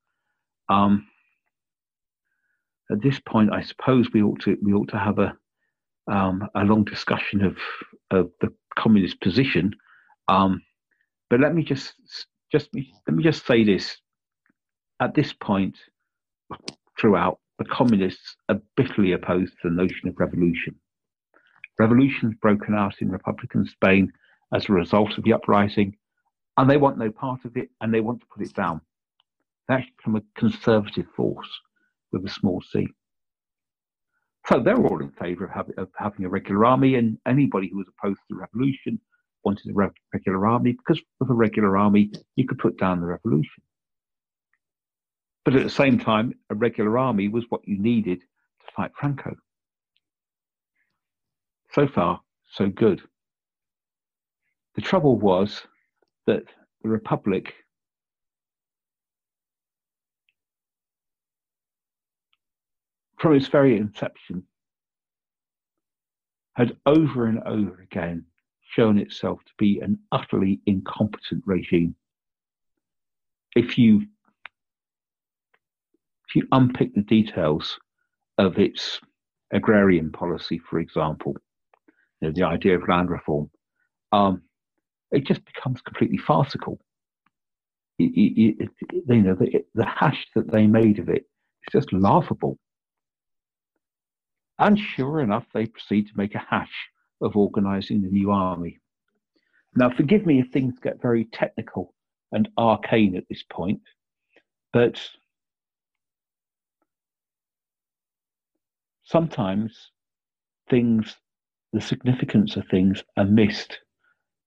Um, 0.69 1.07
at 2.91 3.01
this 3.01 3.19
point, 3.19 3.53
I 3.53 3.61
suppose 3.61 4.11
we 4.13 4.21
ought 4.21 4.41
to 4.41 4.57
we 4.61 4.73
ought 4.73 4.89
to 4.89 4.99
have 4.99 5.19
a 5.19 5.35
um, 6.07 6.47
a 6.53 6.63
long 6.63 6.83
discussion 6.83 7.43
of 7.43 7.57
of 8.11 8.31
the 8.41 8.53
communist 8.77 9.21
position. 9.21 9.71
Um, 10.27 10.61
but 11.29 11.39
let 11.39 11.55
me 11.55 11.63
just 11.63 11.93
just 12.57 12.69
let 13.07 13.15
me 13.15 13.23
just 13.23 13.45
say 13.45 13.63
this: 13.63 13.97
at 14.99 15.13
this 15.13 15.33
point, 15.33 15.77
throughout, 16.99 17.39
the 17.59 17.65
communists 17.65 18.35
are 18.49 18.61
bitterly 18.77 19.11
opposed 19.11 19.53
to 19.61 19.69
the 19.69 19.75
notion 19.75 20.07
of 20.09 20.19
revolution. 20.19 20.75
Revolutions 21.77 22.35
broken 22.41 22.73
out 22.73 22.95
in 23.01 23.09
Republican 23.09 23.65
Spain 23.65 24.11
as 24.53 24.69
a 24.69 24.73
result 24.73 25.17
of 25.17 25.23
the 25.23 25.33
uprising 25.33 25.97
and 26.57 26.69
they 26.69 26.77
want 26.77 26.97
no 26.97 27.11
part 27.11 27.43
of 27.45 27.57
it, 27.57 27.69
and 27.81 27.93
they 27.93 27.99
want 27.99 28.21
to 28.21 28.27
put 28.27 28.45
it 28.45 28.53
down. 28.53 28.81
They 29.67 29.75
actually 29.75 29.93
become 29.97 30.15
a 30.15 30.39
conservative 30.39 31.07
force 31.15 31.49
with 32.11 32.25
a 32.25 32.29
small 32.29 32.61
c. 32.61 32.87
So 34.47 34.59
they're 34.59 34.77
all 34.77 35.01
in 35.01 35.11
favour 35.11 35.45
of, 35.45 35.51
have, 35.51 35.69
of, 35.77 35.89
having 35.97 36.25
a 36.25 36.29
regular 36.29 36.65
army, 36.65 36.95
and 36.95 37.17
anybody 37.27 37.69
who 37.69 37.77
was 37.77 37.87
opposed 37.89 38.19
to 38.19 38.25
the 38.29 38.35
revolution 38.35 39.01
wanted 39.45 39.69
a 39.69 39.91
regular 40.13 40.47
army 40.47 40.73
because 40.73 41.01
with 41.19 41.29
a 41.29 41.33
regular 41.33 41.77
army 41.77 42.11
you 42.35 42.45
could 42.45 42.57
put 42.57 42.77
down 42.77 42.99
the 42.99 43.05
revolution. 43.05 43.63
But 45.45 45.55
at 45.55 45.63
the 45.63 45.69
same 45.69 45.99
time, 45.99 46.33
a 46.49 46.55
regular 46.55 46.97
army 46.97 47.27
was 47.27 47.45
what 47.49 47.67
you 47.67 47.77
needed 47.77 48.19
to 48.19 48.73
fight 48.75 48.91
Franco. 48.99 49.35
So 51.71 51.87
far, 51.87 52.21
so 52.51 52.67
good. 52.67 53.01
The 54.73 54.81
trouble 54.81 55.17
was 55.19 55.61
that 56.25 56.43
the 56.81 56.89
Republic 56.89 57.53
from 63.19 63.35
its 63.35 63.47
very 63.47 63.77
inception 63.77 64.43
had 66.55 66.75
over 66.85 67.27
and 67.27 67.39
over 67.43 67.81
again 67.81 68.25
shown 68.75 68.97
itself 68.97 69.39
to 69.45 69.51
be 69.57 69.79
an 69.79 69.97
utterly 70.11 70.59
incompetent 70.65 71.43
regime. 71.45 71.95
If 73.55 73.77
you 73.77 74.01
if 76.27 76.35
you 76.35 76.47
unpick 76.51 76.93
the 76.93 77.01
details 77.01 77.79
of 78.37 78.57
its 78.57 78.99
agrarian 79.51 80.11
policy, 80.11 80.59
for 80.59 80.79
example, 80.79 81.35
you 82.19 82.27
know, 82.27 82.33
the 82.33 82.43
idea 82.43 82.75
of 82.75 82.87
land 82.89 83.09
reform, 83.09 83.49
um, 84.11 84.41
it 85.11 85.25
just 85.25 85.45
becomes 85.45 85.81
completely 85.81 86.17
farcical. 86.17 86.79
It, 87.99 88.11
it, 88.15 88.55
it, 88.59 89.03
you 89.07 89.21
know, 89.21 89.35
the, 89.35 89.63
the 89.75 89.85
hash 89.85 90.27
that 90.35 90.51
they 90.51 90.67
made 90.67 90.99
of 90.99 91.07
it 91.07 91.25
is 91.67 91.71
just 91.71 91.93
laughable. 91.93 92.57
And 94.59 94.77
sure 94.77 95.21
enough, 95.21 95.45
they 95.53 95.67
proceed 95.67 96.07
to 96.07 96.17
make 96.17 96.35
a 96.35 96.45
hash 96.49 96.89
of 97.21 97.35
organizing 97.35 98.01
the 98.01 98.09
new 98.09 98.31
army. 98.31 98.79
Now, 99.75 99.89
forgive 99.89 100.25
me 100.25 100.39
if 100.39 100.51
things 100.51 100.75
get 100.81 101.01
very 101.01 101.25
technical 101.25 101.93
and 102.31 102.49
arcane 102.57 103.15
at 103.15 103.27
this 103.29 103.43
point, 103.43 103.81
but 104.71 105.01
sometimes 109.03 109.91
things, 110.69 111.15
the 111.73 111.81
significance 111.81 112.55
of 112.55 112.65
things 112.67 113.03
are 113.17 113.25
missed 113.25 113.79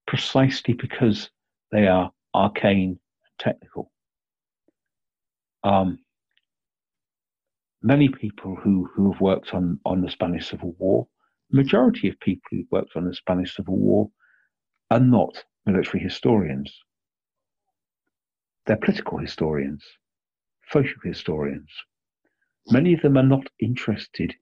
precisely 0.07 0.73
because 0.73 1.29
they 1.71 1.87
are 1.87 2.11
arcane 2.33 2.89
and 2.89 2.99
technical. 3.39 3.91
Um, 5.63 5.99
many 7.81 8.09
people 8.09 8.55
who, 8.55 8.89
who 8.93 9.11
have 9.11 9.21
worked 9.21 9.53
on, 9.53 9.79
on 9.85 10.01
the 10.01 10.09
Spanish 10.09 10.49
Civil 10.49 10.75
War, 10.79 11.07
majority 11.51 12.09
of 12.09 12.19
people 12.19 12.43
who've 12.51 12.71
worked 12.71 12.95
on 12.95 13.05
the 13.05 13.13
Spanish 13.13 13.55
Civil 13.55 13.77
War 13.77 14.09
are 14.91 14.99
not 14.99 15.43
military 15.65 16.01
historians. 16.01 16.73
They're 18.65 18.77
political 18.77 19.17
historians, 19.17 19.83
social 20.71 21.01
historians. 21.03 21.69
Many 22.69 22.93
of 22.93 23.01
them 23.01 23.17
are 23.17 23.23
not 23.23 23.47
interested 23.59 24.35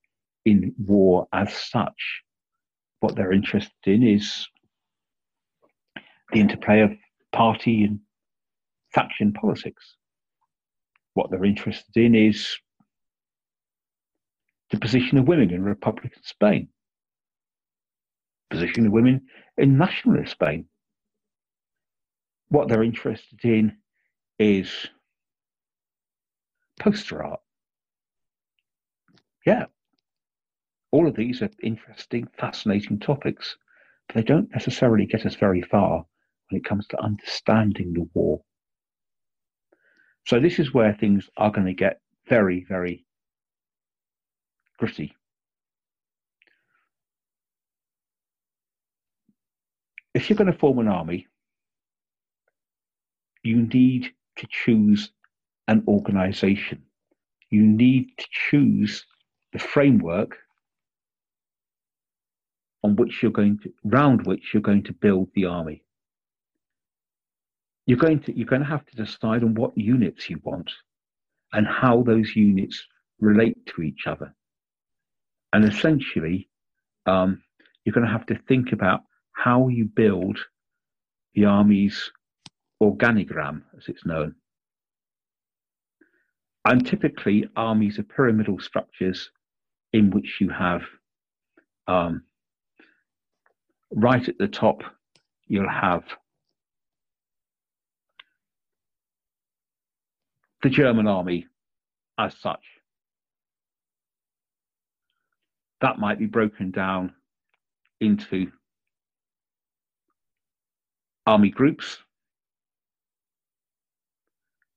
in 0.46 0.74
war 0.78 1.28
as 1.34 1.54
such. 1.54 2.22
What 3.00 3.16
they're 3.16 3.34
interested 3.34 3.74
in 3.86 4.04
is 4.04 4.48
the 6.32 6.40
interplay 6.40 6.82
of 6.82 6.92
party 7.32 7.84
and 7.84 8.00
faction 8.94 9.34
politics. 9.34 9.96
What 11.14 11.30
they're 11.30 11.46
interested 11.46 11.96
in 11.96 12.16
is 12.16 12.58
the 14.72 14.80
position 14.80 15.18
of 15.18 15.28
women 15.28 15.52
in 15.54 15.64
Republican 15.64 16.22
Spain, 16.24 16.68
position 18.50 18.86
of 18.86 18.92
women 18.92 19.22
in 19.58 19.78
nationalist 19.78 20.32
Spain. 20.32 20.66
What 22.50 22.70
they're 22.70 22.84
interested 22.84 23.44
in 23.44 23.78
is 24.40 24.88
poster 26.80 27.24
art. 27.24 27.42
Yeah, 29.46 29.66
all 30.92 31.08
of 31.08 31.16
these 31.16 31.42
are 31.42 31.50
interesting, 31.62 32.28
fascinating 32.38 33.00
topics, 33.00 33.58
but 34.08 34.16
they 34.16 34.24
don't 34.24 34.50
necessarily 34.52 35.06
get 35.06 35.26
us 35.26 35.36
very 35.36 35.62
far 35.62 36.06
when 36.50 36.60
it 36.60 36.66
comes 36.66 36.88
to 36.88 37.02
understanding 37.02 37.94
the 37.94 38.08
war. 38.14 38.42
So, 40.26 40.40
this 40.40 40.60
is 40.60 40.74
where 40.74 40.94
things 40.94 41.30
are 41.38 41.52
going 41.52 41.68
to 41.68 41.74
get 41.74 42.02
very, 42.28 42.66
very 42.68 43.06
gritty. 44.78 45.17
If 50.18 50.32
you're 50.32 50.38
going 50.38 50.52
to 50.52 50.58
form 50.58 50.80
an 50.80 50.88
army, 50.88 51.28
you 53.44 53.68
need 53.68 54.10
to 54.38 54.48
choose 54.50 55.12
an 55.68 55.84
organization. 55.88 56.82
You 57.52 57.62
need 57.62 58.18
to 58.18 58.26
choose 58.32 59.06
the 59.54 59.60
framework 59.60 60.36
on 62.82 62.96
which 62.96 63.22
you're 63.22 63.32
going 63.32 63.60
to 63.60 63.72
round 63.84 64.26
which 64.26 64.56
you're 64.56 64.70
going 64.70 64.86
to 64.86 64.94
build 64.94 65.30
the 65.36 65.46
army. 65.46 65.84
You're 67.86 68.00
going 68.00 68.22
to 68.22 68.36
you're 68.36 68.48
going 68.48 68.64
to 68.64 68.68
have 68.76 68.88
to 68.88 68.96
decide 68.96 69.44
on 69.44 69.54
what 69.54 69.78
units 69.78 70.32
you 70.32 70.40
want 70.42 70.72
and 71.54 71.68
how 71.68 72.02
those 72.02 72.36
units 72.36 72.84
relate 73.20 73.64
to 73.68 73.84
each 73.84 74.08
other. 74.08 74.34
And 75.54 75.64
essentially, 75.64 76.50
um, 77.06 77.44
you're 77.86 77.94
going 77.94 78.08
to 78.08 78.12
have 78.12 78.26
to 78.26 78.40
think 78.48 78.72
about 78.72 79.02
how 79.38 79.68
you 79.68 79.86
build 79.86 80.40
the 81.36 81.46
army's 81.46 82.12
organigram, 82.82 83.62
as 83.78 83.88
it's 83.88 84.06
known. 84.06 84.34
And 86.66 86.86
typically, 86.86 87.48
armies 87.56 88.00
are 88.00 88.04
pyramidal 88.04 88.60
structures 88.60 89.30
in 89.94 90.10
which 90.10 90.38
you 90.42 90.50
have 90.50 90.82
um, 91.88 92.24
right 93.92 94.28
at 94.28 94.38
the 94.40 94.48
top, 94.48 94.82
you'll 95.46 95.70
have 95.70 96.04
the 100.64 100.70
German 100.70 101.08
army 101.08 101.46
as 102.18 102.36
such. 102.40 102.64
That 105.80 106.00
might 106.00 106.18
be 106.18 106.26
broken 106.26 106.72
down 106.72 107.14
into 108.02 108.52
army 111.28 111.50
groups. 111.50 111.98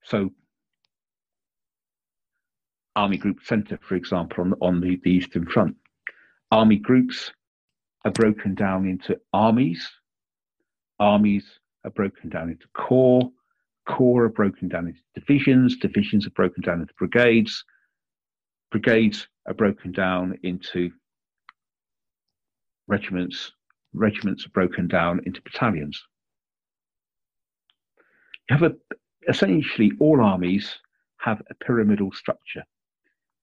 So, 0.02 0.30
Army 2.96 3.16
Group 3.16 3.38
Centre, 3.44 3.78
for 3.80 3.94
example, 3.94 4.42
on, 4.42 4.54
on 4.60 4.80
the, 4.80 5.00
the 5.04 5.10
Eastern 5.10 5.46
Front. 5.46 5.76
Army 6.50 6.76
groups 6.76 7.32
are 8.04 8.10
broken 8.10 8.56
down 8.56 8.86
into 8.86 9.16
armies. 9.32 9.88
Armies 10.98 11.44
are 11.84 11.92
broken 11.92 12.28
down 12.28 12.50
into 12.50 12.66
corps. 12.74 13.30
Corps 13.88 14.24
are 14.24 14.28
broken 14.28 14.68
down 14.68 14.88
into 14.88 15.00
divisions. 15.14 15.76
Divisions 15.76 16.26
are 16.26 16.30
broken 16.30 16.62
down 16.62 16.80
into 16.80 16.94
brigades. 16.98 17.64
Brigades 18.72 19.28
are 19.46 19.54
broken 19.54 19.92
down 19.92 20.36
into 20.42 20.90
regiments. 22.88 23.52
Regiments 23.94 24.44
are 24.46 24.50
broken 24.50 24.88
down 24.88 25.20
into 25.24 25.40
battalions. 25.42 26.02
Have 28.50 28.62
a, 28.62 28.72
essentially 29.28 29.92
all 30.00 30.20
armies 30.20 30.78
have 31.18 31.40
a 31.50 31.54
pyramidal 31.64 32.12
structure, 32.12 32.64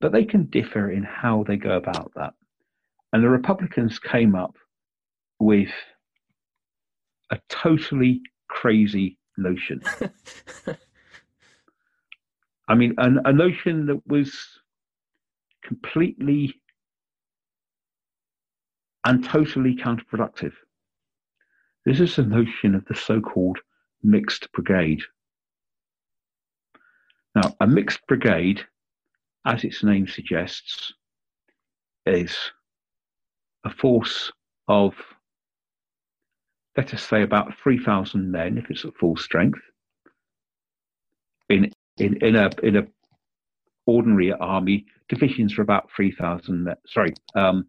but 0.02 0.12
they 0.12 0.26
can 0.26 0.46
differ 0.46 0.92
in 0.92 1.04
how 1.04 1.44
they 1.48 1.56
go 1.56 1.78
about 1.78 2.12
that. 2.16 2.34
And 3.14 3.24
the 3.24 3.30
Republicans 3.30 4.00
came 4.00 4.36
up 4.36 4.56
with 5.40 5.70
a 7.32 7.40
totally 7.50 8.22
crazy 8.50 9.18
notion. 9.38 9.82
I 12.68 12.76
mean, 12.76 12.94
an, 12.98 13.22
a 13.24 13.32
notion 13.32 13.86
that 13.86 14.06
was 14.08 14.36
completely 15.64 16.54
and 19.06 19.24
totally 19.24 19.74
counterproductive. 19.74 20.52
This 21.86 22.02
is 22.02 22.18
the 22.18 22.24
notion 22.24 22.76
of 22.76 22.84
the 22.86 22.96
so 22.96 23.22
called 23.22 23.60
mixed 24.08 24.52
brigade. 24.54 25.02
Now, 27.36 27.56
a 27.60 27.68
mixed 27.68 28.00
brigade, 28.08 28.66
as 29.46 29.64
its 29.64 29.84
name 29.84 30.08
suggests, 30.08 30.94
is 32.06 32.36
a 33.66 33.70
force 33.70 34.32
of 34.68 34.94
let 36.78 36.94
us 36.94 37.04
say 37.04 37.24
about 37.24 37.58
3,000 37.62 38.32
men 38.32 38.58
if 38.58 38.70
it's 38.70 38.86
at 38.86 38.96
full 39.00 39.18
strength. 39.18 39.60
In, 41.50 41.72
in, 41.98 42.18
in 42.18 42.36
a, 42.36 42.52
in 42.62 42.76
a 42.78 42.88
ordinary 43.88 44.32
army, 44.32 44.86
divisions 45.10 45.58
are 45.58 45.64
about 45.64 45.90
3,000, 45.96 46.66
men, 46.66 46.76
sorry, 46.86 47.14
um, 47.34 47.68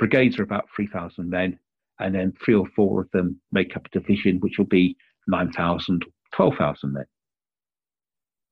brigades 0.00 0.40
are 0.40 0.42
about 0.42 0.68
3,000 0.74 1.30
men, 1.30 1.56
and 2.00 2.14
then 2.16 2.32
three 2.44 2.54
or 2.54 2.66
four 2.74 3.02
of 3.02 3.10
them 3.12 3.40
make 3.52 3.76
up 3.76 3.86
a 3.86 3.90
division, 3.90 4.40
which 4.40 4.58
will 4.58 4.66
be 4.66 4.96
9,000, 5.28 6.04
12,000 6.32 6.92
men. 6.92 7.04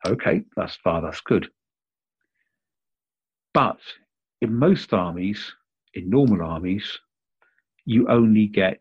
Okay, 0.06 0.42
that's 0.56 0.76
far, 0.76 1.02
that's 1.02 1.20
good. 1.20 1.48
But 3.54 3.78
in 4.40 4.54
most 4.54 4.92
armies, 4.92 5.52
in 5.94 6.10
normal 6.10 6.42
armies, 6.42 6.98
you 7.86 8.08
only 8.08 8.46
get 8.46 8.78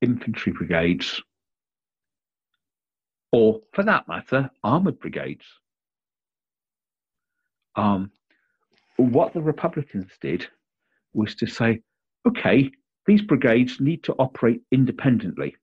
infantry 0.00 0.52
brigades, 0.52 1.20
or 3.32 3.60
for 3.72 3.82
that 3.82 4.06
matter, 4.06 4.50
armored 4.62 5.00
brigades. 5.00 5.44
Um, 7.74 8.10
what 8.96 9.34
the 9.34 9.42
Republicans 9.42 10.12
did 10.20 10.46
was 11.12 11.34
to 11.36 11.46
say, 11.46 11.82
okay, 12.26 12.70
these 13.06 13.22
brigades 13.22 13.80
need 13.80 14.04
to 14.04 14.14
operate 14.18 14.62
independently. 14.72 15.56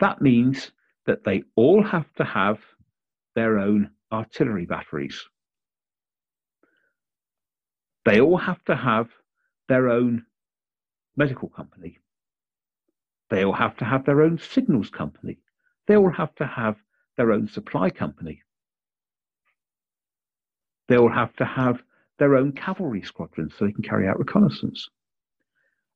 That 0.00 0.20
means 0.20 0.72
that 1.06 1.24
they 1.24 1.44
all 1.56 1.82
have 1.82 2.12
to 2.14 2.24
have 2.24 2.58
their 3.34 3.58
own 3.58 3.90
artillery 4.10 4.66
batteries. 4.66 5.22
They 8.04 8.20
all 8.20 8.38
have 8.38 8.64
to 8.64 8.74
have 8.74 9.08
their 9.68 9.88
own 9.88 10.24
medical 11.16 11.48
company. 11.48 11.98
They 13.28 13.44
all 13.44 13.52
have 13.52 13.76
to 13.76 13.84
have 13.84 14.04
their 14.04 14.22
own 14.22 14.38
signals 14.38 14.90
company. 14.90 15.38
They 15.86 15.96
all 15.96 16.10
have 16.10 16.34
to 16.36 16.46
have 16.46 16.76
their 17.16 17.32
own 17.32 17.48
supply 17.48 17.90
company. 17.90 18.42
They 20.88 20.96
all 20.96 21.10
have 21.10 21.36
to 21.36 21.44
have 21.44 21.82
their 22.18 22.36
own 22.36 22.52
cavalry 22.52 23.02
squadrons 23.02 23.54
so 23.56 23.64
they 23.66 23.72
can 23.72 23.82
carry 23.82 24.08
out 24.08 24.18
reconnaissance. 24.18 24.88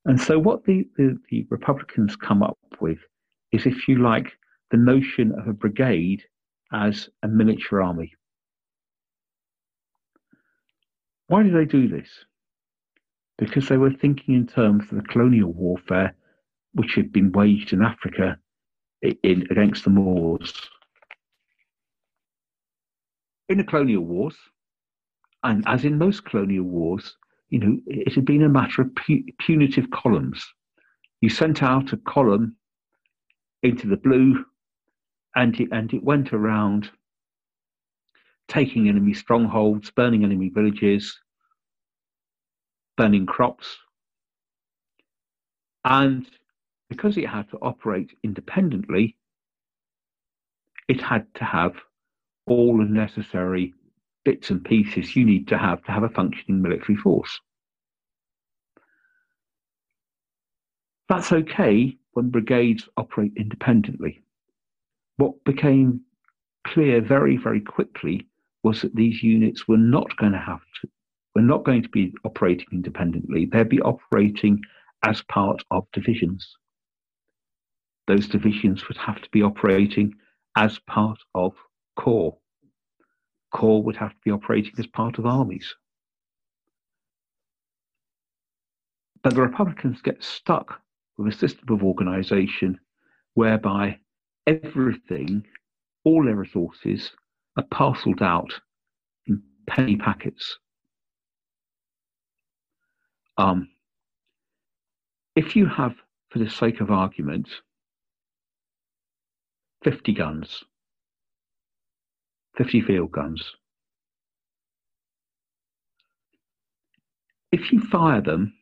And 0.04 0.20
so, 0.20 0.38
what 0.38 0.64
the, 0.64 0.86
the, 0.96 1.18
the 1.30 1.46
Republicans 1.50 2.14
come 2.14 2.42
up 2.42 2.58
with 2.80 2.98
is, 3.54 3.66
if 3.66 3.88
you 3.88 4.02
like, 4.02 4.32
the 4.70 4.76
notion 4.76 5.32
of 5.38 5.46
a 5.46 5.52
brigade 5.52 6.22
as 6.72 7.08
a 7.22 7.28
miniature 7.28 7.82
army. 7.82 8.12
Why 11.28 11.42
did 11.42 11.54
they 11.54 11.64
do 11.64 11.88
this? 11.88 12.08
Because 13.38 13.68
they 13.68 13.76
were 13.76 13.92
thinking 13.92 14.34
in 14.34 14.46
terms 14.46 14.84
of 14.90 14.98
the 14.98 15.08
colonial 15.08 15.52
warfare 15.52 16.14
which 16.74 16.94
had 16.94 17.12
been 17.12 17.32
waged 17.32 17.72
in 17.72 17.82
Africa 17.82 18.36
in, 19.02 19.46
against 19.50 19.84
the 19.84 19.90
Moors. 19.90 20.52
In 23.48 23.58
the 23.58 23.64
colonial 23.64 24.04
wars, 24.04 24.36
and 25.44 25.62
as 25.66 25.84
in 25.84 25.98
most 25.98 26.24
colonial 26.24 26.64
wars, 26.64 27.16
you 27.50 27.58
know, 27.58 27.78
it 27.86 28.14
had 28.14 28.24
been 28.24 28.42
a 28.42 28.48
matter 28.48 28.82
of 28.82 28.94
pu- 28.96 29.24
punitive 29.38 29.90
columns. 29.90 30.44
You 31.20 31.28
sent 31.28 31.62
out 31.62 31.92
a 31.92 31.98
column 31.98 32.56
into 33.64 33.88
the 33.88 33.96
blue, 33.96 34.44
and 35.34 35.58
it, 35.58 35.68
and 35.72 35.92
it 35.92 36.04
went 36.04 36.32
around 36.32 36.90
taking 38.46 38.88
enemy 38.88 39.14
strongholds, 39.14 39.90
burning 39.90 40.22
enemy 40.22 40.50
villages, 40.50 41.18
burning 42.96 43.24
crops. 43.24 43.78
And 45.82 46.26
because 46.90 47.16
it 47.16 47.26
had 47.26 47.48
to 47.50 47.58
operate 47.62 48.16
independently, 48.22 49.16
it 50.86 51.00
had 51.00 51.26
to 51.36 51.44
have 51.44 51.74
all 52.46 52.76
the 52.76 52.84
necessary 52.84 53.72
bits 54.26 54.50
and 54.50 54.62
pieces 54.62 55.16
you 55.16 55.24
need 55.24 55.48
to 55.48 55.56
have 55.56 55.82
to 55.84 55.92
have 55.92 56.02
a 56.02 56.08
functioning 56.10 56.60
military 56.60 56.96
force. 56.96 57.40
That's 61.08 61.32
okay 61.32 61.96
when 62.14 62.30
brigades 62.30 62.88
operate 62.96 63.32
independently. 63.36 64.22
What 65.16 65.44
became 65.44 66.00
clear 66.66 67.00
very, 67.00 67.36
very 67.36 67.60
quickly 67.60 68.26
was 68.62 68.82
that 68.82 68.94
these 68.96 69.22
units 69.22 69.68
were 69.68 69.76
not 69.76 70.16
going 70.16 70.32
to 70.32 70.38
have 70.38 70.62
to, 70.80 70.88
were 71.34 71.42
not 71.42 71.64
going 71.64 71.82
to 71.82 71.88
be 71.90 72.14
operating 72.24 72.66
independently. 72.72 73.44
They'd 73.44 73.68
be 73.68 73.80
operating 73.82 74.60
as 75.04 75.22
part 75.22 75.62
of 75.70 75.86
divisions 75.92 76.56
those 78.06 78.28
divisions 78.28 78.86
would 78.88 78.96
have 78.96 79.20
to 79.22 79.28
be 79.30 79.42
operating 79.42 80.14
as 80.56 80.78
part 80.80 81.18
of 81.34 81.54
corps. 81.96 82.36
Corps 83.52 83.82
would 83.82 83.96
have 83.96 84.10
to 84.10 84.20
be 84.24 84.30
operating 84.30 84.72
as 84.78 84.86
part 84.86 85.18
of 85.18 85.26
armies. 85.26 85.74
But 89.22 89.34
the 89.34 89.42
Republicans 89.42 90.02
get 90.02 90.22
stuck 90.22 90.80
with 91.16 91.32
a 91.32 91.36
system 91.36 91.66
of 91.70 91.82
organization 91.82 92.78
whereby 93.34 93.98
everything, 94.46 95.44
all 96.04 96.24
their 96.24 96.36
resources, 96.36 97.12
are 97.56 97.64
parceled 97.70 98.22
out 98.22 98.52
in 99.26 99.42
penny 99.66 99.96
packets. 99.96 100.58
Um, 103.36 103.68
if 105.36 105.56
you 105.56 105.66
have, 105.66 105.94
for 106.30 106.38
the 106.38 106.48
sake 106.48 106.80
of 106.80 106.90
argument, 106.90 107.48
50 109.82 110.12
guns, 110.12 110.64
50 112.56 112.80
field 112.82 113.12
guns. 113.12 113.54
If 117.52 117.72
you 117.72 117.80
fire 117.80 118.20
them 118.20 118.54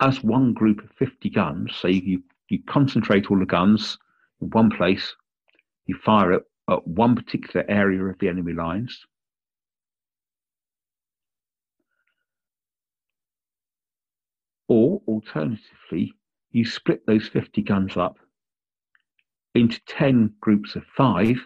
as 0.00 0.22
one 0.24 0.52
group 0.54 0.82
of 0.82 0.90
50 0.98 1.30
guns, 1.30 1.76
so 1.76 1.88
you, 1.88 2.22
you 2.48 2.60
concentrate 2.66 3.30
all 3.30 3.38
the 3.38 3.46
guns 3.46 3.98
in 4.40 4.48
one 4.50 4.70
place, 4.70 5.14
you 5.86 5.96
fire 5.96 6.32
it 6.32 6.42
at 6.70 6.86
one 6.86 7.14
particular 7.14 7.64
area 7.68 8.02
of 8.04 8.18
the 8.18 8.28
enemy 8.28 8.52
lines. 8.52 9.06
Or 14.68 15.02
alternatively, 15.06 16.14
you 16.52 16.64
split 16.64 17.04
those 17.06 17.28
50 17.28 17.62
guns 17.62 17.96
up 17.96 18.18
into 19.54 19.80
10 19.86 20.32
groups 20.40 20.76
of 20.76 20.84
five, 20.96 21.36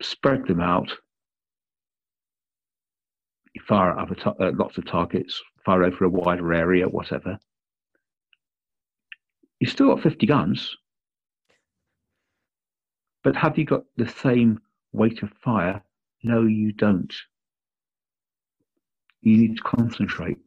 spread 0.00 0.46
them 0.46 0.60
out, 0.60 0.92
you 3.52 3.60
fire 3.66 3.98
at 3.98 4.18
ta- 4.18 4.34
uh, 4.38 4.52
lots 4.54 4.78
of 4.78 4.86
targets, 4.86 5.42
fire 5.64 5.84
over 5.84 6.04
a 6.04 6.08
wider 6.08 6.52
area, 6.52 6.88
whatever. 6.88 7.38
You've 9.58 9.70
still 9.70 9.94
got 9.94 10.02
50 10.02 10.26
guns, 10.26 10.76
but 13.22 13.36
have 13.36 13.58
you 13.58 13.64
got 13.64 13.84
the 13.96 14.08
same 14.08 14.60
weight 14.92 15.22
of 15.22 15.30
fire? 15.44 15.82
No, 16.22 16.42
you 16.42 16.72
don't. 16.72 17.12
You 19.20 19.36
need 19.36 19.56
to 19.56 19.62
concentrate. 19.62 20.38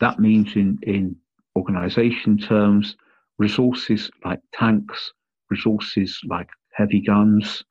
That 0.00 0.18
means, 0.18 0.54
in, 0.56 0.78
in 0.82 1.16
organization 1.56 2.36
terms, 2.36 2.96
resources 3.38 4.10
like 4.24 4.40
tanks, 4.52 5.12
resources 5.50 6.20
like 6.28 6.48
heavy 6.72 7.00
guns, 7.00 7.64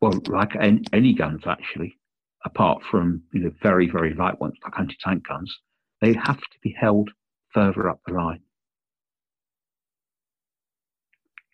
well, 0.00 0.20
like 0.28 0.54
any, 0.56 0.82
any 0.92 1.14
guns 1.14 1.42
actually, 1.46 1.96
apart 2.44 2.82
from 2.90 3.22
you 3.32 3.40
know 3.40 3.52
very 3.62 3.88
very 3.88 4.14
light 4.14 4.40
ones 4.40 4.54
like 4.64 4.78
anti-tank 4.78 5.26
guns, 5.26 5.58
they 6.00 6.12
have 6.14 6.40
to 6.40 6.58
be 6.62 6.74
held 6.78 7.10
further 7.52 7.88
up 7.88 8.00
the 8.06 8.14
line. 8.14 8.40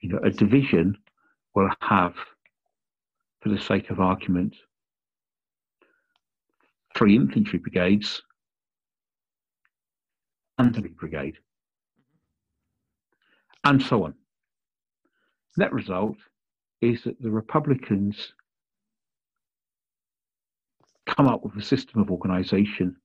You 0.01 0.11
know, 0.11 0.21
a 0.23 0.31
division 0.31 0.97
will 1.55 1.69
have, 1.81 2.15
for 3.41 3.49
the 3.49 3.59
sake 3.59 3.91
of 3.91 3.99
argument, 3.99 4.55
three 6.97 7.17
infantry 7.17 7.59
brigades 7.59 8.23
and 10.59 10.77
a 10.77 10.81
brigade 10.83 11.39
and 13.65 13.83
so 13.83 14.05
on. 14.05 14.15
Net 15.57 15.73
result 15.73 16.17
is 16.81 17.03
that 17.03 17.21
the 17.21 17.31
Republicans 17.31 18.33
come 21.09 21.29
up 21.29 21.45
with 21.45 21.57
a 21.57 21.63
system 21.63 22.01
of 22.03 22.11
organization 22.11 22.97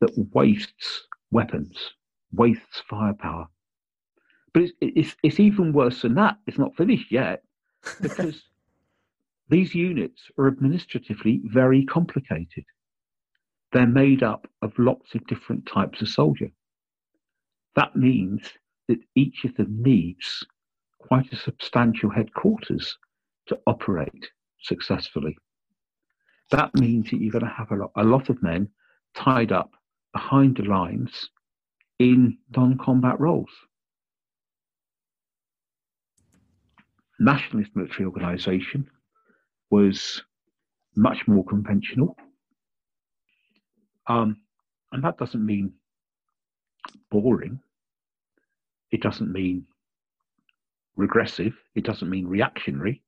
that 0.00 0.12
wastes 0.34 1.06
weapons, 1.30 1.92
wastes 2.32 2.82
firepower. 2.88 3.48
But 4.54 4.64
it's, 4.64 4.72
it's, 4.80 5.16
it's 5.22 5.40
even 5.40 5.72
worse 5.72 6.02
than 6.02 6.14
that. 6.16 6.38
It's 6.46 6.58
not 6.58 6.76
finished 6.76 7.12
yet 7.12 7.44
because 8.02 8.42
these 9.48 9.74
units 9.74 10.22
are 10.38 10.48
administratively 10.48 11.42
very 11.44 11.84
complicated. 11.86 12.64
They're 13.72 13.86
made 13.86 14.22
up 14.22 14.48
of 14.62 14.78
lots 14.78 15.14
of 15.14 15.26
different 15.26 15.66
types 15.66 16.02
of 16.02 16.08
soldier. 16.08 16.50
that 17.76 17.96
means 17.96 18.42
that 18.88 18.98
each 19.16 19.44
of 19.44 19.56
them 19.56 19.82
needs 19.82 20.44
quite 20.98 21.32
a 21.32 21.36
substantial 21.36 22.10
headquarters 22.10 22.98
to 23.46 23.58
operate 23.66 24.30
successfully. 24.62 25.36
That 26.50 26.74
means 26.74 27.10
that 27.10 27.20
you're 27.20 27.32
going 27.32 27.44
to 27.44 27.50
have 27.50 27.70
a 27.70 27.76
lot, 27.76 27.92
a 27.96 28.04
lot 28.04 28.28
of 28.28 28.42
men 28.42 28.68
tied 29.14 29.52
up 29.52 29.70
behind 30.12 30.56
the 30.56 30.64
lines 30.64 31.30
in 31.98 32.38
non 32.56 32.78
combat 32.78 33.20
roles. 33.20 33.50
Nationalist 37.20 37.70
military 37.76 38.06
organization 38.06 38.88
was 39.70 40.22
much 40.96 41.28
more 41.28 41.44
conventional. 41.44 42.16
Um, 44.06 44.38
and 44.92 45.04
that 45.04 45.18
doesn't 45.18 45.44
mean 45.44 45.74
boring. 47.10 47.60
It 48.90 49.02
doesn't 49.02 49.30
mean 49.30 49.66
regressive. 50.96 51.54
It 51.74 51.84
doesn't 51.84 52.10
mean 52.10 52.26
reactionary. 52.26 53.02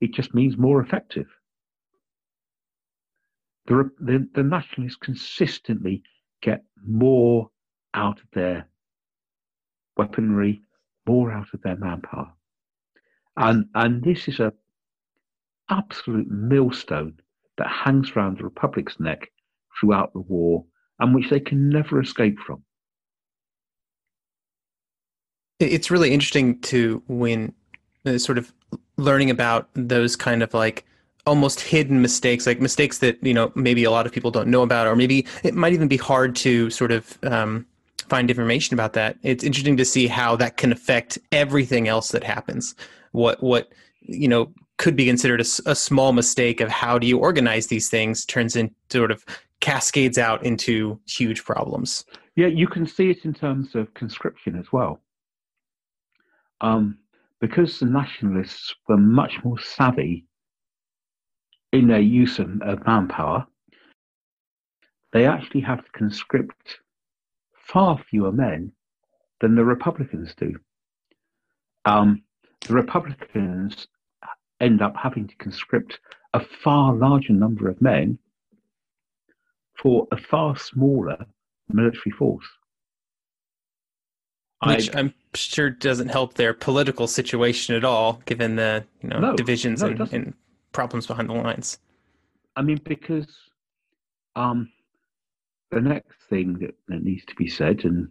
It 0.00 0.12
just 0.12 0.34
means 0.34 0.56
more 0.56 0.80
effective. 0.80 1.26
The, 3.66 3.90
the, 3.98 4.28
the 4.34 4.42
nationalists 4.42 4.96
consistently 4.96 6.02
get 6.42 6.64
more 6.86 7.50
out 7.94 8.18
of 8.18 8.26
their 8.32 8.68
weaponry, 9.96 10.62
more 11.06 11.32
out 11.32 11.46
of 11.54 11.62
their 11.62 11.76
manpower. 11.76 12.32
And, 13.36 13.66
and 13.74 14.02
this 14.02 14.28
is 14.28 14.40
a 14.40 14.52
absolute 15.70 16.30
millstone 16.30 17.14
that 17.56 17.68
hangs 17.68 18.12
around 18.14 18.38
the 18.38 18.44
Republic's 18.44 19.00
neck 19.00 19.30
throughout 19.78 20.12
the 20.12 20.20
war 20.20 20.64
and 20.98 21.14
which 21.14 21.30
they 21.30 21.40
can 21.40 21.68
never 21.68 22.00
escape 22.00 22.38
from. 22.38 22.62
It's 25.60 25.90
really 25.90 26.12
interesting 26.12 26.60
to 26.62 27.02
when 27.06 27.54
uh, 28.04 28.18
sort 28.18 28.38
of 28.38 28.52
learning 28.96 29.30
about 29.30 29.68
those 29.74 30.16
kind 30.16 30.42
of 30.42 30.52
like 30.52 30.84
almost 31.26 31.60
hidden 31.60 32.02
mistakes, 32.02 32.46
like 32.46 32.60
mistakes 32.60 32.98
that 32.98 33.22
you 33.22 33.34
know 33.34 33.52
maybe 33.54 33.84
a 33.84 33.90
lot 33.90 34.06
of 34.06 34.12
people 34.12 34.30
don't 34.30 34.48
know 34.48 34.62
about, 34.62 34.86
or 34.86 34.96
maybe 34.96 35.26
it 35.42 35.54
might 35.54 35.72
even 35.72 35.88
be 35.88 35.96
hard 35.96 36.36
to 36.36 36.70
sort 36.70 36.92
of 36.92 37.18
um, 37.24 37.66
find 38.08 38.30
information 38.30 38.74
about 38.74 38.92
that. 38.94 39.16
It's 39.22 39.44
interesting 39.44 39.76
to 39.78 39.84
see 39.84 40.06
how 40.06 40.36
that 40.36 40.56
can 40.56 40.72
affect 40.72 41.18
everything 41.32 41.88
else 41.88 42.08
that 42.08 42.24
happens. 42.24 42.74
What 43.12 43.42
what 43.42 43.72
you 44.00 44.28
know 44.28 44.52
could 44.76 44.96
be 44.96 45.06
considered 45.06 45.40
a, 45.40 45.46
a 45.66 45.74
small 45.74 46.12
mistake 46.12 46.60
of 46.60 46.68
how 46.68 46.98
do 46.98 47.06
you 47.06 47.18
organize 47.18 47.68
these 47.68 47.88
things 47.88 48.24
turns 48.24 48.56
into 48.56 48.74
sort 48.90 49.10
of 49.10 49.24
cascades 49.60 50.18
out 50.18 50.44
into 50.44 50.98
huge 51.06 51.44
problems. 51.44 52.04
Yeah, 52.36 52.48
you 52.48 52.66
can 52.66 52.86
see 52.86 53.10
it 53.10 53.24
in 53.24 53.32
terms 53.32 53.74
of 53.74 53.94
conscription 53.94 54.58
as 54.58 54.72
well. 54.72 55.00
Um, 56.60 56.98
because 57.40 57.78
the 57.78 57.86
nationalists 57.86 58.74
were 58.88 58.96
much 58.96 59.38
more 59.44 59.58
savvy 59.58 60.26
in 61.74 61.88
their 61.88 62.00
use 62.00 62.38
of, 62.38 62.62
of 62.62 62.86
manpower, 62.86 63.44
they 65.12 65.26
actually 65.26 65.60
have 65.60 65.84
to 65.84 65.90
conscript 65.90 66.78
far 67.52 67.98
fewer 68.08 68.30
men 68.30 68.70
than 69.40 69.56
the 69.56 69.64
Republicans 69.64 70.34
do. 70.36 70.54
Um, 71.84 72.22
the 72.66 72.74
Republicans 72.74 73.88
end 74.60 74.82
up 74.82 74.94
having 74.96 75.26
to 75.26 75.34
conscript 75.36 75.98
a 76.32 76.40
far 76.62 76.94
larger 76.94 77.32
number 77.32 77.68
of 77.68 77.82
men 77.82 78.18
for 79.76 80.06
a 80.12 80.16
far 80.16 80.56
smaller 80.56 81.26
military 81.68 82.12
force. 82.16 82.46
Which 84.64 84.94
I, 84.94 85.00
am 85.00 85.14
sure 85.34 85.70
doesn't 85.70 86.08
help 86.08 86.34
their 86.34 86.54
political 86.54 87.08
situation 87.08 87.74
at 87.74 87.84
all, 87.84 88.22
given 88.24 88.54
the 88.54 88.84
you 89.02 89.08
know 89.08 89.18
no, 89.18 89.36
divisions 89.36 89.82
no, 89.82 89.88
and, 89.88 90.00
and, 90.12 90.34
problems 90.74 91.06
behind 91.06 91.30
the 91.30 91.34
lines. 91.34 91.78
I 92.56 92.62
mean, 92.62 92.80
because 92.84 93.26
um, 94.36 94.70
the 95.70 95.80
next 95.80 96.16
thing 96.28 96.58
that, 96.58 96.74
that 96.88 97.02
needs 97.02 97.24
to 97.26 97.34
be 97.36 97.48
said, 97.48 97.84
and 97.84 98.08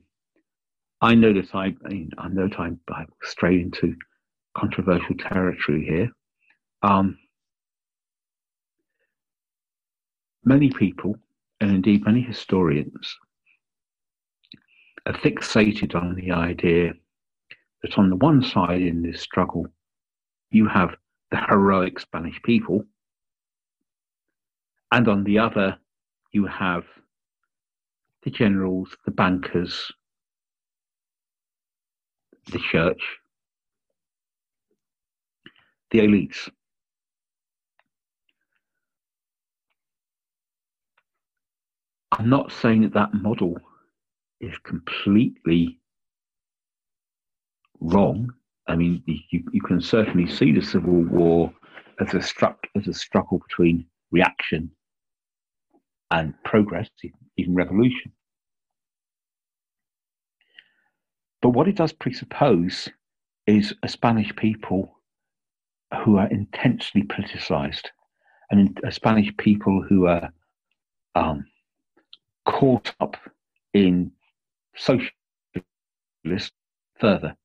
I 1.01 1.13
know 1.13 1.33
that 1.33 1.53
I, 1.53 1.75
I, 1.85 1.89
mean, 1.89 2.09
I 2.17 2.29
know 2.29 2.47
that 2.47 2.59
I'm, 2.59 2.79
I'm 2.89 3.07
straight 3.21 3.59
into 3.61 3.95
controversial 4.57 5.15
territory 5.15 5.85
here. 5.85 6.09
Um, 6.81 7.17
many 10.43 10.69
people, 10.69 11.15
and 11.61 11.71
indeed 11.71 12.05
many 12.05 12.21
historians, 12.21 13.17
are 15.05 15.13
fixated 15.13 15.95
on 15.95 16.15
the 16.15 16.31
idea 16.31 16.93
that 17.81 17.97
on 17.97 18.09
the 18.09 18.15
one 18.15 18.41
side 18.41 18.81
in 18.81 19.01
this 19.01 19.21
struggle, 19.21 19.67
you 20.51 20.67
have 20.67 20.95
the 21.33 21.39
heroic 21.49 21.99
Spanish 21.99 22.39
people, 22.43 22.85
and 24.91 25.07
on 25.07 25.23
the 25.23 25.39
other, 25.39 25.75
you 26.31 26.45
have 26.45 26.83
the 28.21 28.29
generals, 28.29 28.95
the 29.05 29.09
bankers, 29.09 29.91
the 32.51 32.59
church, 32.59 33.01
the 35.89 36.01
elites. 36.01 36.51
I'm 42.11 42.29
not 42.29 42.51
saying 42.51 42.83
that 42.83 42.93
that 42.93 43.15
model 43.15 43.57
is 44.39 44.55
completely 44.59 45.79
wrong. 47.79 48.31
I 48.67 48.75
mean, 48.75 49.03
you, 49.05 49.43
you 49.51 49.61
can 49.61 49.81
certainly 49.81 50.27
see 50.27 50.51
the 50.51 50.61
Civil 50.61 51.03
War 51.03 51.53
as 51.99 52.13
a, 52.13 52.21
struck, 52.21 52.65
as 52.75 52.87
a 52.87 52.93
struggle 52.93 53.39
between 53.47 53.85
reaction 54.11 54.71
and 56.11 56.33
progress, 56.43 56.89
even 57.37 57.55
revolution. 57.55 58.11
But 61.41 61.49
what 61.49 61.67
it 61.67 61.75
does 61.75 61.91
presuppose 61.91 62.87
is 63.47 63.73
a 63.83 63.89
Spanish 63.89 64.33
people 64.35 64.97
who 66.05 66.17
are 66.17 66.27
intensely 66.27 67.03
politicized 67.03 67.87
and 68.49 68.79
a 68.85 68.91
Spanish 68.91 69.35
people 69.37 69.83
who 69.87 70.07
are 70.07 70.31
um, 71.15 71.45
caught 72.45 72.93
up 72.99 73.17
in 73.73 74.11
socialist 74.75 75.11
further. 76.99 77.35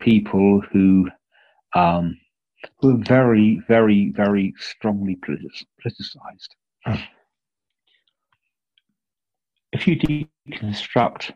People 0.00 0.62
who 0.72 1.08
um, 1.74 2.18
were 2.82 2.96
very, 2.96 3.62
very, 3.68 4.12
very 4.14 4.54
strongly 4.58 5.16
politicized. 5.16 6.48
If 9.72 9.86
you 9.86 9.96
deconstruct 9.96 11.32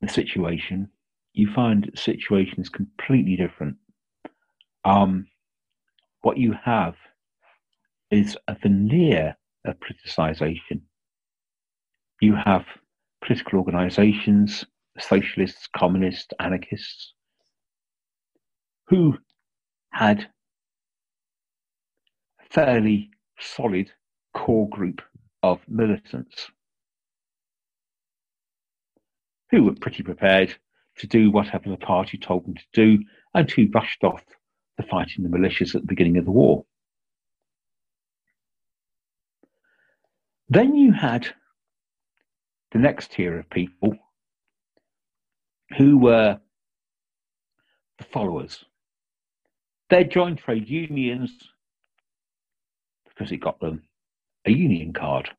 the 0.00 0.08
situation, 0.08 0.88
you 1.34 1.52
find 1.52 1.90
the 1.92 1.98
situation 1.98 2.60
is 2.60 2.68
completely 2.68 3.36
different. 3.36 3.76
Um, 4.84 5.26
what 6.22 6.38
you 6.38 6.54
have 6.64 6.94
is 8.10 8.36
a 8.48 8.54
veneer 8.54 9.36
of 9.66 9.76
politicization. 9.80 10.80
You 12.20 12.34
have 12.36 12.64
political 13.22 13.58
organizations, 13.58 14.64
socialists, 14.98 15.68
communists, 15.76 16.32
anarchists, 16.38 17.14
who 18.86 19.16
had 19.90 20.28
a 22.40 22.44
fairly 22.50 23.10
solid 23.38 23.90
core 24.34 24.68
group 24.68 25.02
of 25.42 25.60
militants 25.68 26.50
who 29.50 29.64
were 29.64 29.74
pretty 29.74 30.02
prepared 30.02 30.54
to 30.96 31.06
do 31.06 31.30
whatever 31.30 31.68
the 31.68 31.76
party 31.76 32.18
told 32.18 32.44
them 32.46 32.54
to 32.54 32.64
do 32.72 32.98
and 33.34 33.50
who 33.50 33.68
rushed 33.72 34.04
off 34.04 34.22
the 34.76 34.82
fighting 34.82 35.22
the 35.22 35.28
militias 35.28 35.74
at 35.74 35.82
the 35.82 35.86
beginning 35.86 36.16
of 36.16 36.24
the 36.24 36.30
war. 36.30 36.64
Then 40.48 40.74
you 40.74 40.92
had 40.92 41.28
the 42.72 42.78
next 42.78 43.12
tier 43.12 43.38
of 43.38 43.48
people 43.50 43.96
who 45.76 45.98
were 45.98 46.38
the 47.98 48.04
followers. 48.04 48.64
They 49.90 50.04
joined 50.04 50.38
trade 50.38 50.68
unions 50.68 51.30
because 53.08 53.30
it 53.32 53.38
got 53.38 53.60
them 53.60 53.82
a 54.46 54.50
union 54.50 54.92
card. 54.92 55.30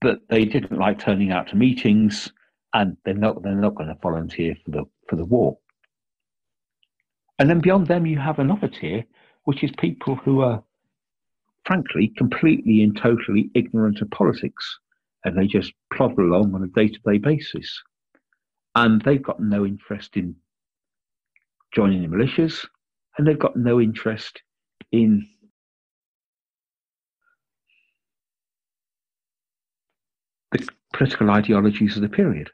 But 0.00 0.20
they 0.28 0.44
didn't 0.44 0.78
like 0.78 0.98
turning 0.98 1.32
out 1.32 1.48
to 1.48 1.56
meetings 1.56 2.32
and 2.74 2.96
they're 3.04 3.14
not 3.14 3.42
they're 3.42 3.54
not 3.54 3.74
going 3.74 3.88
to 3.88 3.96
volunteer 4.00 4.56
for 4.64 4.70
the 4.70 4.84
for 5.08 5.16
the 5.16 5.24
war. 5.24 5.58
And 7.38 7.48
then 7.48 7.60
beyond 7.60 7.86
them 7.86 8.06
you 8.06 8.18
have 8.18 8.38
another 8.38 8.68
tier, 8.68 9.04
which 9.44 9.62
is 9.62 9.70
people 9.78 10.16
who 10.16 10.40
are 10.42 10.62
frankly, 11.68 12.10
completely 12.16 12.82
and 12.82 12.96
totally 12.96 13.50
ignorant 13.54 14.00
of 14.00 14.10
politics. 14.10 14.78
And 15.24 15.36
they 15.36 15.46
just 15.46 15.74
plod 15.92 16.18
along 16.18 16.54
on 16.54 16.62
a 16.62 16.66
day 16.68 16.88
to 16.88 16.98
day 17.06 17.18
basis. 17.18 17.82
And 18.80 19.02
they've 19.02 19.20
got 19.20 19.40
no 19.40 19.66
interest 19.66 20.16
in 20.16 20.36
joining 21.74 22.00
the 22.02 22.16
militias, 22.16 22.64
and 23.16 23.26
they've 23.26 23.36
got 23.36 23.56
no 23.56 23.80
interest 23.80 24.40
in 24.92 25.26
the 30.52 30.64
political 30.92 31.28
ideologies 31.28 31.96
of 31.96 32.02
the 32.02 32.08
period. 32.08 32.50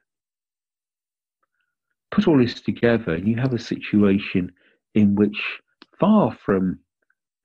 Put 2.10 2.26
all 2.26 2.38
this 2.38 2.58
together, 2.58 3.12
and 3.12 3.28
you 3.28 3.36
have 3.36 3.52
a 3.52 3.58
situation 3.58 4.50
in 4.94 5.16
which, 5.16 5.60
far 6.00 6.34
from 6.42 6.78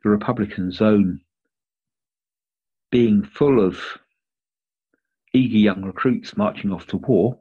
the 0.04 0.10
Republican 0.10 0.72
zone 0.72 1.20
being 2.92 3.26
full 3.26 3.60
of 3.60 3.78
eager 5.34 5.58
young 5.58 5.84
recruits 5.84 6.38
marching 6.38 6.72
off 6.72 6.88
to 6.88 6.96
war, 6.96 7.38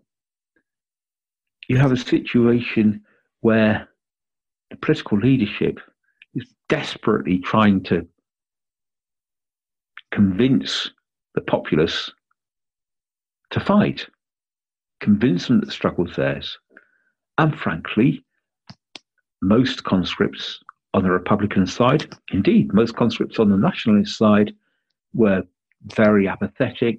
you 1.68 1.76
have 1.76 1.92
a 1.92 1.96
situation 1.96 3.02
where 3.40 3.88
the 4.70 4.76
political 4.76 5.18
leadership 5.18 5.78
is 6.34 6.52
desperately 6.68 7.38
trying 7.38 7.82
to 7.84 8.06
convince 10.10 10.90
the 11.34 11.42
populace 11.42 12.10
to 13.50 13.60
fight, 13.60 14.06
convince 15.00 15.46
them 15.46 15.60
that 15.60 15.66
the 15.66 15.72
struggle's 15.72 16.16
theirs. 16.16 16.58
And 17.36 17.56
frankly, 17.56 18.24
most 19.42 19.84
conscripts 19.84 20.58
on 20.94 21.02
the 21.02 21.10
Republican 21.10 21.66
side, 21.66 22.12
indeed, 22.32 22.72
most 22.72 22.96
conscripts 22.96 23.38
on 23.38 23.50
the 23.50 23.56
nationalist 23.56 24.16
side, 24.16 24.54
were 25.14 25.42
very 25.84 26.26
apathetic, 26.26 26.98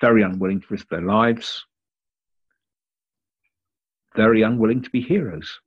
very 0.00 0.22
unwilling 0.22 0.60
to 0.60 0.66
risk 0.70 0.88
their 0.88 1.02
lives, 1.02 1.64
very 4.16 4.42
unwilling 4.42 4.82
to 4.82 4.90
be 4.90 5.00
heroes. 5.00 5.60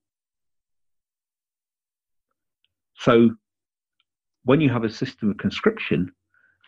So, 2.97 3.31
when 4.43 4.59
you 4.59 4.69
have 4.69 4.83
a 4.83 4.89
system 4.89 5.29
of 5.29 5.37
conscription, 5.37 6.11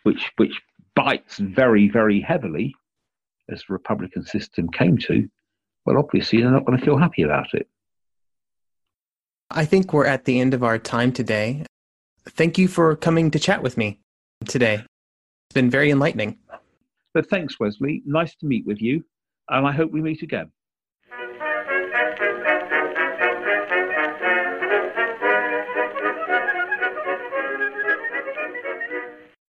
which 0.04 0.30
which 0.36 0.60
bites 0.94 1.38
very 1.38 1.88
very 1.88 2.20
heavily, 2.20 2.74
as 3.50 3.60
the 3.60 3.72
Republican 3.72 4.24
system 4.24 4.68
came 4.70 4.96
to, 4.98 5.28
well, 5.84 5.98
obviously 5.98 6.40
they're 6.40 6.50
not 6.50 6.64
going 6.64 6.78
to 6.78 6.84
feel 6.84 6.96
happy 6.96 7.22
about 7.22 7.52
it. 7.52 7.68
I 9.50 9.66
think 9.66 9.92
we're 9.92 10.06
at 10.06 10.24
the 10.24 10.40
end 10.40 10.54
of 10.54 10.62
our 10.62 10.78
time 10.78 11.12
today. 11.12 11.66
Thank 12.26 12.56
you 12.56 12.68
for 12.68 12.96
coming 12.96 13.30
to 13.32 13.38
chat 13.38 13.62
with 13.62 13.76
me 13.76 14.00
today. 14.46 14.74
It's 14.74 15.54
been 15.54 15.68
very 15.70 15.90
enlightening. 15.90 16.38
But 17.12 17.28
thanks, 17.28 17.60
Wesley. 17.60 18.02
Nice 18.06 18.34
to 18.36 18.46
meet 18.46 18.64
with 18.64 18.80
you, 18.80 19.04
and 19.50 19.66
I 19.66 19.72
hope 19.72 19.92
we 19.92 20.00
meet 20.00 20.22
again. 20.22 20.50